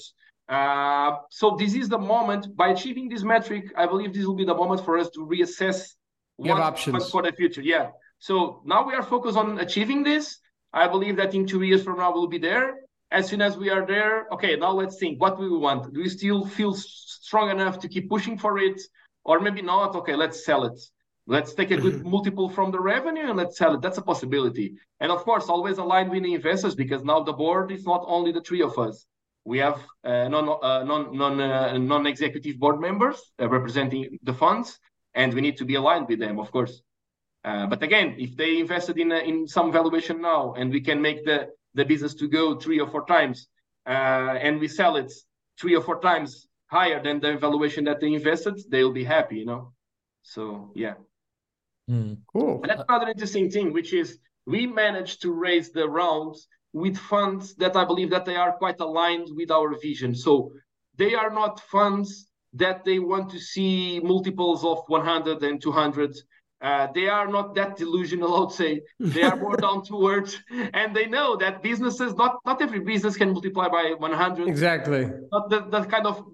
Uh, 0.50 1.18
so 1.30 1.56
this 1.60 1.74
is 1.74 1.90
the 1.90 1.98
moment, 1.98 2.56
by 2.56 2.70
achieving 2.70 3.10
this 3.10 3.24
metric, 3.24 3.66
I 3.76 3.86
believe 3.86 4.14
this 4.14 4.26
will 4.26 4.36
be 4.36 4.46
the 4.46 4.56
moment 4.56 4.84
for 4.86 4.98
us 4.98 5.10
to 5.12 5.20
reassess 5.26 5.96
what 6.38 6.60
options 6.60 7.10
for 7.10 7.22
the 7.22 7.32
future. 7.32 7.62
Yeah. 7.62 7.90
So 8.20 8.62
now 8.66 8.86
we 8.86 8.94
are 8.94 9.04
focused 9.04 9.38
on 9.38 9.60
achieving 9.60 10.04
this. 10.04 10.40
I 10.74 10.88
believe 10.88 11.16
that 11.18 11.34
in 11.34 11.46
two 11.46 11.62
years 11.64 11.84
from 11.84 11.98
now 11.98 12.14
we'll 12.14 12.28
be 12.28 12.38
there. 12.38 12.76
As 13.12 13.28
soon 13.28 13.42
as 13.42 13.58
we 13.58 13.70
are 13.70 13.86
there, 13.86 14.28
okay, 14.34 14.56
now 14.56 14.72
let's 14.72 14.98
think 14.98 15.20
what 15.22 15.38
do 15.38 15.44
we 15.44 15.58
want? 15.58 15.94
Do 15.94 16.00
we 16.02 16.10
still 16.10 16.46
feel 16.46 16.74
strong 16.74 17.50
enough 17.50 17.80
to 17.80 17.88
keep 17.88 18.10
pushing 18.10 18.38
for 18.38 18.58
it, 18.60 18.80
or 19.28 19.40
maybe 19.40 19.62
not. 19.62 19.96
Okay, 19.96 20.16
let's 20.16 20.44
sell 20.44 20.64
it. 20.64 20.80
Let's 21.28 21.54
take 21.54 21.72
a 21.72 21.78
good 21.78 21.96
mm-hmm. 21.96 22.10
multiple 22.10 22.50
from 22.50 22.72
the 22.72 22.80
revenue 22.80 23.28
and 23.28 23.38
let's 23.38 23.58
sell 23.58 23.76
it. 23.76 23.82
That's 23.82 23.98
a 23.98 24.02
possibility. 24.02 24.78
And 25.02 25.12
of 25.12 25.24
course, 25.26 25.50
always 25.50 25.78
aligned 25.78 26.10
with 26.10 26.24
the 26.24 26.34
investors 26.34 26.74
because 26.74 27.04
now 27.04 27.20
the 27.22 27.34
board 27.34 27.70
is 27.72 27.86
not 27.86 28.04
only 28.08 28.32
the 28.32 28.42
three 28.42 28.62
of 28.62 28.80
us. 28.80 29.06
We 29.44 29.60
have 29.60 29.80
uh, 30.04 30.28
non 30.30 30.46
uh, 30.50 30.84
non 30.84 31.16
non 31.16 31.40
uh, 31.40 31.78
non 31.78 32.08
executive 32.08 32.58
board 32.58 32.80
members 32.80 33.18
uh, 33.42 33.48
representing 33.48 34.18
the 34.24 34.34
funds, 34.34 34.80
and 35.14 35.34
we 35.34 35.42
need 35.42 35.58
to 35.58 35.66
be 35.66 35.76
aligned 35.76 36.08
with 36.10 36.20
them, 36.20 36.40
of 36.40 36.52
course. 36.52 36.82
Uh, 37.46 37.66
but 37.68 37.82
again, 37.84 38.16
if 38.18 38.36
they 38.36 38.60
invested 38.60 38.98
in 38.98 39.12
in 39.12 39.48
some 39.48 39.72
valuation 39.72 40.22
now, 40.22 40.54
and 40.58 40.72
we 40.72 40.82
can 40.82 41.02
make 41.02 41.24
the 41.24 41.48
the 41.76 41.86
business 41.86 42.14
to 42.16 42.28
go 42.28 42.56
three 42.56 42.80
or 42.80 42.90
four 42.90 43.06
times, 43.06 43.48
uh, 43.86 44.36
and 44.46 44.60
we 44.60 44.68
sell 44.68 44.98
it 44.98 45.12
three 45.60 45.76
or 45.76 45.82
four 45.82 46.00
times 46.02 46.48
higher 46.68 47.02
than 47.02 47.20
the 47.20 47.38
valuation 47.38 47.86
that 47.86 48.00
they 48.00 48.14
invested, 48.14 48.60
they'll 48.70 48.92
be 48.92 49.04
happy, 49.04 49.38
you 49.38 49.46
know. 49.46 49.74
So 50.22 50.72
yeah. 50.76 50.96
Mm. 51.90 52.18
Cool. 52.34 52.62
And 52.62 52.70
that's 52.70 52.84
another 52.88 53.10
interesting 53.10 53.50
thing, 53.50 53.72
which 53.74 53.94
is 53.94 54.20
we 54.46 54.68
managed 54.68 55.22
to 55.22 55.32
raise 55.32 55.72
the 55.72 55.88
rounds 55.88 56.48
with 56.74 56.98
funds 56.98 57.56
that 57.56 57.76
I 57.76 57.86
believe 57.86 58.10
that 58.10 58.26
they 58.26 58.36
are 58.36 58.52
quite 58.54 58.80
aligned 58.80 59.30
with 59.36 59.52
our 59.52 59.78
vision. 59.80 60.14
So 60.14 60.52
they 60.98 61.16
are 61.16 61.30
not 61.30 61.62
funds 61.62 62.28
that 62.54 62.84
they 62.84 63.00
want 63.00 63.30
to 63.32 63.40
see 63.40 64.00
multiples 64.04 64.66
of 64.66 64.84
100 64.88 65.44
and 65.44 65.62
200 65.62 66.16
uh, 66.60 66.88
they 66.94 67.08
are 67.08 67.28
not 67.28 67.54
that 67.56 67.78
delusional, 67.78 68.34
I 68.36 68.40
would 68.40 68.52
say. 68.52 68.82
They 69.00 69.24
are 69.24 69.36
more 69.36 69.58
down 69.58 69.84
to 69.86 70.08
earth, 70.08 70.36
and 70.74 70.96
they 70.96 71.06
know 71.06 71.36
that 71.38 71.62
businesses 71.62 72.16
not 72.16 72.40
not 72.46 72.62
every 72.62 72.80
business 72.80 73.16
can 73.16 73.32
multiply 73.32 73.68
by 73.68 73.94
100. 73.98 74.48
Exactly. 74.48 75.08
Not 75.32 75.50
the, 75.50 75.62
the 75.70 75.84
kind 75.84 76.08
of 76.08 76.26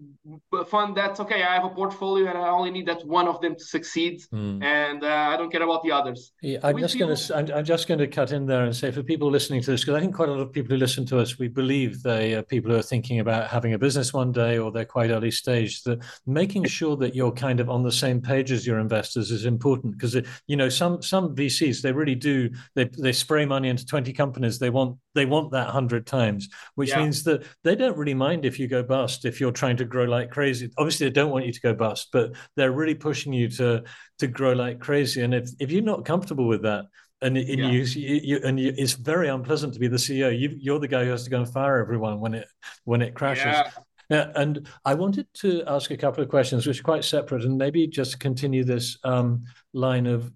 fund 0.69 0.95
that's 0.95 1.19
okay. 1.19 1.43
I 1.43 1.55
have 1.55 1.65
a 1.65 1.69
portfolio 1.69 2.27
and 2.27 2.37
I 2.37 2.49
only 2.49 2.71
need 2.71 2.85
that 2.87 3.05
one 3.05 3.27
of 3.27 3.41
them 3.41 3.55
to 3.55 3.63
succeed, 3.63 4.21
mm. 4.33 4.63
and 4.63 5.03
uh, 5.03 5.07
I 5.07 5.37
don't 5.37 5.51
care 5.51 5.63
about 5.63 5.83
the 5.83 5.91
others. 5.91 6.31
Yeah, 6.41 6.59
I'm 6.63 6.77
just 6.77 6.97
going 6.97 7.15
to 7.15 7.37
I'm, 7.37 7.51
I'm, 7.51 7.65
just 7.65 7.87
going 7.87 7.99
to 7.99 8.07
cut 8.07 8.31
in 8.31 8.45
there 8.45 8.63
and 8.63 8.75
say 8.75 8.91
for 8.91 9.03
people 9.03 9.29
listening 9.29 9.61
to 9.63 9.71
this 9.71 9.81
because 9.81 9.95
I 9.95 9.99
think 9.99 10.15
quite 10.15 10.29
a 10.29 10.31
lot 10.31 10.41
of 10.41 10.53
people 10.53 10.73
who 10.73 10.77
listen 10.77 11.05
to 11.07 11.19
us 11.19 11.37
we 11.37 11.47
believe 11.47 12.01
they 12.03 12.35
are 12.35 12.43
people 12.43 12.71
who 12.71 12.77
are 12.77 12.83
thinking 12.83 13.19
about 13.19 13.49
having 13.49 13.73
a 13.73 13.79
business 13.79 14.13
one 14.13 14.31
day 14.31 14.57
or 14.57 14.71
they're 14.71 14.85
quite 14.85 15.09
early 15.09 15.31
stage. 15.31 15.83
That 15.83 16.03
making 16.25 16.65
sure 16.65 16.95
that 16.97 17.15
you're 17.15 17.31
kind 17.31 17.59
of 17.59 17.69
on 17.69 17.83
the 17.83 17.91
same 17.91 18.21
page 18.21 18.51
as 18.51 18.65
your 18.65 18.79
investors 18.79 19.31
is 19.31 19.45
important 19.45 19.97
because 19.97 20.15
you 20.47 20.55
know 20.55 20.69
some 20.69 21.01
some 21.01 21.35
VCs 21.35 21.81
they 21.81 21.91
really 21.91 22.15
do 22.15 22.49
they 22.75 22.85
they 22.97 23.11
spray 23.11 23.45
money 23.45 23.67
into 23.67 23.85
20 23.85 24.13
companies 24.13 24.59
they 24.59 24.69
want 24.69 24.97
they 25.15 25.25
want 25.25 25.51
that 25.51 25.65
100 25.65 26.07
times 26.07 26.47
which 26.75 26.89
yeah. 26.89 26.99
means 26.99 27.23
that 27.23 27.43
they 27.63 27.75
don't 27.75 27.97
really 27.97 28.13
mind 28.13 28.45
if 28.45 28.57
you 28.59 28.67
go 28.67 28.81
bust 28.81 29.25
if 29.25 29.39
you're 29.41 29.51
trying 29.51 29.77
to 29.77 29.85
grow 29.85 30.05
like 30.13 30.31
crazy. 30.31 30.71
Obviously, 30.77 31.07
they 31.07 31.13
don't 31.13 31.31
want 31.31 31.45
you 31.45 31.51
to 31.51 31.61
go 31.61 31.73
bust, 31.73 32.09
but 32.11 32.33
they're 32.55 32.71
really 32.71 32.95
pushing 32.95 33.33
you 33.33 33.49
to 33.49 33.83
to 34.19 34.27
grow 34.27 34.53
like 34.53 34.79
crazy. 34.79 35.21
And 35.21 35.33
if 35.33 35.49
if 35.59 35.71
you're 35.71 35.83
not 35.83 36.05
comfortable 36.05 36.47
with 36.47 36.63
that, 36.63 36.85
and, 37.23 37.37
and 37.37 37.59
yeah. 37.59 37.69
you, 37.71 37.81
you, 37.83 38.39
and 38.43 38.59
you, 38.59 38.73
it's 38.77 38.93
very 38.93 39.29
unpleasant 39.29 39.73
to 39.73 39.79
be 39.79 39.87
the 39.87 39.97
CEO. 39.97 40.37
You, 40.37 40.75
are 40.75 40.79
the 40.79 40.87
guy 40.87 41.05
who 41.05 41.11
has 41.11 41.23
to 41.23 41.29
go 41.29 41.37
and 41.37 41.51
fire 41.51 41.79
everyone 41.79 42.19
when 42.19 42.33
it 42.33 42.47
when 42.83 43.01
it 43.01 43.13
crashes. 43.13 43.45
Yeah. 43.45 43.69
Yeah, 44.09 44.31
and 44.35 44.67
I 44.83 44.93
wanted 44.95 45.27
to 45.35 45.63
ask 45.65 45.89
a 45.89 45.97
couple 45.97 46.21
of 46.21 46.29
questions, 46.29 46.67
which 46.67 46.81
are 46.81 46.83
quite 46.83 47.05
separate, 47.05 47.45
and 47.45 47.57
maybe 47.57 47.87
just 47.87 48.19
continue 48.19 48.65
this 48.65 48.97
um, 49.05 49.43
line 49.73 50.05
of 50.07 50.31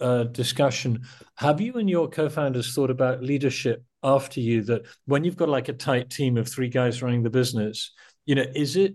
uh, 0.00 0.24
discussion. 0.24 1.02
Have 1.36 1.60
you 1.60 1.74
and 1.74 1.88
your 1.88 2.08
co-founders 2.08 2.74
thought 2.74 2.90
about 2.90 3.22
leadership 3.22 3.84
after 4.02 4.40
you? 4.40 4.62
That 4.62 4.86
when 5.04 5.24
you've 5.24 5.36
got 5.36 5.50
like 5.50 5.68
a 5.68 5.74
tight 5.74 6.08
team 6.08 6.36
of 6.38 6.48
three 6.48 6.68
guys 6.68 7.02
running 7.02 7.22
the 7.22 7.30
business, 7.30 7.92
you 8.24 8.34
know, 8.34 8.46
is 8.54 8.76
it 8.76 8.94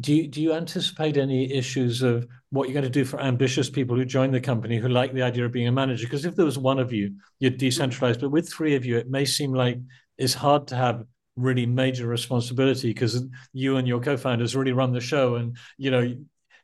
do 0.00 0.14
you, 0.14 0.28
do 0.28 0.42
you 0.42 0.52
anticipate 0.52 1.16
any 1.16 1.52
issues 1.52 2.02
of 2.02 2.26
what 2.50 2.68
you're 2.68 2.74
going 2.74 2.84
to 2.84 2.90
do 2.90 3.04
for 3.04 3.20
ambitious 3.20 3.70
people 3.70 3.96
who 3.96 4.04
join 4.04 4.30
the 4.30 4.40
company 4.40 4.78
who 4.78 4.88
like 4.88 5.12
the 5.12 5.22
idea 5.22 5.44
of 5.44 5.52
being 5.52 5.68
a 5.68 5.72
manager? 5.72 6.06
Because 6.06 6.24
if 6.24 6.36
there 6.36 6.44
was 6.44 6.58
one 6.58 6.78
of 6.78 6.92
you, 6.92 7.14
you're 7.38 7.50
decentralized, 7.50 8.20
but 8.20 8.30
with 8.30 8.52
three 8.52 8.74
of 8.74 8.84
you, 8.84 8.98
it 8.98 9.10
may 9.10 9.24
seem 9.24 9.52
like 9.52 9.78
it's 10.18 10.34
hard 10.34 10.66
to 10.68 10.76
have 10.76 11.04
really 11.36 11.66
major 11.66 12.06
responsibility 12.06 12.88
because 12.88 13.22
you 13.52 13.76
and 13.76 13.86
your 13.86 14.00
co-founders 14.00 14.56
really 14.56 14.72
run 14.72 14.92
the 14.92 15.00
show, 15.00 15.36
and 15.36 15.56
you 15.78 15.90
know 15.90 16.14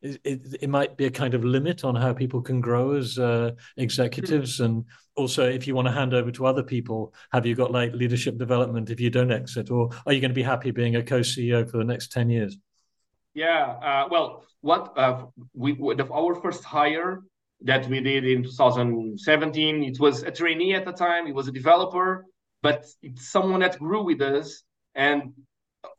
it, 0.02 0.20
it, 0.24 0.56
it, 0.62 0.70
might 0.70 0.96
be 0.96 1.04
a 1.04 1.10
kind 1.10 1.34
of 1.34 1.44
limit 1.44 1.84
on 1.84 1.94
how 1.94 2.12
people 2.12 2.42
can 2.42 2.60
grow 2.60 2.92
as 2.92 3.18
uh, 3.18 3.52
executives. 3.76 4.60
And 4.60 4.84
also 5.14 5.48
if 5.48 5.66
you 5.66 5.74
want 5.74 5.86
to 5.86 5.92
hand 5.92 6.12
over 6.12 6.30
to 6.32 6.46
other 6.46 6.62
people 6.62 7.14
have 7.30 7.46
you 7.46 7.54
got 7.54 7.70
like 7.70 7.92
leadership 7.92 8.36
development 8.36 8.90
if 8.90 8.98
you 8.98 9.10
don't 9.10 9.30
exit? 9.30 9.70
Or 9.70 9.90
are 10.06 10.12
you 10.12 10.20
going 10.20 10.30
to 10.30 10.34
be 10.34 10.42
happy 10.42 10.70
being 10.72 10.96
a 10.96 11.02
co-ceo 11.02 11.70
for 11.70 11.76
the 11.76 11.84
next 11.84 12.10
10 12.10 12.30
years 12.30 12.56
yeah, 13.34 13.76
uh, 13.82 14.08
well, 14.10 14.44
what 14.60 14.96
uh, 14.96 15.26
we 15.54 15.76
our 16.12 16.34
first 16.36 16.64
hire 16.64 17.22
that 17.62 17.88
we 17.88 18.00
did 18.00 18.24
in 18.24 18.42
2017, 18.42 19.82
it 19.84 20.00
was 20.00 20.22
a 20.22 20.30
trainee 20.30 20.74
at 20.74 20.84
the 20.84 20.92
time. 20.92 21.26
it 21.26 21.34
was 21.34 21.48
a 21.48 21.52
developer, 21.52 22.26
but 22.60 22.84
it's 23.02 23.30
someone 23.30 23.60
that 23.60 23.78
grew 23.78 24.04
with 24.04 24.20
us, 24.20 24.62
and 24.94 25.32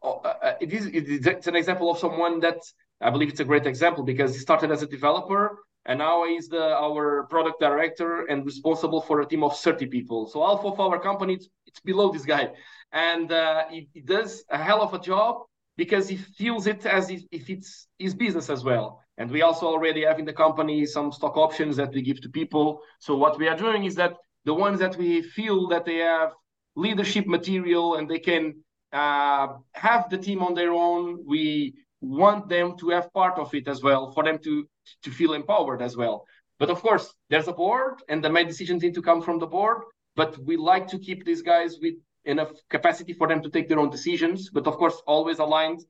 uh, 0.04 0.10
uh 0.10 0.54
it 0.62 0.72
is 0.74 0.88
it's 0.94 1.48
an 1.48 1.56
example 1.56 1.90
of 1.92 1.98
someone 2.00 2.40
that 2.40 2.60
I 3.02 3.10
believe 3.10 3.30
it's 3.30 3.40
a 3.40 3.46
great 3.46 3.66
example 3.66 4.04
because 4.04 4.34
he 4.34 4.40
started 4.40 4.72
as 4.72 4.82
a 4.82 4.88
developer 4.88 5.60
and 5.86 6.00
now 6.00 6.26
he's 6.26 6.48
the 6.48 6.76
our 6.76 7.24
product 7.24 7.60
director 7.60 8.26
and 8.28 8.46
responsible 8.46 9.02
for 9.02 9.22
a 9.22 9.26
team 9.26 9.44
of 9.44 9.58
30 9.58 9.88
people. 9.88 10.28
So 10.28 10.46
half 10.46 10.64
of 10.64 10.80
our 10.80 11.00
company 11.00 11.34
it's, 11.34 11.50
it's 11.66 11.80
below 11.82 12.12
this 12.12 12.26
guy, 12.26 12.50
and 12.92 13.32
uh, 13.32 13.66
he, 13.70 13.90
he 13.94 14.02
does 14.02 14.44
a 14.50 14.58
hell 14.58 14.82
of 14.82 14.94
a 14.94 15.00
job 15.00 15.44
because 15.78 16.08
he 16.08 16.18
feels 16.18 16.68
it 16.68 16.86
as 16.86 17.10
if, 17.10 17.22
it's 17.32 17.88
his 17.98 18.14
business 18.14 18.50
as 18.50 18.64
well. 18.64 19.02
And 19.18 19.30
we 19.30 19.42
also 19.42 19.68
already 19.68 20.04
have 20.06 20.20
in 20.20 20.26
the 20.26 20.34
company 20.34 20.86
some 20.86 21.12
stock 21.12 21.38
options 21.38 21.76
that 21.78 21.94
we 21.94 22.02
give 22.02 22.22
to 22.22 22.30
people. 22.30 22.80
So 23.00 23.16
what 23.16 23.38
we 23.38 23.48
are 23.48 23.58
doing 23.58 23.86
is 23.86 23.96
that 23.96 24.14
the 24.46 24.54
ones 24.54 24.80
that 24.80 24.98
we 24.98 25.22
feel 25.22 25.68
that 25.70 25.86
they 25.86 25.98
have 25.98 26.34
leadership 26.76 27.28
material 27.28 27.96
and 27.96 28.10
they 28.10 28.20
can 28.20 28.56
uh, 28.92 29.48
have 29.74 30.10
the 30.10 30.18
team 30.18 30.42
on 30.42 30.54
their 30.54 30.74
own, 30.74 31.24
we 31.26 31.74
want 32.02 32.50
them 32.50 32.78
to 32.78 32.90
have 32.90 33.14
part 33.14 33.40
of 33.40 33.54
it 33.56 33.68
as 33.68 33.82
well 33.82 34.12
for 34.12 34.24
them 34.24 34.38
to 34.44 34.68
to 35.02 35.10
feel 35.10 35.34
empowered 35.34 35.82
as 35.82 35.96
well. 35.96 36.26
But 36.60 36.70
of 36.70 36.82
course, 36.82 37.14
there's 37.30 37.48
a 37.48 37.54
board, 37.54 37.96
and 38.10 38.24
the 38.24 38.30
main 38.30 38.48
decisions 38.48 38.84
need 38.84 38.94
to 38.96 39.02
come 39.02 39.22
from 39.22 39.40
the 39.40 39.48
board. 39.48 39.84
But 40.16 40.38
we 40.38 40.58
like 40.58 40.88
to 40.90 41.00
keep 41.00 41.26
these 41.26 41.42
guys 41.42 41.78
with 41.82 41.96
enough 42.26 42.52
capacity 42.70 43.14
for 43.14 43.28
them 43.28 43.42
to 43.42 43.50
take 43.50 43.68
their 43.68 43.80
own 43.80 43.90
decisions, 43.90 44.50
but 44.50 44.68
of 44.68 44.78
course, 44.78 45.02
always 45.08 45.40
aligned 45.40 45.82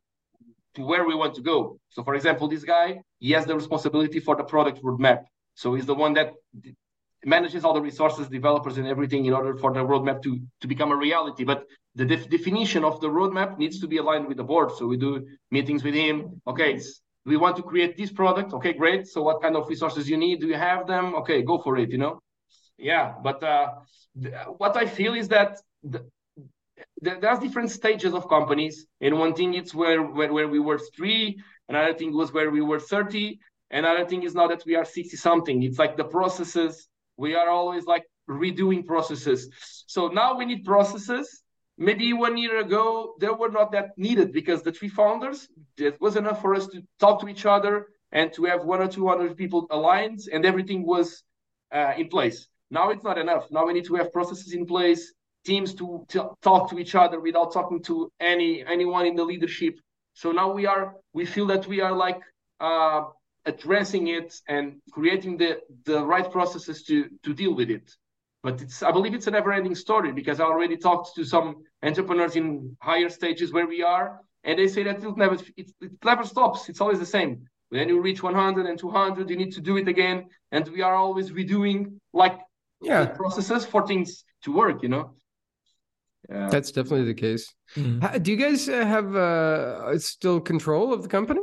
to 0.76 0.82
where 0.86 1.06
we 1.06 1.16
want 1.16 1.36
to 1.36 1.42
go. 1.42 1.80
So, 1.90 2.04
for 2.04 2.16
example, 2.16 2.48
this 2.48 2.64
guy, 2.64 3.02
he 3.20 3.32
has 3.32 3.46
the 3.46 3.56
responsibility 3.56 4.20
for 4.20 4.36
the 4.36 4.44
product 4.44 4.82
roadmap. 4.84 5.26
So 5.56 5.76
he's 5.76 5.86
the 5.86 5.94
one 5.94 6.14
that 6.14 6.34
manages 7.26 7.64
all 7.64 7.74
the 7.74 7.82
resources, 7.82 8.28
developers, 8.28 8.78
and 8.78 8.88
everything 8.88 9.26
in 9.26 9.34
order 9.34 9.56
for 9.56 9.72
the 9.72 9.80
roadmap 9.80 10.22
to, 10.24 10.40
to 10.62 10.68
become 10.68 10.92
a 10.92 10.96
reality. 10.96 11.44
But 11.44 11.66
the 11.96 12.06
def- 12.06 12.30
definition 12.30 12.84
of 12.84 13.00
the 13.02 13.08
roadmap 13.08 13.58
needs 13.58 13.80
to 13.82 13.88
be 13.88 13.98
aligned 13.98 14.28
with 14.28 14.38
the 14.38 14.44
board. 14.44 14.72
So 14.78 14.88
we 14.88 14.98
do 14.98 15.26
meetings 15.52 15.84
with 15.84 15.94
him. 15.94 16.42
Okay, 16.48 16.80
we 17.26 17.38
want 17.38 17.56
to 17.58 17.64
create 17.64 17.96
this 17.96 18.12
product. 18.12 18.54
Okay, 18.54 18.74
great. 18.74 19.08
So 19.08 19.22
what 19.22 19.42
kind 19.42 19.56
of 19.56 19.70
resources 19.70 20.10
you 20.10 20.18
need? 20.18 20.42
Do 20.42 20.48
you 20.48 20.56
have 20.56 20.88
them? 20.88 21.16
Okay, 21.16 21.44
go 21.44 21.60
for 21.60 21.78
it. 21.78 21.92
You 21.92 22.00
know, 22.00 22.20
yeah. 22.78 23.14
But 23.22 23.44
uh, 23.44 23.68
th- 24.22 24.34
what 24.58 24.76
I 24.76 24.86
feel 24.88 25.14
is 25.14 25.28
that 25.30 25.60
the, 25.84 26.06
there's 27.02 27.40
different 27.40 27.72
stages 27.72 28.14
of 28.14 28.30
companies. 28.30 28.86
And 29.02 29.20
one 29.20 29.34
thing 29.34 29.54
it's 29.54 29.74
where, 29.74 30.02
where 30.02 30.32
where 30.32 30.48
we 30.48 30.60
were 30.60 30.80
three 30.96 31.40
another 31.70 31.94
thing 31.94 32.14
was 32.14 32.34
where 32.34 32.52
we 32.52 32.62
were 32.62 32.80
30 32.80 33.40
another 33.72 34.06
thing 34.06 34.24
is 34.24 34.36
now 34.36 34.48
that 34.48 34.64
we 34.66 34.76
are 34.76 34.86
60 34.86 35.18
something 35.18 35.64
it's 35.64 35.80
like 35.80 35.98
the 35.98 36.06
processes. 36.06 36.88
We 37.18 37.36
are 37.36 37.50
always 37.50 37.86
like 37.86 38.06
redoing 38.30 38.86
processes. 38.86 39.50
So 39.88 40.08
now 40.08 40.36
we 40.38 40.46
need 40.46 40.64
processes. 40.64 41.44
Maybe 41.78 42.14
one 42.14 42.38
year 42.38 42.60
ago 42.60 43.16
they 43.20 43.30
were 43.30 43.50
not 43.50 43.72
that 43.72 43.98
needed 43.98 44.32
because 44.32 44.62
the 44.62 44.72
three 44.72 44.90
founders 44.90 45.48
it 45.78 46.00
was 46.00 46.16
enough 46.16 46.42
for 46.42 46.56
us 46.56 46.68
to 46.68 46.82
talk 47.00 47.20
to 47.22 47.28
each 47.28 47.46
other 47.46 47.88
and 48.12 48.32
to 48.34 48.46
have 48.46 48.64
one 48.64 48.82
or 48.82 48.88
two 48.88 49.08
hundred 49.08 49.36
people 49.36 49.66
aligned 49.72 50.22
and 50.32 50.46
everything 50.46 50.86
was 50.86 51.24
uh, 51.72 51.94
in 51.98 52.08
place. 52.08 52.48
Now 52.70 52.92
it's 52.92 53.04
not 53.04 53.18
enough. 53.18 53.48
Now 53.50 53.66
we 53.66 53.74
need 53.74 53.86
to 53.86 53.96
have 53.96 54.14
processes 54.14 54.54
in 54.54 54.66
place 54.66 55.14
teams 55.44 55.74
to, 55.76 56.06
to 56.10 56.30
talk 56.42 56.70
to 56.70 56.80
each 56.80 56.96
other 56.96 57.20
without 57.20 57.54
talking 57.54 57.82
to 57.84 58.12
any 58.20 58.64
anyone 58.66 59.06
in 59.06 59.16
the 59.16 59.24
leadership. 59.24 59.80
So 60.14 60.32
now 60.32 60.52
we 60.52 60.66
are 60.66 60.96
we 61.14 61.26
feel 61.26 61.48
that 61.48 61.68
we 61.68 61.82
are 61.82 61.92
like 61.92 62.22
uh, 62.60 63.04
addressing 63.46 64.08
it 64.08 64.40
and 64.48 64.82
creating 64.92 65.38
the 65.38 65.60
the 65.86 66.04
right 66.04 66.30
processes 66.32 66.84
to 66.84 67.10
to 67.24 67.34
deal 67.34 67.54
with 67.54 67.70
it. 67.70 67.92
But 68.44 68.62
it's 68.62 68.84
I 68.84 68.92
believe 68.92 69.14
it's 69.14 69.28
a 69.28 69.32
never-ending 69.32 69.76
story 69.76 70.12
because 70.12 70.40
I 70.40 70.46
already 70.46 70.78
talked 70.78 71.16
to 71.16 71.24
some 71.24 71.64
entrepreneurs 71.82 72.36
in 72.36 72.76
higher 72.82 73.10
stages 73.10 73.54
where 73.54 73.68
we 73.68 73.82
are, 73.84 74.20
and 74.44 74.60
they 74.60 74.68
say 74.68 74.84
that 74.84 75.04
it 75.04 75.18
never 75.18 75.36
it, 75.58 75.72
it 75.82 75.92
never 76.04 76.24
stops. 76.24 76.70
It's 76.70 76.82
always 76.82 77.00
the 77.00 77.06
same. 77.06 77.48
When 77.70 77.90
you 77.90 78.02
reach 78.02 78.22
100 78.22 78.68
and 78.68 78.78
200, 78.78 79.30
you 79.30 79.36
need 79.36 79.52
to 79.54 79.62
do 79.62 79.78
it 79.78 79.88
again, 79.88 80.28
and 80.52 80.68
we 80.68 80.82
are 80.82 80.94
always 80.94 81.32
redoing 81.32 82.00
like 82.14 82.38
yeah 82.82 83.06
processes 83.06 83.66
for 83.66 83.88
things 83.88 84.24
to 84.44 84.52
work. 84.52 84.84
You 84.84 84.90
know. 84.90 85.16
Yeah. 86.30 86.50
That's 86.50 86.72
definitely 86.72 87.06
the 87.06 87.14
case. 87.14 87.54
Mm-hmm. 87.76 88.22
do 88.22 88.32
you 88.32 88.38
guys 88.38 88.70
uh, 88.70 88.86
have 88.86 89.16
uh, 89.16 89.98
still 90.00 90.40
control 90.40 90.94
of 90.94 91.02
the 91.04 91.10
company? 91.10 91.42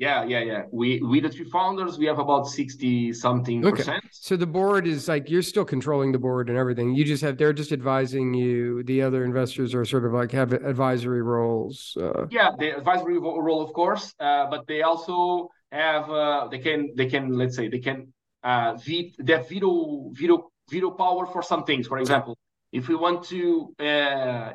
Yeah, 0.00 0.24
yeah, 0.24 0.40
yeah. 0.40 0.62
We 0.72 1.02
we 1.02 1.20
the 1.20 1.28
three 1.28 1.44
founders, 1.44 1.98
we 1.98 2.06
have 2.06 2.18
about 2.18 2.48
sixty 2.48 3.12
something 3.12 3.62
okay. 3.66 3.76
percent. 3.76 4.04
So 4.12 4.34
the 4.34 4.46
board 4.46 4.86
is 4.86 5.08
like 5.08 5.28
you're 5.28 5.42
still 5.42 5.66
controlling 5.66 6.10
the 6.10 6.18
board 6.18 6.48
and 6.48 6.56
everything. 6.56 6.94
You 6.94 7.04
just 7.04 7.22
have 7.22 7.36
they're 7.36 7.52
just 7.52 7.70
advising 7.70 8.32
you. 8.32 8.82
The 8.84 9.02
other 9.02 9.26
investors 9.26 9.74
are 9.74 9.84
sort 9.84 10.06
of 10.06 10.14
like 10.14 10.32
have 10.32 10.54
advisory 10.54 11.20
roles. 11.20 11.98
Uh... 12.00 12.26
Yeah, 12.30 12.48
the 12.58 12.78
advisory 12.78 13.18
role, 13.18 13.60
of 13.60 13.74
course, 13.74 14.14
uh, 14.18 14.46
but 14.48 14.66
they 14.66 14.80
also 14.80 15.50
have 15.70 16.08
uh, 16.10 16.48
they 16.50 16.60
can 16.60 16.94
they 16.96 17.06
can 17.06 17.36
let's 17.36 17.54
say 17.54 17.68
they 17.68 17.80
can 17.80 18.10
uh, 18.42 18.78
they 18.86 19.12
have 19.28 19.50
veto 19.50 20.08
veto 20.12 20.50
veto 20.70 20.90
power 20.92 21.26
for 21.26 21.42
some 21.42 21.64
things. 21.64 21.86
For 21.86 21.98
example, 21.98 22.38
if 22.72 22.88
we 22.88 22.94
want 22.94 23.24
to 23.24 23.74
uh, 23.80 24.52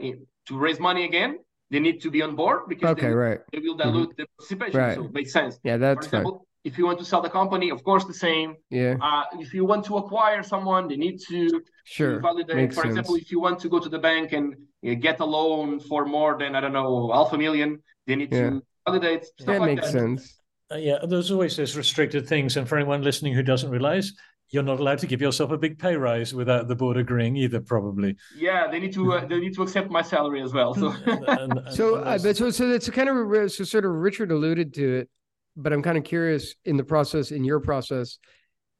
to 0.47 0.57
raise 0.57 0.79
money 0.79 1.05
again, 1.05 1.39
they 1.71 1.79
need 1.79 2.01
to 2.01 2.11
be 2.11 2.21
on 2.21 2.35
board 2.35 2.61
because 2.67 2.91
okay, 2.91 3.07
they, 3.07 3.13
right. 3.13 3.39
they 3.51 3.59
will 3.59 3.75
dilute 3.75 4.09
mm-hmm. 4.09 4.21
the 4.21 4.27
participation. 4.37 4.79
Right. 4.79 4.95
So 4.95 5.05
it 5.05 5.13
makes 5.13 5.33
sense. 5.33 5.59
Yeah, 5.63 5.77
that's 5.77 6.07
for 6.07 6.17
example, 6.17 6.31
fine. 6.31 6.45
if 6.63 6.77
you 6.77 6.85
want 6.85 6.99
to 6.99 7.05
sell 7.05 7.21
the 7.21 7.29
company, 7.29 7.71
of 7.71 7.83
course 7.83 8.05
the 8.05 8.13
same. 8.13 8.55
Yeah. 8.69 8.95
Uh, 9.01 9.23
if 9.39 9.53
you 9.53 9.65
want 9.65 9.85
to 9.85 9.97
acquire 9.97 10.43
someone, 10.43 10.87
they 10.87 10.97
need 10.97 11.19
to, 11.29 11.61
sure. 11.85 12.19
validate. 12.19 12.55
Makes 12.55 12.75
for 12.75 12.81
sense. 12.81 12.91
example, 12.91 13.15
if 13.15 13.31
you 13.31 13.39
want 13.39 13.59
to 13.59 13.69
go 13.69 13.79
to 13.79 13.89
the 13.89 13.99
bank 13.99 14.33
and 14.33 14.55
uh, 14.87 14.93
get 14.93 15.19
a 15.19 15.25
loan 15.25 15.79
for 15.79 16.05
more 16.05 16.37
than 16.37 16.55
I 16.55 16.61
don't 16.61 16.73
know 16.73 17.11
half 17.11 17.33
a 17.33 17.37
million, 17.37 17.81
they 18.07 18.15
need 18.15 18.31
yeah. 18.31 18.49
to 18.49 18.61
validate. 18.87 19.25
Stuff 19.25 19.47
that 19.47 19.59
like 19.61 19.75
makes 19.75 19.91
that. 19.91 19.99
sense. 19.99 20.39
Uh, 20.71 20.77
yeah, 20.77 20.97
there's 21.07 21.29
always 21.29 21.57
those 21.57 21.75
restricted 21.75 22.27
things, 22.27 22.57
and 22.57 22.67
for 22.67 22.77
anyone 22.77 23.03
listening 23.03 23.33
who 23.33 23.43
doesn't 23.43 23.69
realize, 23.69 24.13
you're 24.55 24.63
not 24.63 24.79
allowed 24.79 24.99
to 24.99 25.05
give 25.05 25.21
yourself 25.21 25.51
a 25.51 25.57
big 25.57 25.77
pay 25.77 25.95
rise 25.97 26.33
without 26.33 26.69
the 26.69 26.75
board 26.75 26.95
agreeing 26.95 27.35
either 27.35 27.59
probably. 27.59 28.15
Yeah 28.35 28.71
they 28.71 28.79
need 28.79 28.93
to 28.93 29.13
uh, 29.13 29.25
they 29.25 29.37
need 29.39 29.53
to 29.55 29.63
accept 29.63 29.91
my 29.91 30.01
salary 30.01 30.41
as 30.41 30.53
well 30.53 30.73
so. 30.73 30.95
And, 31.05 31.59
and, 31.59 31.73
so 31.73 31.97
uh, 31.97 32.17
so 32.17 32.49
so 32.49 32.69
that's 32.69 32.89
kind 32.89 33.09
of 33.09 33.51
so 33.51 33.63
sort 33.63 33.85
of 33.85 33.91
richard 33.91 34.31
alluded 34.31 34.73
to 34.75 34.95
it 34.99 35.09
but 35.57 35.73
i'm 35.73 35.81
kind 35.81 35.97
of 35.97 36.03
curious 36.03 36.55
in 36.63 36.77
the 36.77 36.83
process 36.83 37.31
in 37.31 37.43
your 37.43 37.59
process 37.59 38.17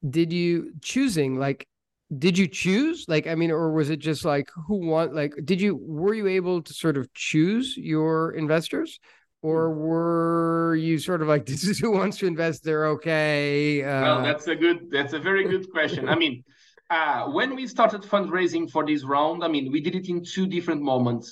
did 0.10 0.32
you 0.32 0.74
choosing 0.82 1.38
like 1.38 1.68
did 2.20 2.38
you 2.38 2.48
choose? 2.48 3.06
Like 3.08 3.28
i 3.28 3.36
mean 3.36 3.52
or 3.52 3.72
was 3.72 3.90
it 3.90 3.98
just 3.98 4.24
like 4.24 4.48
who 4.68 4.78
want 4.88 5.14
like 5.14 5.34
did 5.44 5.60
you 5.60 5.76
were 5.76 6.14
you 6.14 6.28
able 6.28 6.62
to 6.62 6.74
sort 6.74 6.98
of 6.98 7.12
choose 7.14 7.76
your 7.76 8.32
investors 8.32 9.00
or 9.46 9.70
were 9.70 10.76
you 10.76 10.98
sort 10.98 11.22
of 11.22 11.28
like 11.28 11.46
this 11.52 11.64
is 11.68 11.78
who 11.78 11.92
wants 11.92 12.18
to 12.18 12.26
invest 12.26 12.64
they're 12.64 12.88
okay 12.88 13.84
uh... 13.84 14.02
well 14.02 14.22
that's 14.24 14.48
a 14.48 14.56
good 14.56 14.90
that's 14.90 15.14
a 15.14 15.20
very 15.20 15.44
good 15.54 15.70
question. 15.72 16.10
I 16.10 16.16
mean 16.16 16.44
uh, 16.90 17.26
when 17.38 17.56
we 17.56 17.66
started 17.68 18.02
fundraising 18.02 18.70
for 18.70 18.86
this 18.86 19.04
round 19.04 19.44
i 19.44 19.48
mean 19.48 19.72
we 19.72 19.80
did 19.82 19.96
it 19.96 20.08
in 20.10 20.24
two 20.24 20.48
different 20.48 20.82
moments. 20.82 21.28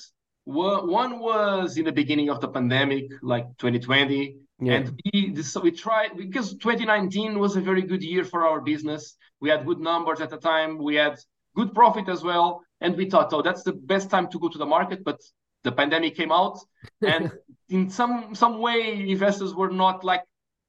One 0.46 1.12
was 1.30 1.78
in 1.78 1.84
the 1.90 1.96
beginning 2.02 2.28
of 2.28 2.38
the 2.42 2.48
pandemic 2.56 3.04
like 3.22 3.46
2020 3.58 4.36
yeah. 4.60 4.74
and 4.74 4.84
we 5.04 5.32
this, 5.36 5.56
we 5.56 5.70
tried 5.70 6.10
because 6.16 6.46
2019 6.66 7.38
was 7.44 7.56
a 7.56 7.62
very 7.70 7.82
good 7.82 8.02
year 8.02 8.24
for 8.32 8.40
our 8.48 8.60
business. 8.60 9.16
We 9.40 9.48
had 9.52 9.60
good 9.66 9.80
numbers 9.80 10.20
at 10.20 10.30
the 10.30 10.40
time. 10.52 10.70
We 10.88 10.94
had 11.04 11.16
good 11.58 11.70
profit 11.74 12.08
as 12.08 12.22
well. 12.22 12.48
And 12.82 12.90
we 13.00 13.08
thought 13.10 13.32
oh 13.32 13.42
that's 13.48 13.64
the 13.70 13.76
best 13.92 14.06
time 14.14 14.26
to 14.32 14.38
go 14.38 14.48
to 14.54 14.58
the 14.58 14.70
market. 14.76 15.00
But 15.02 15.20
the 15.64 15.72
pandemic 15.72 16.14
came 16.14 16.30
out 16.30 16.58
and 17.02 17.32
in 17.68 17.90
some 17.90 18.34
some 18.34 18.58
way 18.60 19.08
investors 19.10 19.54
were 19.54 19.70
not 19.70 20.04
like 20.04 20.22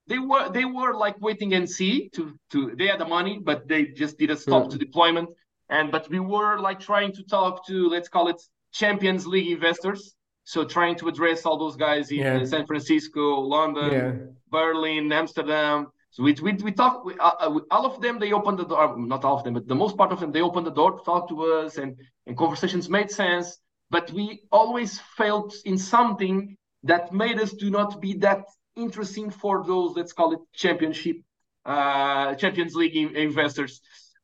they 0.08 0.20
were 0.20 0.50
they 0.50 0.66
were 0.66 0.94
like 0.94 1.20
waiting 1.22 1.54
and 1.54 1.70
see 1.70 2.10
to 2.10 2.38
to 2.52 2.74
they 2.78 2.88
had 2.88 3.00
the 3.00 3.06
money 3.06 3.40
but 3.44 3.68
they 3.68 3.86
just 3.86 4.18
didn't 4.18 4.38
stop 4.38 4.64
mm. 4.66 4.70
to 4.72 4.78
deployment 4.78 5.30
and 5.70 5.92
but 5.92 6.10
we 6.10 6.20
were 6.20 6.60
like 6.60 6.80
trying 6.80 7.12
to 7.12 7.24
talk 7.24 7.66
to 7.68 7.90
let's 7.90 8.10
call 8.10 8.28
it 8.28 8.42
champions 8.72 9.28
league 9.28 9.52
investors 9.52 10.16
so 10.44 10.64
trying 10.64 10.96
to 10.96 11.08
address 11.08 11.46
all 11.46 11.58
those 11.58 11.76
guys 11.76 12.12
in 12.12 12.20
yeah. 12.20 12.44
san 12.46 12.66
francisco 12.66 13.40
london 13.40 13.92
yeah. 13.92 14.12
berlin 14.50 15.12
amsterdam 15.12 15.88
so 16.12 16.24
we 16.24 16.34
we, 16.42 16.54
we 16.54 16.72
talked 16.72 17.06
we, 17.06 17.14
uh, 17.20 17.32
uh 17.40 17.60
all 17.72 17.86
of 17.86 18.02
them 18.02 18.20
they 18.20 18.32
opened 18.32 18.60
the 18.60 18.66
door 18.66 18.96
not 18.98 19.26
all 19.26 19.38
of 19.38 19.44
them 19.44 19.54
but 19.54 19.68
the 19.68 19.76
most 19.76 19.98
part 19.98 20.12
of 20.12 20.20
them 20.20 20.32
they 20.32 20.42
opened 20.42 20.68
the 20.68 20.78
door 20.80 20.92
to 20.98 21.04
talk 21.04 21.28
to 21.28 21.44
us 21.44 21.78
and 21.78 21.98
and 22.28 22.38
conversations 22.38 22.90
made 22.90 23.10
sense 23.10 23.60
but 23.90 24.12
we 24.12 24.42
always 24.52 25.00
felt 25.18 25.56
in 25.66 25.78
something 25.78 26.56
that 26.84 27.14
made 27.14 27.40
us 27.40 27.54
do 27.54 27.70
not 27.70 28.02
be 28.02 28.14
that 28.14 28.46
interesting 28.76 29.30
for 29.30 29.64
those 29.66 29.96
let's 29.96 30.14
call 30.14 30.34
it 30.34 30.40
championship 30.54 31.18
uh, 31.66 32.36
champions 32.36 32.76
league 32.76 32.96
in- 32.96 33.16
investors. 33.16 33.82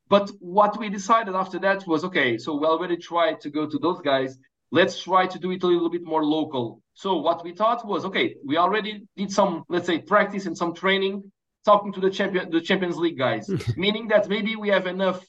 But 0.08 0.30
what 0.40 0.78
we 0.78 0.88
decided 0.88 1.34
after 1.34 1.58
that 1.60 1.86
was 1.86 2.04
okay 2.04 2.38
so 2.38 2.56
we 2.56 2.66
already 2.66 2.96
tried 2.96 3.40
to 3.40 3.50
go 3.50 3.66
to 3.66 3.78
those 3.78 4.00
guys. 4.00 4.38
Let's 4.70 5.02
try 5.02 5.26
to 5.26 5.38
do 5.38 5.50
it 5.50 5.62
a 5.62 5.66
little 5.66 5.90
bit 5.90 6.04
more 6.04 6.24
local. 6.24 6.82
So 6.94 7.16
what 7.16 7.44
we 7.44 7.52
thought 7.54 7.86
was 7.86 8.04
okay 8.04 8.36
we 8.44 8.56
already 8.56 9.06
did 9.16 9.32
some 9.32 9.64
let's 9.68 9.86
say 9.86 9.98
practice 9.98 10.46
and 10.46 10.56
some 10.56 10.74
training 10.74 11.32
talking 11.64 11.92
to 11.92 12.00
the 12.00 12.10
champion 12.10 12.50
the 12.50 12.60
champions 12.60 12.96
league 12.96 13.18
guys. 13.18 13.48
Meaning 13.76 14.08
that 14.08 14.28
maybe 14.28 14.56
we 14.56 14.68
have 14.68 14.86
enough 14.86 15.24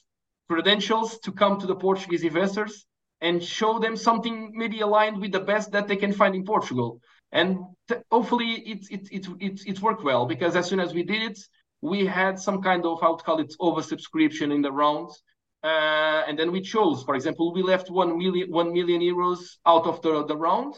credentials 0.48 1.18
to 1.20 1.32
come 1.32 1.58
to 1.58 1.66
the 1.66 1.74
portuguese 1.74 2.22
investors 2.22 2.84
and 3.20 3.42
show 3.42 3.78
them 3.78 3.96
something 3.96 4.52
maybe 4.54 4.80
aligned 4.80 5.20
with 5.20 5.32
the 5.32 5.40
best 5.40 5.72
that 5.72 5.88
they 5.88 5.96
can 5.96 6.12
find 6.12 6.34
in 6.34 6.44
portugal 6.44 7.00
and 7.34 7.58
hopefully 8.10 8.52
it, 8.72 8.86
it 8.90 9.08
it 9.10 9.26
it 9.40 9.60
it 9.66 9.82
worked 9.82 10.04
well 10.04 10.24
because 10.24 10.56
as 10.56 10.66
soon 10.66 10.80
as 10.80 10.94
we 10.94 11.02
did 11.02 11.22
it, 11.30 11.38
we 11.82 12.06
had 12.06 12.38
some 12.38 12.62
kind 12.62 12.86
of 12.86 13.02
I 13.02 13.10
would 13.10 13.24
call 13.24 13.40
it 13.40 13.54
oversubscription 13.60 14.54
in 14.54 14.62
the 14.62 14.72
round, 14.72 15.10
uh, 15.62 16.22
and 16.26 16.38
then 16.38 16.52
we 16.52 16.60
chose. 16.60 17.02
For 17.02 17.14
example, 17.14 17.52
we 17.52 17.62
left 17.62 17.90
one 17.90 18.16
million 18.16 18.50
one 18.50 18.72
million 18.72 19.00
euros 19.02 19.40
out 19.66 19.84
of 19.86 20.00
the 20.02 20.24
the 20.24 20.36
round 20.36 20.74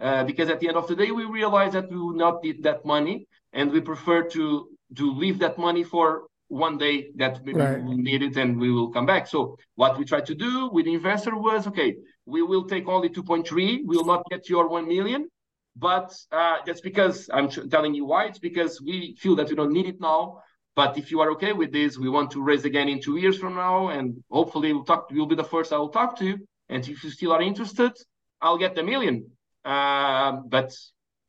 uh, 0.00 0.24
because 0.24 0.50
at 0.50 0.60
the 0.60 0.68
end 0.68 0.76
of 0.76 0.88
the 0.88 0.96
day 0.96 1.12
we 1.12 1.24
realized 1.24 1.74
that 1.74 1.90
we 1.90 1.98
would 1.98 2.16
not 2.16 2.42
need 2.42 2.62
that 2.64 2.84
money, 2.84 3.26
and 3.52 3.70
we 3.70 3.80
prefer 3.80 4.22
to 4.34 4.68
to 4.96 5.12
leave 5.12 5.38
that 5.38 5.58
money 5.58 5.84
for 5.84 6.26
one 6.50 6.76
day 6.76 7.10
that 7.16 7.44
maybe 7.44 7.60
right. 7.60 7.78
we 7.78 7.84
will 7.84 7.96
need 7.96 8.22
it 8.22 8.36
and 8.36 8.58
we 8.58 8.70
will 8.70 8.90
come 8.90 9.06
back. 9.06 9.26
So 9.26 9.56
what 9.76 9.96
we 9.98 10.04
tried 10.04 10.26
to 10.26 10.34
do 10.34 10.68
with 10.72 10.84
the 10.84 10.94
investor 10.94 11.36
was 11.36 11.66
okay, 11.68 11.96
we 12.26 12.42
will 12.42 12.64
take 12.64 12.88
only 12.88 13.08
2.3, 13.08 13.46
we 13.86 13.96
will 13.96 14.04
not 14.04 14.22
get 14.28 14.48
your 14.48 14.68
1 14.68 14.86
million, 14.88 15.28
but 15.76 16.12
uh, 16.32 16.58
that's 16.66 16.80
because 16.80 17.30
I'm 17.32 17.48
telling 17.48 17.94
you 17.94 18.04
why. 18.04 18.26
It's 18.26 18.38
because 18.38 18.80
we 18.82 19.16
feel 19.18 19.36
that 19.36 19.48
we 19.48 19.54
don't 19.54 19.72
need 19.72 19.86
it 19.86 20.00
now. 20.00 20.42
But 20.76 20.98
if 20.98 21.10
you 21.10 21.20
are 21.20 21.30
okay 21.32 21.52
with 21.52 21.72
this, 21.72 21.98
we 21.98 22.08
want 22.08 22.30
to 22.32 22.42
raise 22.42 22.64
again 22.64 22.88
in 22.88 23.00
two 23.00 23.16
years 23.16 23.36
from 23.38 23.54
now, 23.54 23.88
and 23.88 24.22
hopefully 24.30 24.72
we'll 24.72 24.84
talk. 24.84 25.08
You'll 25.10 25.26
be 25.26 25.34
the 25.34 25.44
first 25.44 25.72
I 25.72 25.78
will 25.78 25.88
talk 25.88 26.18
to. 26.18 26.38
And 26.68 26.88
if 26.88 27.02
you 27.02 27.10
still 27.10 27.32
are 27.32 27.42
interested, 27.42 27.92
I'll 28.40 28.58
get 28.58 28.74
the 28.74 28.82
million. 28.82 29.30
Uh, 29.64 30.32
but 30.48 30.72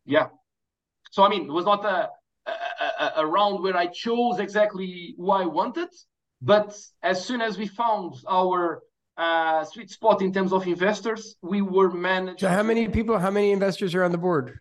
yeah, 0.05 0.27
so 1.11 1.23
I 1.23 1.29
mean, 1.29 1.43
it 1.45 1.51
was 1.51 1.65
not 1.65 1.83
a, 1.85 2.09
a, 3.03 3.21
a 3.21 3.25
round 3.25 3.63
where 3.63 3.77
I 3.77 3.87
chose 3.87 4.39
exactly 4.39 5.15
who 5.17 5.31
I 5.31 5.45
wanted. 5.45 5.89
But 6.41 6.69
as 7.03 7.17
soon 7.23 7.41
as 7.41 7.57
we 7.57 7.67
found 7.67 8.15
our 8.27 8.81
uh, 9.17 9.63
sweet 9.65 9.89
spot 9.89 10.21
in 10.21 10.33
terms 10.33 10.53
of 10.53 10.67
investors. 10.67 11.35
We 11.41 11.61
were 11.61 11.91
managed. 11.91 12.41
So, 12.41 12.49
how 12.49 12.63
many 12.63 12.87
people? 12.87 13.17
How 13.19 13.31
many 13.31 13.51
investors 13.51 13.93
are 13.95 14.03
on 14.03 14.11
the 14.11 14.17
board? 14.17 14.59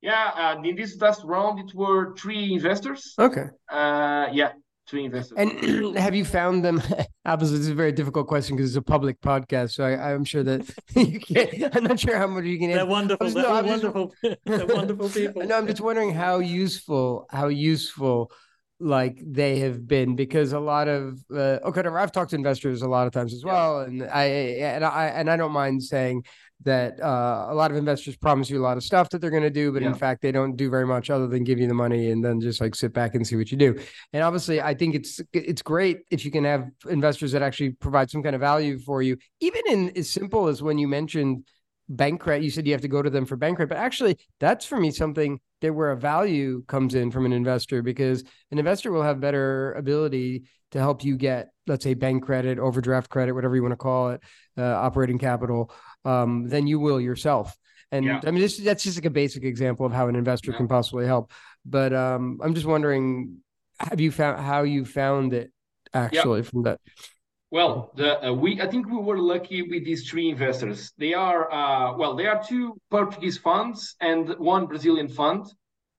Yeah, 0.00 0.30
uh, 0.36 0.62
in 0.62 0.74
this 0.74 1.00
last 1.00 1.22
round, 1.24 1.60
it 1.60 1.74
were 1.74 2.14
three 2.16 2.52
investors. 2.52 3.14
Okay. 3.18 3.46
Uh, 3.70 4.26
yeah, 4.32 4.52
three 4.88 5.04
investors. 5.04 5.36
And 5.36 5.96
have 5.98 6.14
you 6.14 6.24
found 6.24 6.64
them? 6.64 6.82
Obviously, 7.24 7.58
this 7.58 7.66
is 7.66 7.72
a 7.72 7.74
very 7.74 7.92
difficult 7.92 8.26
question 8.26 8.56
because 8.56 8.70
it's 8.70 8.76
a 8.76 8.82
public 8.82 9.20
podcast, 9.20 9.72
so 9.72 9.84
I, 9.84 10.12
am 10.12 10.24
sure 10.24 10.42
that 10.42 10.68
you 10.96 11.20
can't. 11.20 11.74
I'm 11.76 11.84
not 11.84 12.00
sure 12.00 12.16
how 12.16 12.26
much 12.26 12.44
you 12.44 12.58
can. 12.58 12.70
They're 12.70 12.80
answer. 12.80 12.90
wonderful. 12.90 13.30
They're 13.30 13.42
no, 13.42 13.62
wonderful. 13.62 14.14
They're 14.22 14.66
wonderful 14.66 15.08
people. 15.08 15.42
No, 15.44 15.56
I'm 15.56 15.66
just 15.66 15.80
wondering 15.80 16.12
how 16.12 16.38
useful, 16.38 17.26
how 17.30 17.48
useful 17.48 18.32
like 18.80 19.22
they 19.24 19.60
have 19.60 19.86
been 19.86 20.16
because 20.16 20.52
a 20.52 20.58
lot 20.58 20.88
of 20.88 21.20
uh, 21.32 21.58
okay 21.64 21.82
i've 21.82 22.10
talked 22.10 22.30
to 22.30 22.36
investors 22.36 22.82
a 22.82 22.88
lot 22.88 23.06
of 23.06 23.12
times 23.12 23.32
as 23.32 23.44
well 23.44 23.80
and 23.80 24.02
i 24.02 24.24
and 24.24 24.84
i 24.84 25.06
and 25.06 25.30
i 25.30 25.36
don't 25.36 25.52
mind 25.52 25.80
saying 25.80 26.20
that 26.64 27.00
uh, 27.00 27.46
a 27.48 27.54
lot 27.54 27.70
of 27.70 27.76
investors 27.76 28.16
promise 28.16 28.48
you 28.50 28.60
a 28.60 28.62
lot 28.62 28.76
of 28.76 28.82
stuff 28.82 29.08
that 29.10 29.20
they're 29.20 29.30
going 29.30 29.42
to 29.42 29.50
do 29.50 29.72
but 29.72 29.82
yeah. 29.82 29.88
in 29.88 29.94
fact 29.94 30.22
they 30.22 30.32
don't 30.32 30.56
do 30.56 30.70
very 30.70 30.86
much 30.86 31.10
other 31.10 31.26
than 31.26 31.44
give 31.44 31.58
you 31.58 31.66
the 31.66 31.74
money 31.74 32.10
and 32.10 32.24
then 32.24 32.40
just 32.40 32.60
like 32.60 32.74
sit 32.74 32.92
back 32.92 33.14
and 33.14 33.26
see 33.26 33.36
what 33.36 33.50
you 33.50 33.58
do 33.58 33.78
and 34.12 34.22
obviously 34.22 34.60
i 34.60 34.74
think 34.74 34.94
it's 34.94 35.20
it's 35.32 35.62
great 35.62 36.00
if 36.10 36.24
you 36.24 36.30
can 36.30 36.44
have 36.44 36.68
investors 36.88 37.32
that 37.32 37.42
actually 37.42 37.70
provide 37.70 38.10
some 38.10 38.22
kind 38.22 38.34
of 38.34 38.40
value 38.40 38.78
for 38.78 39.02
you 39.02 39.16
even 39.40 39.62
in 39.68 39.96
as 39.96 40.08
simple 40.10 40.48
as 40.48 40.62
when 40.62 40.78
you 40.78 40.88
mentioned 40.88 41.44
bank 41.88 42.20
credit 42.20 42.44
you 42.44 42.50
said 42.50 42.66
you 42.66 42.72
have 42.72 42.80
to 42.80 42.88
go 42.88 43.02
to 43.02 43.10
them 43.10 43.26
for 43.26 43.36
bank 43.36 43.56
credit 43.56 43.68
but 43.68 43.78
actually 43.78 44.16
that's 44.40 44.64
for 44.64 44.78
me 44.78 44.90
something 44.90 45.38
that 45.60 45.74
where 45.74 45.90
a 45.90 45.96
value 45.96 46.62
comes 46.66 46.94
in 46.94 47.10
from 47.10 47.26
an 47.26 47.32
investor 47.32 47.82
because 47.82 48.24
an 48.50 48.58
investor 48.58 48.92
will 48.92 49.02
have 49.02 49.20
better 49.20 49.72
ability 49.74 50.44
to 50.70 50.78
help 50.78 51.04
you 51.04 51.16
get 51.16 51.50
let's 51.66 51.84
say 51.84 51.94
bank 51.94 52.24
credit 52.24 52.58
overdraft 52.58 53.10
credit 53.10 53.32
whatever 53.32 53.54
you 53.54 53.62
want 53.62 53.72
to 53.72 53.76
call 53.76 54.10
it 54.10 54.20
uh, 54.58 54.62
operating 54.62 55.18
capital 55.18 55.72
um, 56.04 56.48
than 56.48 56.66
you 56.66 56.78
will 56.78 57.00
yourself 57.00 57.56
and 57.90 58.04
yeah. 58.04 58.20
i 58.26 58.30
mean 58.30 58.40
this, 58.40 58.56
that's 58.58 58.82
just 58.82 58.96
like 58.96 59.04
a 59.04 59.10
basic 59.10 59.44
example 59.44 59.86
of 59.86 59.92
how 59.92 60.08
an 60.08 60.16
investor 60.16 60.50
yeah. 60.50 60.56
can 60.56 60.68
possibly 60.68 61.06
help 61.06 61.30
but 61.64 61.92
um, 61.92 62.38
i'm 62.42 62.54
just 62.54 62.66
wondering 62.66 63.38
have 63.78 64.00
you 64.00 64.10
found 64.10 64.40
how 64.40 64.62
you 64.62 64.84
found 64.84 65.32
it 65.32 65.52
actually 65.94 66.40
yeah. 66.40 66.48
from 66.50 66.62
that 66.62 66.80
well, 67.52 67.92
the, 67.96 68.28
uh, 68.28 68.32
we 68.32 68.62
I 68.62 68.66
think 68.66 68.88
we 68.88 68.96
were 68.96 69.18
lucky 69.18 69.60
with 69.60 69.84
these 69.84 70.08
three 70.08 70.30
investors. 70.30 70.90
They 70.96 71.12
are 71.12 71.52
uh, 71.52 71.94
well, 71.98 72.16
they 72.16 72.26
are 72.26 72.42
two 72.42 72.80
Portuguese 72.90 73.36
funds 73.36 73.94
and 74.00 74.30
one 74.38 74.64
Brazilian 74.64 75.06
fund. 75.06 75.44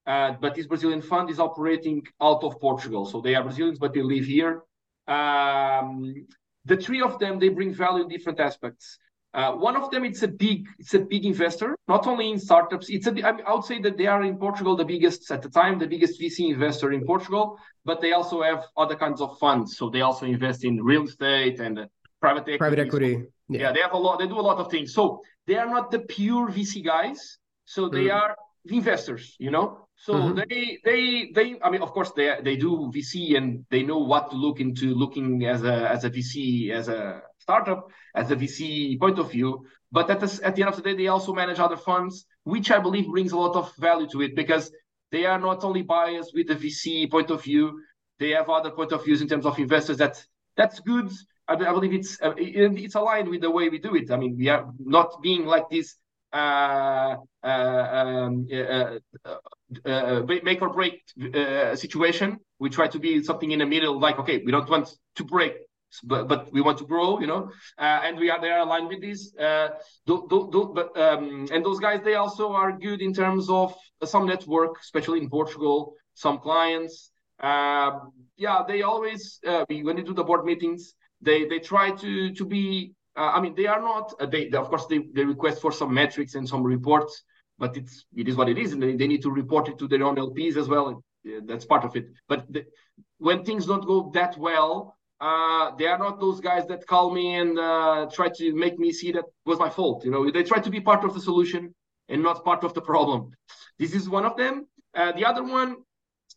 Uh, 0.07 0.31
but 0.41 0.55
this 0.55 0.65
Brazilian 0.65 1.01
fund 1.01 1.29
is 1.29 1.39
operating 1.39 2.05
out 2.19 2.43
of 2.43 2.59
Portugal, 2.59 3.05
so 3.05 3.21
they 3.21 3.35
are 3.35 3.43
Brazilians, 3.43 3.77
but 3.77 3.93
they 3.93 4.01
live 4.01 4.25
here. 4.25 4.63
Um, 5.07 6.25
the 6.65 6.75
three 6.75 7.01
of 7.01 7.19
them 7.19 7.37
they 7.37 7.49
bring 7.49 7.71
value 7.71 8.03
in 8.03 8.09
different 8.09 8.39
aspects. 8.39 8.97
Uh, 9.33 9.51
one 9.53 9.75
of 9.75 9.89
them, 9.89 10.05
it's 10.05 10.21
a 10.21 10.27
big, 10.27 10.67
it's 10.77 10.93
a 10.93 10.99
big 10.99 11.25
investor, 11.25 11.75
not 11.87 12.05
only 12.05 12.29
in 12.29 12.39
startups. 12.39 12.89
It's 12.89 13.07
a, 13.07 13.13
I, 13.23 13.53
would 13.53 13.65
say 13.65 13.81
that 13.81 13.97
they 13.97 14.05
are 14.05 14.21
in 14.23 14.37
Portugal 14.37 14.75
the 14.75 14.85
biggest 14.85 15.31
at 15.31 15.41
the 15.41 15.49
time, 15.49 15.79
the 15.79 15.87
biggest 15.87 16.21
VC 16.21 16.53
investor 16.53 16.91
in 16.91 17.03
Portugal. 17.03 17.57
But 17.83 17.99
they 17.99 18.13
also 18.13 18.43
have 18.43 18.65
other 18.77 18.95
kinds 18.95 19.21
of 19.21 19.37
funds, 19.39 19.75
so 19.77 19.89
they 19.89 20.01
also 20.01 20.27
invest 20.27 20.63
in 20.63 20.83
real 20.83 21.05
estate 21.05 21.59
and 21.59 21.79
uh, 21.79 21.85
private 22.21 22.41
equity. 22.41 22.57
Private 22.59 22.79
equity. 22.79 23.13
So, 23.15 23.25
yeah. 23.49 23.61
yeah. 23.61 23.71
they 23.71 23.81
have 23.81 23.93
a 23.93 23.97
lot. 23.97 24.19
They 24.19 24.27
do 24.27 24.39
a 24.39 24.47
lot 24.49 24.57
of 24.57 24.69
things. 24.69 24.93
So 24.93 25.21
they 25.47 25.55
are 25.55 25.67
not 25.67 25.89
the 25.89 25.99
pure 25.99 26.49
VC 26.49 26.85
guys. 26.85 27.39
So 27.65 27.89
they 27.89 28.05
mm. 28.05 28.13
are 28.13 28.35
investors. 28.65 29.35
You 29.39 29.49
know. 29.49 29.87
So 29.95 30.13
mm-hmm. 30.13 30.41
they 30.47 30.79
they 30.85 31.31
they. 31.33 31.59
I 31.63 31.71
mean, 31.71 31.81
of 31.81 31.91
course, 31.91 32.11
they 32.11 32.37
they 32.43 32.55
do 32.55 32.91
VC 32.93 33.35
and 33.35 33.65
they 33.71 33.83
know 33.83 33.99
what 33.99 34.29
to 34.29 34.35
look 34.35 34.59
into, 34.59 34.93
looking 34.93 35.45
as 35.45 35.63
a 35.63 35.89
as 35.89 36.03
a 36.03 36.09
VC 36.09 36.69
as 36.71 36.87
a 36.87 37.21
startup 37.43 37.81
as 38.15 38.31
a 38.31 38.35
VC 38.35 38.99
point 38.99 39.19
of 39.19 39.31
view. 39.31 39.49
But 39.91 40.09
at, 40.09 40.19
the, 40.21 40.29
at 40.43 40.55
the 40.55 40.61
end 40.63 40.71
of 40.71 40.77
the 40.77 40.85
day, 40.87 40.95
they 40.95 41.07
also 41.07 41.33
manage 41.33 41.59
other 41.59 41.77
funds, 41.77 42.25
which 42.53 42.71
I 42.71 42.79
believe 42.79 43.07
brings 43.15 43.31
a 43.33 43.37
lot 43.37 43.55
of 43.55 43.65
value 43.77 44.07
to 44.13 44.21
it 44.21 44.35
because 44.35 44.71
they 45.11 45.25
are 45.25 45.39
not 45.39 45.63
only 45.63 45.83
biased 45.83 46.31
with 46.33 46.47
the 46.47 46.55
VC 46.55 47.09
point 47.11 47.29
of 47.29 47.43
view, 47.43 47.65
they 48.19 48.31
have 48.31 48.49
other 48.49 48.71
point 48.71 48.91
of 48.91 49.03
views 49.05 49.21
in 49.21 49.27
terms 49.27 49.45
of 49.45 49.59
investors. 49.59 49.97
That 49.97 50.15
that's 50.57 50.79
good. 50.79 51.09
I, 51.47 51.53
I 51.53 51.71
believe 51.77 51.93
it's 51.93 52.19
uh, 52.21 52.33
it's 52.37 52.95
aligned 52.95 53.29
with 53.29 53.41
the 53.41 53.51
way 53.51 53.69
we 53.69 53.79
do 53.79 53.95
it. 53.95 54.09
I 54.11 54.17
mean, 54.17 54.37
we 54.37 54.47
are 54.49 54.65
not 54.79 55.21
being 55.21 55.45
like 55.45 55.69
this 55.69 55.95
uh, 56.33 57.17
uh, 57.43 57.47
um, 57.47 58.47
uh, 58.51 58.97
uh, 59.25 59.37
uh 59.85 60.21
make 60.49 60.61
or 60.61 60.69
break 60.69 60.95
situation. 61.83 62.39
We 62.59 62.69
try 62.69 62.87
to 62.87 62.99
be 62.99 63.23
something 63.23 63.51
in 63.51 63.59
the 63.59 63.65
middle, 63.65 63.99
like 63.99 64.17
okay, 64.19 64.41
we 64.45 64.51
don't 64.51 64.69
want 64.69 64.89
to 65.17 65.23
break 65.23 65.53
but 66.03 66.27
but 66.27 66.51
we 66.51 66.61
want 66.61 66.77
to 66.79 66.85
grow, 66.85 67.19
you 67.19 67.27
know, 67.27 67.51
uh, 67.77 68.01
and 68.03 68.17
we 68.17 68.29
are 68.29 68.39
they 68.41 68.49
are 68.49 68.59
aligned 68.59 68.87
with 68.87 69.01
this. 69.01 69.35
Uh, 69.37 69.69
do, 70.05 70.25
do, 70.29 70.49
do, 70.51 70.71
but 70.73 70.97
um, 70.97 71.47
and 71.51 71.65
those 71.65 71.79
guys 71.79 72.01
they 72.03 72.15
also 72.15 72.51
are 72.51 72.71
good 72.71 73.01
in 73.01 73.13
terms 73.13 73.49
of 73.49 73.73
some 74.03 74.25
network, 74.25 74.79
especially 74.81 75.19
in 75.19 75.29
Portugal, 75.29 75.93
some 76.13 76.39
clients. 76.39 77.11
Uh, 77.39 77.99
yeah, 78.37 78.61
they 78.67 78.81
always 78.81 79.39
uh, 79.47 79.65
when 79.69 79.95
they 79.95 80.03
do 80.03 80.13
the 80.13 80.23
board 80.23 80.45
meetings, 80.45 80.93
they 81.21 81.45
they 81.45 81.59
try 81.59 81.91
to 81.91 82.33
to 82.33 82.45
be. 82.45 82.93
Uh, 83.15 83.31
I 83.35 83.41
mean, 83.41 83.53
they 83.55 83.67
are 83.67 83.81
not. 83.81 84.13
Uh, 84.19 84.25
they, 84.25 84.49
they, 84.49 84.57
of 84.57 84.69
course 84.69 84.87
they, 84.87 84.99
they 85.13 85.23
request 85.23 85.61
for 85.61 85.71
some 85.71 85.93
metrics 85.93 86.33
and 86.33 86.49
some 86.49 86.63
reports, 86.63 87.23
but 87.59 87.77
it's 87.77 88.05
it 88.15 88.27
is 88.27 88.35
what 88.35 88.49
it 88.49 88.57
is, 88.57 88.73
and 88.73 88.81
they, 88.81 88.95
they 88.95 89.07
need 89.07 89.21
to 89.21 89.31
report 89.31 89.67
it 89.69 89.77
to 89.79 89.87
their 89.87 90.03
own 90.03 90.15
LPs 90.15 90.57
as 90.57 90.67
well. 90.67 91.03
that's 91.45 91.65
part 91.65 91.83
of 91.85 91.95
it. 91.95 92.05
But 92.27 92.51
the, 92.51 92.65
when 93.17 93.43
things 93.43 93.65
don't 93.65 93.85
go 93.85 94.11
that 94.13 94.37
well, 94.37 94.95
uh, 95.19 95.71
they 95.77 95.87
are 95.87 95.97
not 95.97 96.19
those 96.19 96.39
guys 96.39 96.67
that 96.67 96.85
call 96.87 97.11
me 97.11 97.35
and 97.35 97.57
uh, 97.57 98.07
try 98.11 98.29
to 98.29 98.53
make 98.53 98.77
me 98.77 98.91
see 98.91 99.11
that 99.11 99.25
was 99.45 99.59
my 99.59 99.69
fault. 99.69 100.03
You 100.03 100.11
know, 100.11 100.29
they 100.29 100.43
try 100.43 100.59
to 100.59 100.69
be 100.69 100.79
part 100.79 101.03
of 101.03 101.13
the 101.13 101.21
solution 101.21 101.73
and 102.09 102.21
not 102.21 102.43
part 102.43 102.63
of 102.63 102.73
the 102.73 102.81
problem. 102.81 103.31
This 103.79 103.93
is 103.95 104.09
one 104.09 104.25
of 104.25 104.35
them. 104.37 104.67
Uh, 104.93 105.11
the 105.13 105.25
other 105.25 105.43
one 105.43 105.77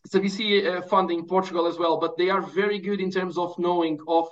is 0.05 0.15
a 0.15 0.19
VC 0.19 0.87
fund 0.87 1.11
in 1.11 1.25
Portugal 1.25 1.67
as 1.67 1.77
well, 1.77 1.97
but 1.97 2.17
they 2.17 2.29
are 2.29 2.41
very 2.41 2.79
good 2.79 2.99
in 3.01 3.11
terms 3.11 3.37
of 3.37 3.57
knowing 3.59 3.99
of 4.07 4.27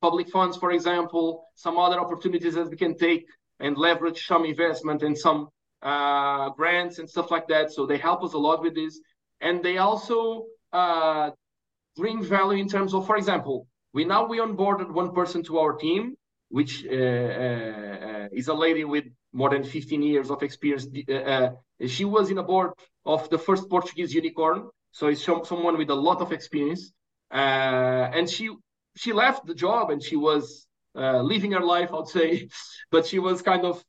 public 0.00 0.28
funds, 0.30 0.56
for 0.56 0.72
example, 0.72 1.44
some 1.54 1.78
other 1.78 2.00
opportunities 2.00 2.54
that 2.54 2.70
we 2.70 2.76
can 2.76 2.96
take 2.96 3.26
and 3.60 3.76
leverage 3.76 4.26
some 4.26 4.44
investment 4.44 5.02
and 5.02 5.16
some 5.16 5.48
uh, 5.82 6.50
grants 6.50 6.98
and 6.98 7.08
stuff 7.08 7.30
like 7.30 7.46
that. 7.48 7.72
So 7.72 7.86
they 7.86 7.98
help 7.98 8.24
us 8.24 8.32
a 8.32 8.38
lot 8.38 8.62
with 8.62 8.74
this, 8.74 9.00
and 9.40 9.62
they 9.62 9.78
also 9.78 10.46
uh, 10.72 11.30
bring 11.96 12.22
value 12.22 12.58
in 12.58 12.68
terms 12.68 12.94
of, 12.94 13.06
for 13.06 13.16
example, 13.16 13.66
we 13.92 14.04
now 14.04 14.26
we 14.26 14.38
onboarded 14.38 14.90
one 14.90 15.12
person 15.12 15.42
to 15.44 15.58
our 15.58 15.72
team, 15.74 16.16
which 16.48 16.84
uh, 16.86 16.94
uh, 16.94 18.28
is 18.32 18.48
a 18.48 18.54
lady 18.54 18.84
with 18.84 19.04
more 19.32 19.50
than 19.50 19.64
15 19.64 20.02
years 20.02 20.30
of 20.30 20.42
experience. 20.42 20.86
Uh, 21.08 21.12
uh, 21.14 21.50
she 21.86 22.04
was 22.04 22.30
in 22.30 22.38
a 22.38 22.42
board 22.42 22.72
of 23.04 23.28
the 23.30 23.38
first 23.38 23.68
Portuguese 23.68 24.12
unicorn, 24.14 24.68
so 24.92 25.08
it's 25.08 25.24
someone 25.24 25.78
with 25.78 25.90
a 25.90 25.94
lot 25.94 26.20
of 26.20 26.32
experience. 26.32 26.92
Uh, 27.32 28.10
and 28.12 28.28
she 28.28 28.50
she 28.96 29.12
left 29.12 29.46
the 29.46 29.54
job 29.54 29.90
and 29.90 30.02
she 30.02 30.16
was 30.16 30.66
uh, 30.96 31.20
living 31.22 31.52
her 31.52 31.60
life, 31.60 31.90
I'd 31.92 32.08
say, 32.08 32.48
but 32.90 33.06
she 33.06 33.18
was 33.18 33.42
kind 33.42 33.64
of 33.64 33.82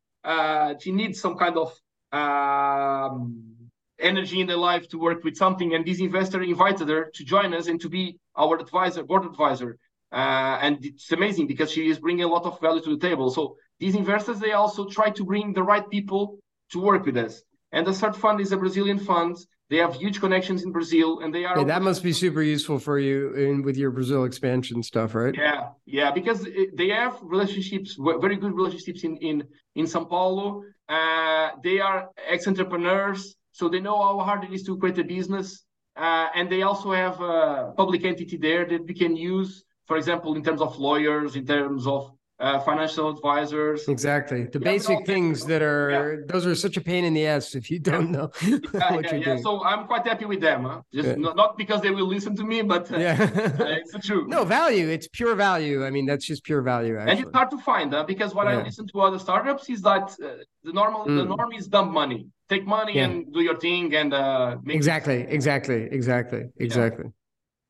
she 0.81 0.91
needs 0.91 1.19
some 1.19 1.35
kind 1.37 1.57
of 1.57 1.73
um, 2.11 3.51
energy 3.99 4.41
in 4.41 4.47
their 4.47 4.57
life 4.57 4.87
to 4.89 4.99
work 4.99 5.23
with 5.23 5.35
something. 5.37 5.73
And 5.73 5.85
this 5.85 5.99
investor 5.99 6.41
invited 6.41 6.89
her 6.89 7.11
to 7.13 7.23
join 7.23 7.53
us 7.53 7.67
and 7.67 7.79
to 7.81 7.89
be 7.89 8.19
our 8.35 8.59
advisor, 8.59 9.03
board 9.03 9.25
advisor. 9.25 9.77
Uh, 10.11 10.59
and 10.61 10.83
it's 10.85 11.11
amazing 11.11 11.47
because 11.47 11.71
she 11.71 11.89
is 11.89 11.99
bringing 11.99 12.23
a 12.23 12.27
lot 12.27 12.43
of 12.43 12.59
value 12.59 12.81
to 12.81 12.97
the 12.97 13.07
table. 13.07 13.29
So 13.29 13.55
these 13.79 13.95
investors, 13.95 14.39
they 14.39 14.51
also 14.51 14.85
try 14.85 15.09
to 15.11 15.23
bring 15.23 15.53
the 15.53 15.63
right 15.63 15.89
people 15.89 16.39
to 16.71 16.79
work 16.79 17.05
with 17.05 17.17
us. 17.17 17.41
And 17.71 17.87
the 17.87 17.93
third 17.93 18.15
fund 18.15 18.41
is 18.41 18.51
a 18.51 18.57
Brazilian 18.57 18.99
fund. 18.99 19.37
They 19.69 19.77
have 19.77 19.95
huge 19.95 20.19
connections 20.19 20.63
in 20.63 20.73
Brazil, 20.73 21.21
and 21.21 21.33
they 21.33 21.45
are. 21.45 21.57
Yeah, 21.57 21.63
that 21.63 21.81
must 21.81 22.03
be 22.03 22.11
super 22.11 22.41
useful 22.41 22.77
for 22.77 22.99
you 22.99 23.33
in 23.35 23.61
with 23.63 23.77
your 23.77 23.89
Brazil 23.91 24.25
expansion 24.25 24.83
stuff, 24.83 25.15
right? 25.15 25.33
Yeah, 25.33 25.69
yeah, 25.85 26.11
because 26.11 26.45
they 26.73 26.89
have 26.89 27.17
relationships, 27.23 27.95
very 27.97 28.35
good 28.35 28.53
relationships 28.53 29.05
in 29.05 29.15
in 29.17 29.47
in 29.75 29.85
São 29.85 30.09
Paulo. 30.09 30.63
Uh, 30.89 31.51
they 31.63 31.79
are 31.79 32.09
ex 32.27 32.49
entrepreneurs, 32.49 33.37
so 33.53 33.69
they 33.69 33.79
know 33.79 33.95
how 33.95 34.19
hard 34.19 34.43
it 34.43 34.51
is 34.51 34.63
to 34.63 34.77
create 34.77 34.97
a 34.97 35.05
business, 35.05 35.63
uh, 35.95 36.27
and 36.35 36.51
they 36.51 36.63
also 36.63 36.91
have 36.91 37.21
a 37.21 37.71
public 37.77 38.03
entity 38.03 38.35
there 38.35 38.65
that 38.65 38.85
we 38.85 38.93
can 38.93 39.15
use 39.15 39.63
for 39.91 39.97
example, 39.97 40.35
in 40.37 40.41
terms 40.41 40.61
of 40.61 40.79
lawyers, 40.79 41.35
in 41.35 41.45
terms 41.45 41.85
of 41.85 42.13
uh, 42.39 42.59
financial 42.61 43.09
advisors. 43.09 43.89
Exactly. 43.89 44.45
The 44.45 44.59
yeah, 44.59 44.71
basic 44.71 45.05
things 45.05 45.45
that 45.47 45.61
are, 45.61 45.89
yeah. 45.91 46.25
those 46.31 46.45
are 46.45 46.55
such 46.55 46.77
a 46.77 46.81
pain 46.89 47.03
in 47.03 47.13
the 47.13 47.25
ass 47.27 47.55
if 47.55 47.69
you 47.69 47.77
don't 47.77 48.09
know 48.09 48.31
yeah, 48.41 48.95
what 48.95 49.11
you're 49.11 49.21
doing. 49.21 49.43
So 49.43 49.61
I'm 49.65 49.83
quite 49.87 50.07
happy 50.07 50.23
with 50.23 50.39
them. 50.39 50.63
Huh? 50.63 50.81
Just 50.93 51.17
not, 51.17 51.35
not, 51.35 51.57
because 51.57 51.81
they 51.81 51.91
will 51.91 52.07
listen 52.07 52.33
to 52.37 52.45
me, 52.45 52.61
but 52.61 52.89
uh, 52.89 52.99
yeah. 52.99 53.17
uh, 53.59 53.79
it's 53.79 53.91
the 53.91 53.99
truth. 53.99 54.29
No, 54.29 54.45
value. 54.45 54.87
It's 54.87 55.09
pure 55.09 55.35
value. 55.35 55.85
I 55.85 55.89
mean, 55.89 56.05
that's 56.05 56.25
just 56.25 56.45
pure 56.45 56.61
value. 56.61 56.95
Actually. 56.97 57.11
And 57.11 57.19
it's 57.25 57.35
hard 57.35 57.51
to 57.51 57.57
find 57.57 57.91
huh? 57.91 58.05
because 58.05 58.33
what 58.33 58.47
I 58.47 58.63
listen 58.63 58.87
to 58.93 59.01
other 59.01 59.19
startups 59.19 59.69
is 59.69 59.81
that 59.81 60.05
uh, 60.23 60.27
the 60.63 60.71
normal, 60.71 61.01
mm. 61.05 61.17
the 61.17 61.25
norm 61.25 61.51
is 61.51 61.67
dump 61.67 61.91
money. 61.91 62.29
Take 62.47 62.65
money 62.65 62.99
and 62.99 63.11
do 63.33 63.41
your 63.41 63.57
thing 63.59 63.93
and 63.93 64.13
uh, 64.13 64.55
exactly, 64.67 65.19
exactly, 65.37 65.81
exactly, 65.91 66.43
exactly. 66.57 67.07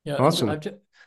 Yeah, 0.05 0.15
awesome. 0.15 0.59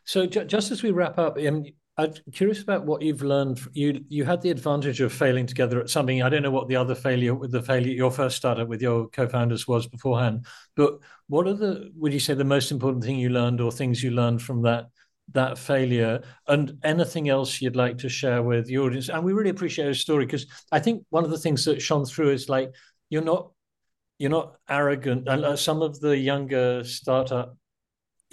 So 0.05 0.27
just 0.27 0.71
as 0.71 0.83
we 0.83 0.91
wrap 0.91 1.19
up, 1.19 1.39
um, 1.39 1.65
I'm 1.97 2.13
curious 2.33 2.61
about 2.61 2.87
what 2.87 3.03
you've 3.03 3.23
learned. 3.23 3.61
You 3.73 4.05
you 4.09 4.25
had 4.25 4.43
the 4.43 4.51
advantage 4.51 5.01
of 5.01 5.13
failing 5.13 5.47
together 5.47 5.81
at 5.81 5.91
something. 5.91 6.23
I 6.23 6.29
don't 6.29 6.43
know 6.43 6.51
what 6.51 6.67
the 6.67 6.77
other 6.77 6.95
failure 6.95 7.35
with 7.35 7.53
the 7.53 7.63
failure 7.63 7.93
your 7.93 8.11
first 8.11 8.37
startup 8.37 8.67
with 8.69 8.83
your 8.83 9.09
co-founders 9.09 9.69
was 9.69 9.87
beforehand, 9.87 10.47
but 10.75 10.99
what 11.29 11.47
are 11.47 11.55
the 11.55 11.93
would 11.97 12.13
you 12.13 12.19
say 12.19 12.35
the 12.35 12.45
most 12.45 12.73
important 12.73 13.05
thing 13.05 13.19
you 13.19 13.29
learned 13.31 13.61
or 13.61 13.71
things 13.71 14.03
you 14.03 14.11
learned 14.11 14.43
from 14.43 14.63
that 14.63 14.87
that 15.33 15.57
failure 15.57 16.21
and 16.49 16.79
anything 16.83 17.29
else 17.29 17.63
you'd 17.63 17.77
like 17.77 17.97
to 17.99 18.09
share 18.09 18.43
with 18.43 18.67
the 18.67 18.79
audience? 18.79 19.09
And 19.09 19.23
we 19.25 19.33
really 19.33 19.51
appreciate 19.51 19.85
your 19.85 19.95
story 19.95 20.27
because 20.27 20.47
I 20.73 20.81
think 20.81 21.05
one 21.11 21.25
of 21.25 21.31
the 21.31 21.39
things 21.39 21.65
that 21.67 21.81
shone 21.81 22.07
through 22.07 22.31
is 22.31 22.49
like 22.49 22.75
you're 23.09 23.23
not 23.23 23.53
you're 24.19 24.31
not 24.31 24.57
arrogant. 24.69 25.29
And 25.29 25.45
uh, 25.45 25.57
some 25.57 25.81
of 25.81 26.01
the 26.01 26.17
younger 26.17 26.83
startup 26.83 27.57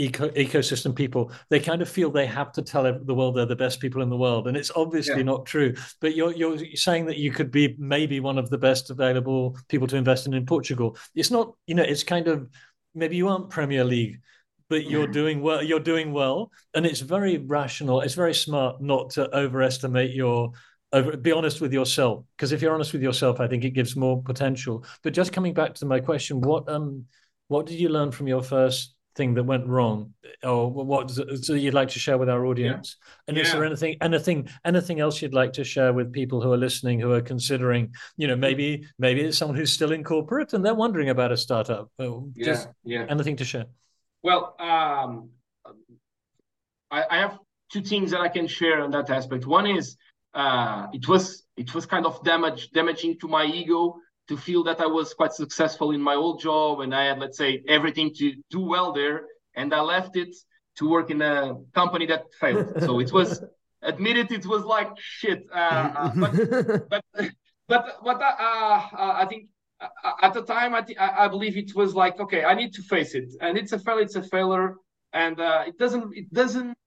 eco- 0.02 0.30
ecosystem 0.30 0.96
people 0.96 1.32
they 1.50 1.60
kind 1.60 1.82
of 1.82 1.90
feel 1.90 2.10
they 2.10 2.26
have 2.26 2.52
to 2.52 2.62
tell 2.62 2.84
the 2.84 3.14
world 3.14 3.36
they're 3.36 3.46
the 3.46 3.56
best 3.56 3.80
people 3.80 4.02
in 4.02 4.10
the 4.10 4.18
world 4.18 4.48
and 4.48 4.58
it's 4.58 4.72
obviously 4.76 5.18
yeah. 5.18 5.24
not 5.24 5.46
true 5.46 5.74
but 6.00 6.16
you're 6.16 6.34
you're 6.34 6.58
saying 6.76 7.06
that 7.06 7.18
you 7.18 7.32
could 7.32 7.52
be 7.52 7.76
maybe 7.78 8.20
one 8.20 8.38
of 8.38 8.50
the 8.50 8.58
best 8.58 8.90
available 8.90 9.58
people 9.70 9.88
to 9.88 9.98
invest 9.98 10.26
in 10.26 10.34
in 10.34 10.46
Portugal 10.46 10.98
it's 11.16 11.32
not 11.32 11.54
you 11.68 11.76
know 11.76 11.84
it's 11.84 12.04
kind 12.04 12.28
of 12.28 12.50
maybe 12.96 13.16
you 13.16 13.28
aren't 13.28 13.50
Premier 13.50 13.84
League 13.84 14.20
but 14.70 14.90
you're 14.90 15.04
mm-hmm. 15.04 15.12
doing 15.12 15.42
well 15.42 15.62
you're 15.62 15.80
doing 15.80 16.12
well 16.12 16.52
and 16.74 16.86
it's 16.86 17.02
very 17.02 17.38
rational 17.38 18.02
it's 18.02 18.16
very 18.16 18.34
smart 18.34 18.82
not 18.82 19.12
to 19.12 19.34
overestimate 19.36 20.12
your 20.12 20.52
over, 20.94 21.16
be 21.16 21.32
honest 21.32 21.62
with 21.62 21.72
yourself 21.72 22.26
because 22.36 22.52
if 22.52 22.62
you're 22.62 22.74
honest 22.74 22.94
with 22.94 23.04
yourself 23.04 23.40
i 23.40 23.48
think 23.48 23.64
it 23.64 23.72
gives 23.72 23.96
more 23.96 24.22
potential 24.24 24.84
but 25.04 25.14
just 25.14 25.32
coming 25.32 25.54
back 25.54 25.74
to 25.74 25.86
my 25.86 26.00
question 26.00 26.42
what 26.42 26.68
um 26.70 27.06
what 27.48 27.66
did 27.66 27.80
you 27.80 27.90
learn 27.90 28.12
from 28.12 28.28
your 28.28 28.42
first 28.42 28.96
thing 29.16 29.34
that 29.34 29.44
went 29.44 29.68
wrong 29.68 30.14
or 30.44 30.72
what 30.72 31.12
so 31.12 31.54
you'd 31.54 31.74
like 31.74 31.90
to 31.90 32.00
share 32.00 32.18
with 32.18 32.30
our 32.30 32.46
audience 32.46 32.96
yeah. 32.98 33.24
and 33.28 33.38
yeah. 33.38 33.44
is 33.44 33.52
there 33.52 33.66
anything 33.66 33.98
anything 34.02 34.48
anything 34.64 35.00
else 35.00 35.22
you'd 35.22 35.34
like 35.34 35.52
to 35.52 35.64
share 35.64 35.92
with 35.92 36.14
people 36.14 36.42
who 36.42 36.52
are 36.52 36.58
listening 36.58 37.00
who 37.00 37.12
are 37.12 37.22
considering 37.22 37.94
you 38.18 38.28
know 38.28 38.36
maybe 38.36 38.86
maybe 38.98 39.22
it's 39.22 39.38
someone 39.38 39.58
who's 39.58 39.72
still 39.72 39.92
in 39.92 40.04
corporate 40.04 40.54
and 40.54 40.66
they're 40.66 40.74
wondering 40.74 41.10
about 41.10 41.32
a 41.32 41.38
startup 41.38 41.90
just 42.38 42.70
yeah, 42.84 43.00
yeah. 43.00 43.06
anything 43.10 43.36
to 43.36 43.44
share 43.44 43.66
well 44.24 44.56
um, 44.60 45.30
I, 46.90 47.04
I 47.10 47.18
have 47.18 47.38
two 47.72 47.82
things 47.82 48.12
that 48.12 48.22
i 48.22 48.30
can 48.30 48.48
share 48.48 48.82
on 48.82 48.92
that 48.92 49.10
aspect 49.10 49.46
one 49.46 49.68
is 49.68 49.98
uh, 50.34 50.88
it 50.94 51.08
was 51.10 51.44
it 51.58 51.76
was 51.76 51.86
kind 51.86 52.06
of 52.06 52.24
damage 52.24 52.72
damaging 52.72 53.20
to 53.20 53.28
my 53.28 53.46
ego 53.46 53.96
to 54.32 54.38
feel 54.38 54.64
that 54.64 54.80
I 54.80 54.88
was 54.88 55.14
quite 55.14 55.34
successful 55.34 55.92
in 55.92 56.02
my 56.02 56.16
old 56.16 56.38
job 56.40 56.80
and 56.84 56.96
I 56.96 57.04
had, 57.10 57.20
let's 57.20 57.38
say, 57.38 57.52
everything 57.68 58.08
to 58.20 58.28
do 58.50 58.62
well 58.74 58.94
there. 58.94 59.18
And 59.60 59.74
I 59.74 59.82
left 59.82 60.16
it 60.16 60.34
to 60.78 60.84
work 60.96 61.08
in 61.12 61.22
a 61.22 61.56
company 61.76 62.06
that 62.12 62.24
failed. 62.40 62.68
So 62.88 62.92
it 63.06 63.12
was 63.12 63.30
admitted, 63.92 64.32
it. 64.32 64.46
Was 64.46 64.64
like 64.64 64.90
shit. 64.98 65.40
Uh, 65.54 65.90
uh, 66.02 66.12
but, 66.24 66.32
but 66.92 67.04
but 67.72 67.84
but 68.08 68.18
uh, 68.22 68.80
uh, 69.04 69.14
I 69.24 69.26
think 69.30 69.42
at 70.28 70.34
the 70.34 70.44
time 70.56 70.72
I, 70.80 70.82
th- 70.82 71.00
I 71.24 71.28
believe 71.28 71.56
it 71.58 71.72
was 71.76 71.94
like 71.94 72.16
okay, 72.26 72.42
I 72.52 72.54
need 72.62 72.72
to 72.78 72.84
face 72.94 73.12
it, 73.16 73.28
and 73.42 73.58
it's 73.58 73.74
a 73.74 73.80
failure. 73.80 74.04
It's 74.08 74.16
a 74.16 74.24
failure, 74.24 74.76
and 75.12 75.36
uh, 75.40 75.64
it 75.70 75.78
doesn't 75.78 76.06
it 76.22 76.28
doesn't 76.42 76.78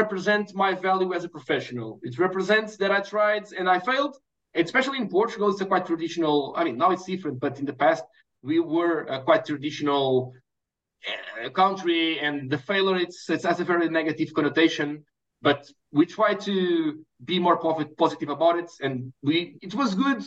represent 0.00 0.46
my 0.54 0.72
value 0.88 1.12
as 1.12 1.22
a 1.24 1.28
professional. 1.28 2.00
It 2.08 2.18
represents 2.26 2.72
that 2.78 2.90
I 2.98 3.00
tried 3.00 3.44
and 3.58 3.68
I 3.68 3.80
failed. 3.80 4.16
Especially 4.54 4.98
in 4.98 5.08
Portugal, 5.08 5.50
it's 5.50 5.60
a 5.60 5.66
quite 5.66 5.86
traditional. 5.86 6.54
I 6.56 6.64
mean, 6.64 6.76
now 6.76 6.90
it's 6.90 7.04
different, 7.04 7.40
but 7.40 7.58
in 7.58 7.66
the 7.66 7.72
past 7.72 8.04
we 8.42 8.58
were 8.58 9.02
a 9.02 9.22
quite 9.22 9.44
traditional 9.44 10.32
uh, 11.44 11.50
country, 11.50 12.18
and 12.20 12.50
the 12.50 12.58
failure 12.58 12.96
it's, 12.96 13.28
it 13.30 13.42
has 13.42 13.60
a 13.60 13.64
very 13.64 13.88
negative 13.88 14.32
connotation. 14.34 15.04
But 15.42 15.70
we 15.92 16.04
try 16.04 16.34
to 16.34 17.04
be 17.24 17.38
more 17.38 17.56
positive 17.96 18.28
about 18.28 18.58
it, 18.58 18.70
and 18.80 19.12
we 19.22 19.56
it 19.62 19.74
was 19.74 19.94
good 19.94 20.22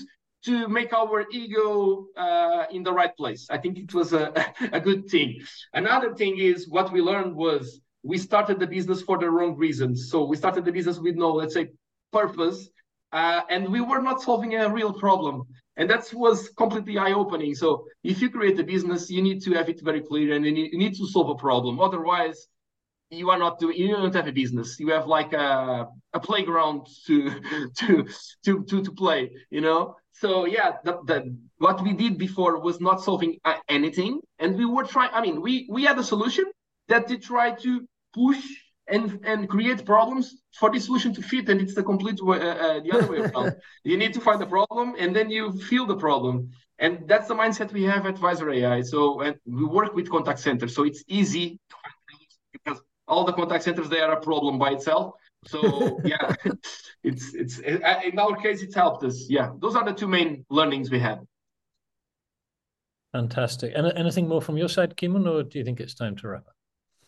to 0.45 0.67
make 0.67 0.93
our 0.93 1.25
ego 1.31 2.05
uh, 2.17 2.65
in 2.71 2.83
the 2.83 2.91
right 2.91 3.15
place. 3.15 3.47
I 3.49 3.57
think 3.57 3.77
it 3.77 3.93
was 3.93 4.13
a, 4.13 4.33
a 4.73 4.79
good 4.79 5.09
thing. 5.09 5.41
Another 5.73 6.13
thing 6.15 6.37
is 6.37 6.67
what 6.67 6.91
we 6.91 7.01
learned 7.01 7.35
was 7.35 7.79
we 8.03 8.17
started 8.17 8.59
the 8.59 8.67
business 8.67 9.01
for 9.01 9.17
the 9.17 9.29
wrong 9.29 9.55
reasons. 9.55 10.09
So 10.09 10.25
we 10.25 10.35
started 10.35 10.65
the 10.65 10.71
business 10.71 10.99
with 10.99 11.15
no, 11.15 11.31
let's 11.31 11.53
say, 11.53 11.69
purpose, 12.11 12.69
uh, 13.13 13.41
and 13.49 13.71
we 13.71 13.79
were 13.79 14.01
not 14.01 14.21
solving 14.21 14.55
a 14.55 14.67
real 14.67 14.91
problem. 14.91 15.43
And 15.77 15.89
that 15.89 16.11
was 16.13 16.49
completely 16.49 16.97
eye-opening. 16.97 17.55
So 17.55 17.85
if 18.03 18.21
you 18.21 18.29
create 18.29 18.59
a 18.59 18.63
business, 18.63 19.09
you 19.09 19.21
need 19.21 19.41
to 19.43 19.53
have 19.53 19.69
it 19.69 19.81
very 19.81 20.01
clear, 20.01 20.35
and 20.35 20.45
you 20.45 20.77
need, 20.77 20.95
to 20.95 21.07
solve 21.07 21.29
a 21.29 21.35
problem. 21.35 21.79
Otherwise, 21.79 22.47
you 23.09 23.29
are 23.29 23.37
not 23.37 23.59
doing. 23.59 23.77
You 23.77 23.89
don't 23.89 24.13
have 24.13 24.27
a 24.27 24.31
business. 24.31 24.79
You 24.79 24.89
have 24.89 25.07
like 25.07 25.33
a, 25.33 25.87
a 26.13 26.19
playground 26.19 26.87
to 27.07 27.31
to 27.79 28.07
to 28.45 28.63
to 28.63 28.83
to 28.83 28.91
play. 28.91 29.31
You 29.49 29.61
know. 29.61 29.95
So 30.11 30.45
yeah, 30.45 30.73
the, 30.83 30.99
the 31.05 31.35
what 31.57 31.81
we 31.81 31.93
did 31.93 32.17
before 32.17 32.59
was 32.59 32.79
not 32.79 33.01
solving 33.01 33.37
uh, 33.45 33.55
anything, 33.67 34.21
and 34.39 34.55
we 34.55 34.65
were 34.65 34.83
trying. 34.83 35.09
I 35.11 35.21
mean, 35.21 35.41
we 35.41 35.67
we 35.69 35.83
had 35.85 35.97
a 35.97 36.03
solution 36.03 36.45
that 36.87 37.07
they 37.07 37.17
try 37.17 37.51
to 37.51 37.87
push 38.13 38.43
and 38.87 39.19
and 39.23 39.47
create 39.47 39.85
problems 39.85 40.41
for 40.53 40.69
the 40.69 40.79
solution 40.79 41.13
to 41.13 41.21
fit 41.21 41.49
and 41.49 41.61
it's 41.61 41.75
the 41.75 41.83
complete 41.83 42.21
way, 42.21 42.39
uh, 42.39 42.55
uh, 42.55 42.79
the 42.81 42.91
other 42.91 43.07
way 43.07 43.17
around. 43.33 43.55
You 43.83 43.97
need 43.97 44.13
to 44.13 44.21
find 44.21 44.41
the 44.41 44.45
problem 44.45 44.95
and 44.99 45.15
then 45.15 45.29
you 45.29 45.51
feel 45.53 45.85
the 45.85 45.95
problem. 45.95 46.51
And 46.79 47.07
that's 47.07 47.27
the 47.27 47.35
mindset 47.35 47.71
we 47.71 47.83
have 47.83 48.05
at 48.05 48.17
Visor 48.17 48.49
ai 48.49 48.81
so 48.81 49.21
and 49.21 49.35
we 49.45 49.63
work 49.63 49.93
with 49.93 50.09
contact 50.09 50.39
centers 50.39 50.75
so 50.75 50.83
it's 50.83 51.03
easy 51.07 51.59
because 52.51 52.81
all 53.07 53.23
the 53.23 53.33
contact 53.33 53.63
centers 53.63 53.89
they 53.89 54.01
are 54.01 54.13
a 54.13 54.21
problem 54.21 54.59
by 54.59 54.71
itself. 54.71 55.13
So 55.45 55.99
yeah 56.05 56.35
it's 57.03 57.33
it's 57.33 57.59
uh, 57.59 57.99
in 58.03 58.19
our 58.19 58.35
case 58.35 58.61
it's 58.61 58.75
helped 58.75 59.03
us. 59.03 59.27
Yeah 59.29 59.51
those 59.59 59.75
are 59.75 59.85
the 59.85 59.93
two 59.93 60.07
main 60.07 60.45
learnings 60.49 60.91
we 60.91 60.99
had. 60.99 61.19
Fantastic. 63.13 63.73
And 63.75 63.93
anything 63.95 64.27
more 64.27 64.41
from 64.41 64.57
your 64.57 64.67
side 64.67 64.97
Kimon, 64.97 65.29
or 65.29 65.43
do 65.43 65.59
you 65.59 65.63
think 65.63 65.79
it's 65.79 65.93
time 65.93 66.15
to 66.17 66.27
wrap 66.27 66.47
up 66.47 66.52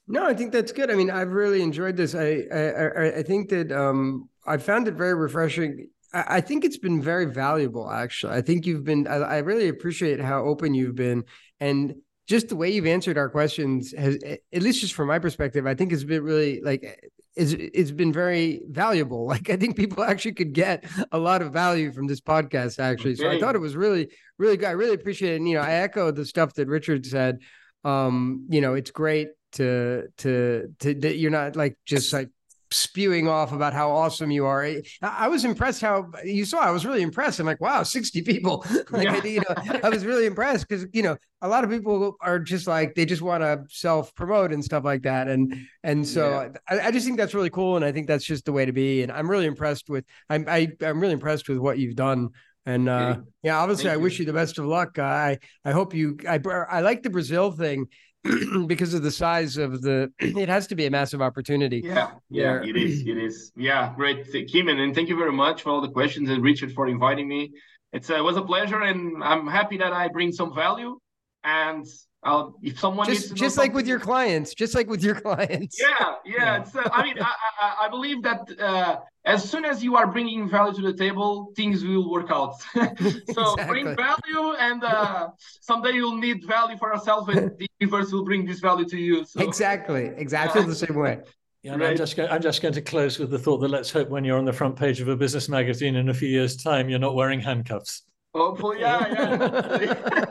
no, 0.08 0.26
I 0.26 0.34
think 0.34 0.52
that's 0.52 0.72
good. 0.72 0.92
I 0.92 0.96
mean, 0.96 1.10
I've 1.10 1.32
really 1.32 1.62
enjoyed 1.62 1.98
this. 1.98 2.14
I 2.14 2.44
I, 2.52 3.18
I 3.20 3.24
think 3.24 3.50
that 3.50 3.72
um, 3.72 4.30
I 4.46 4.58
found 4.58 4.88
it 4.88 4.94
very 4.94 5.16
refreshing. 5.16 5.88
I, 6.14 6.38
I 6.38 6.42
think 6.42 6.64
it's 6.64 6.78
been 6.78 7.02
very 7.02 7.26
valuable. 7.26 7.90
Actually, 7.90 8.34
I 8.34 8.42
think 8.42 8.66
you've 8.66 8.84
been. 8.84 9.08
I, 9.08 9.16
I 9.16 9.38
really 9.40 9.68
appreciate 9.68 10.20
how 10.20 10.44
open 10.46 10.74
you've 10.74 10.96
been, 10.96 11.24
and 11.60 11.96
just 12.28 12.50
the 12.50 12.56
way 12.56 12.72
you've 12.72 12.88
answered 12.88 13.18
our 13.18 13.30
questions 13.30 13.94
has, 13.96 14.18
at 14.24 14.62
least 14.64 14.82
just 14.82 14.94
from 14.94 15.08
my 15.08 15.20
perspective, 15.20 15.68
I 15.68 15.76
think 15.76 15.92
has 15.92 16.04
been 16.04 16.24
really 16.24 16.62
like 16.62 17.12
it's 17.36 17.54
it's 17.54 17.92
been 17.92 18.14
very 18.14 18.62
valuable. 18.70 19.28
Like 19.36 19.50
I 19.50 19.58
think 19.58 19.76
people 19.76 20.04
actually 20.04 20.34
could 20.34 20.54
get 20.54 20.86
a 21.12 21.18
lot 21.18 21.42
of 21.42 21.52
value 21.52 21.92
from 21.92 22.08
this 22.08 22.22
podcast. 22.22 22.80
Actually, 22.80 23.14
okay. 23.14 23.24
so 23.24 23.30
I 23.30 23.40
thought 23.40 23.56
it 23.56 23.60
was 23.60 23.76
really 23.76 24.10
really 24.38 24.58
good. 24.58 24.68
I 24.68 24.72
really 24.72 24.94
appreciate 24.94 25.34
it. 25.34 25.38
And, 25.38 25.50
you 25.50 25.56
know, 25.56 25.62
I 25.62 25.72
echo 25.72 26.12
the 26.12 26.26
stuff 26.26 26.54
that 26.54 26.68
Richard 26.68 27.06
said. 27.06 27.40
Um, 27.84 28.48
you 28.50 28.62
know, 28.62 28.74
it's 28.74 28.90
great 28.90 29.28
to 29.56 30.08
to 30.18 30.74
to 30.80 30.94
that 30.94 31.18
you're 31.18 31.32
not 31.32 31.56
like 31.56 31.78
just 31.86 32.14
like 32.14 32.30
spewing 32.72 33.28
off 33.28 33.52
about 33.52 33.74
how 33.74 33.92
awesome 33.92 34.32
you 34.32 34.46
are. 34.46 34.66
I, 34.66 34.82
I, 35.02 35.28
was 35.28 35.46
impressed 35.46 35.82
how 35.82 36.10
you 36.24 36.46
saw. 36.46 36.60
I 36.60 36.72
was 36.72 36.86
really 36.86 37.04
impressed. 37.04 37.40
I'm 37.40 37.46
like, 37.46 37.62
wow, 37.62 37.84
60 37.84 38.22
people. 38.24 38.66
like, 38.90 39.06
yeah. 39.06 39.22
I, 39.24 39.28
you 39.28 39.40
know, 39.40 39.80
I 39.84 39.90
was 39.90 40.06
really 40.06 40.26
impressed 40.26 40.68
because 40.68 40.86
you 40.92 41.04
know 41.04 41.16
a 41.42 41.48
lot 41.48 41.64
of 41.64 41.70
people 41.70 42.16
are 42.22 42.40
just 42.40 42.68
like 42.68 42.96
they 42.96 43.06
just 43.06 43.22
want 43.22 43.44
to 43.44 43.64
self 43.70 44.14
promote 44.16 44.52
and 44.52 44.64
stuff 44.64 44.84
like 44.84 45.04
that. 45.04 45.28
And 45.28 45.56
and 45.84 46.06
so 46.08 46.52
yeah. 46.70 46.78
I, 46.84 46.88
I, 46.88 46.92
just 46.92 47.06
think 47.06 47.18
that's 47.18 47.34
really 47.34 47.50
cool. 47.50 47.76
And 47.76 47.86
I 47.86 47.92
think 47.92 48.08
that's 48.08 48.26
just 48.26 48.46
the 48.46 48.54
way 48.54 48.66
to 48.66 48.74
be. 48.74 49.04
And 49.04 49.12
I'm 49.12 49.30
really 49.30 49.46
impressed 49.46 49.90
with. 49.90 50.06
I'm 50.30 50.46
I, 50.48 50.60
am 50.60 50.74
i 50.82 50.86
am 50.86 51.00
really 51.00 51.14
impressed 51.14 51.48
with 51.48 51.60
what 51.60 51.78
you've 51.78 51.96
done. 51.96 52.30
And 52.68 52.90
uh, 52.90 53.18
yeah, 53.44 53.60
obviously, 53.60 53.86
Thank 53.86 53.94
I 53.94 53.98
wish 53.98 54.18
you 54.18 54.26
the 54.26 54.34
best 54.34 54.58
of 54.58 54.66
luck. 54.66 54.98
I 54.98 55.38
I 55.64 55.72
hope 55.72 55.94
you. 55.94 56.18
I 56.28 56.40
I 56.70 56.82
like 56.82 57.04
the 57.04 57.12
Brazil 57.12 57.52
thing 57.52 57.88
because 58.68 58.94
of 58.94 59.04
the 59.04 59.12
size 59.12 59.58
of 59.58 59.82
the 59.82 60.12
it 60.20 60.50
has 60.50 60.68
to 60.68 60.76
be 60.76 60.86
a 60.86 60.92
massive 60.92 61.22
opportunity. 61.22 61.82
Yeah 61.84 62.12
yeah 62.30 62.62
it 62.64 62.76
is 62.76 63.02
it 63.02 63.18
is. 63.18 63.52
Yeah 63.56 63.94
great. 63.96 64.26
Kimon 64.34 64.80
and 64.80 64.96
thank 64.96 65.10
you 65.10 65.18
very 65.18 65.32
much 65.32 65.62
for 65.62 65.70
all 65.70 65.82
the 65.82 65.92
questions 65.92 66.30
and 66.30 66.44
richard 66.44 66.74
for 66.74 66.88
inviting 66.88 67.28
me. 67.28 67.52
It's 67.94 68.10
uh, 68.10 68.16
it 68.16 68.24
was 68.24 68.38
a 68.38 68.42
pleasure 68.42 68.82
and 68.82 69.24
i'm 69.24 69.48
happy 69.48 69.78
that 69.78 69.94
i 69.94 70.08
bring 70.10 70.32
some 70.32 70.54
value 70.54 71.00
and 71.44 71.86
I'll, 72.26 72.58
if 72.64 72.80
someone 72.80 73.06
just 73.06 73.36
just 73.36 73.56
like 73.56 73.74
with 73.74 73.86
your 73.86 74.00
clients, 74.00 74.56
just 74.56 74.74
like 74.74 74.88
with 74.88 75.04
your 75.04 75.14
clients. 75.22 75.80
Yeah, 75.80 76.16
yeah. 76.26 76.34
yeah. 76.38 76.62
It's, 76.62 76.76
uh, 76.76 76.90
I 76.92 77.04
mean, 77.04 77.18
I, 77.22 77.34
I, 77.62 77.86
I, 77.86 77.90
believe 77.90 78.24
that 78.24 78.50
uh, 78.60 78.98
as 79.26 79.48
soon 79.48 79.64
as 79.64 79.84
you 79.84 79.96
are 79.96 80.08
bringing 80.08 80.50
value 80.50 80.74
to 80.74 80.82
the 80.82 80.98
table, 80.98 81.54
things 81.56 81.84
will 81.84 82.10
work 82.12 82.32
out. 82.32 82.60
so 82.74 82.84
exactly. 82.90 83.66
bring 83.68 83.96
value, 83.96 84.56
and 84.60 84.84
uh, 84.84 85.30
someday 85.62 85.92
you'll 85.92 86.18
need 86.18 86.44
value 86.48 86.78
for 86.78 86.92
yourself, 86.92 87.30
and 87.30 87.52
the 87.60 87.68
universe 87.80 88.12
will 88.12 88.26
bring 88.26 88.44
this 88.44 88.60
value 88.60 88.86
to 88.86 88.98
you. 88.98 89.24
So. 89.24 89.42
Exactly, 89.42 90.12
exactly 90.18 90.64
the 90.64 90.76
same 90.76 90.96
way. 90.96 91.20
Yeah, 91.62 91.76
right. 91.76 91.92
I'm 91.92 91.98
just 91.98 92.18
going, 92.18 92.30
I'm 92.30 92.42
just 92.42 92.62
going 92.62 92.74
to 92.74 92.82
close 92.82 93.20
with 93.20 93.30
the 93.30 93.40
thought 93.40 93.60
that 93.60 93.70
let's 93.70 93.92
hope 93.92 94.10
when 94.10 94.24
you're 94.24 94.38
on 94.38 94.46
the 94.46 94.54
front 94.54 94.76
page 94.76 95.00
of 95.00 95.10
a 95.10 95.16
business 95.16 95.48
magazine 95.48 95.96
in 95.96 96.10
a 96.10 96.14
few 96.14 96.30
years' 96.30 96.58
time, 96.58 96.90
you're 96.90 97.00
not 97.00 97.14
wearing 97.14 97.40
handcuffs. 97.40 98.04
Hopefully, 98.34 98.82
yeah, 98.82 99.52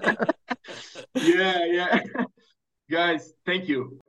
yeah. 0.00 0.14
yeah, 1.14 1.64
yeah. 1.66 2.00
Guys, 2.90 3.32
thank 3.46 3.68
you. 3.68 4.03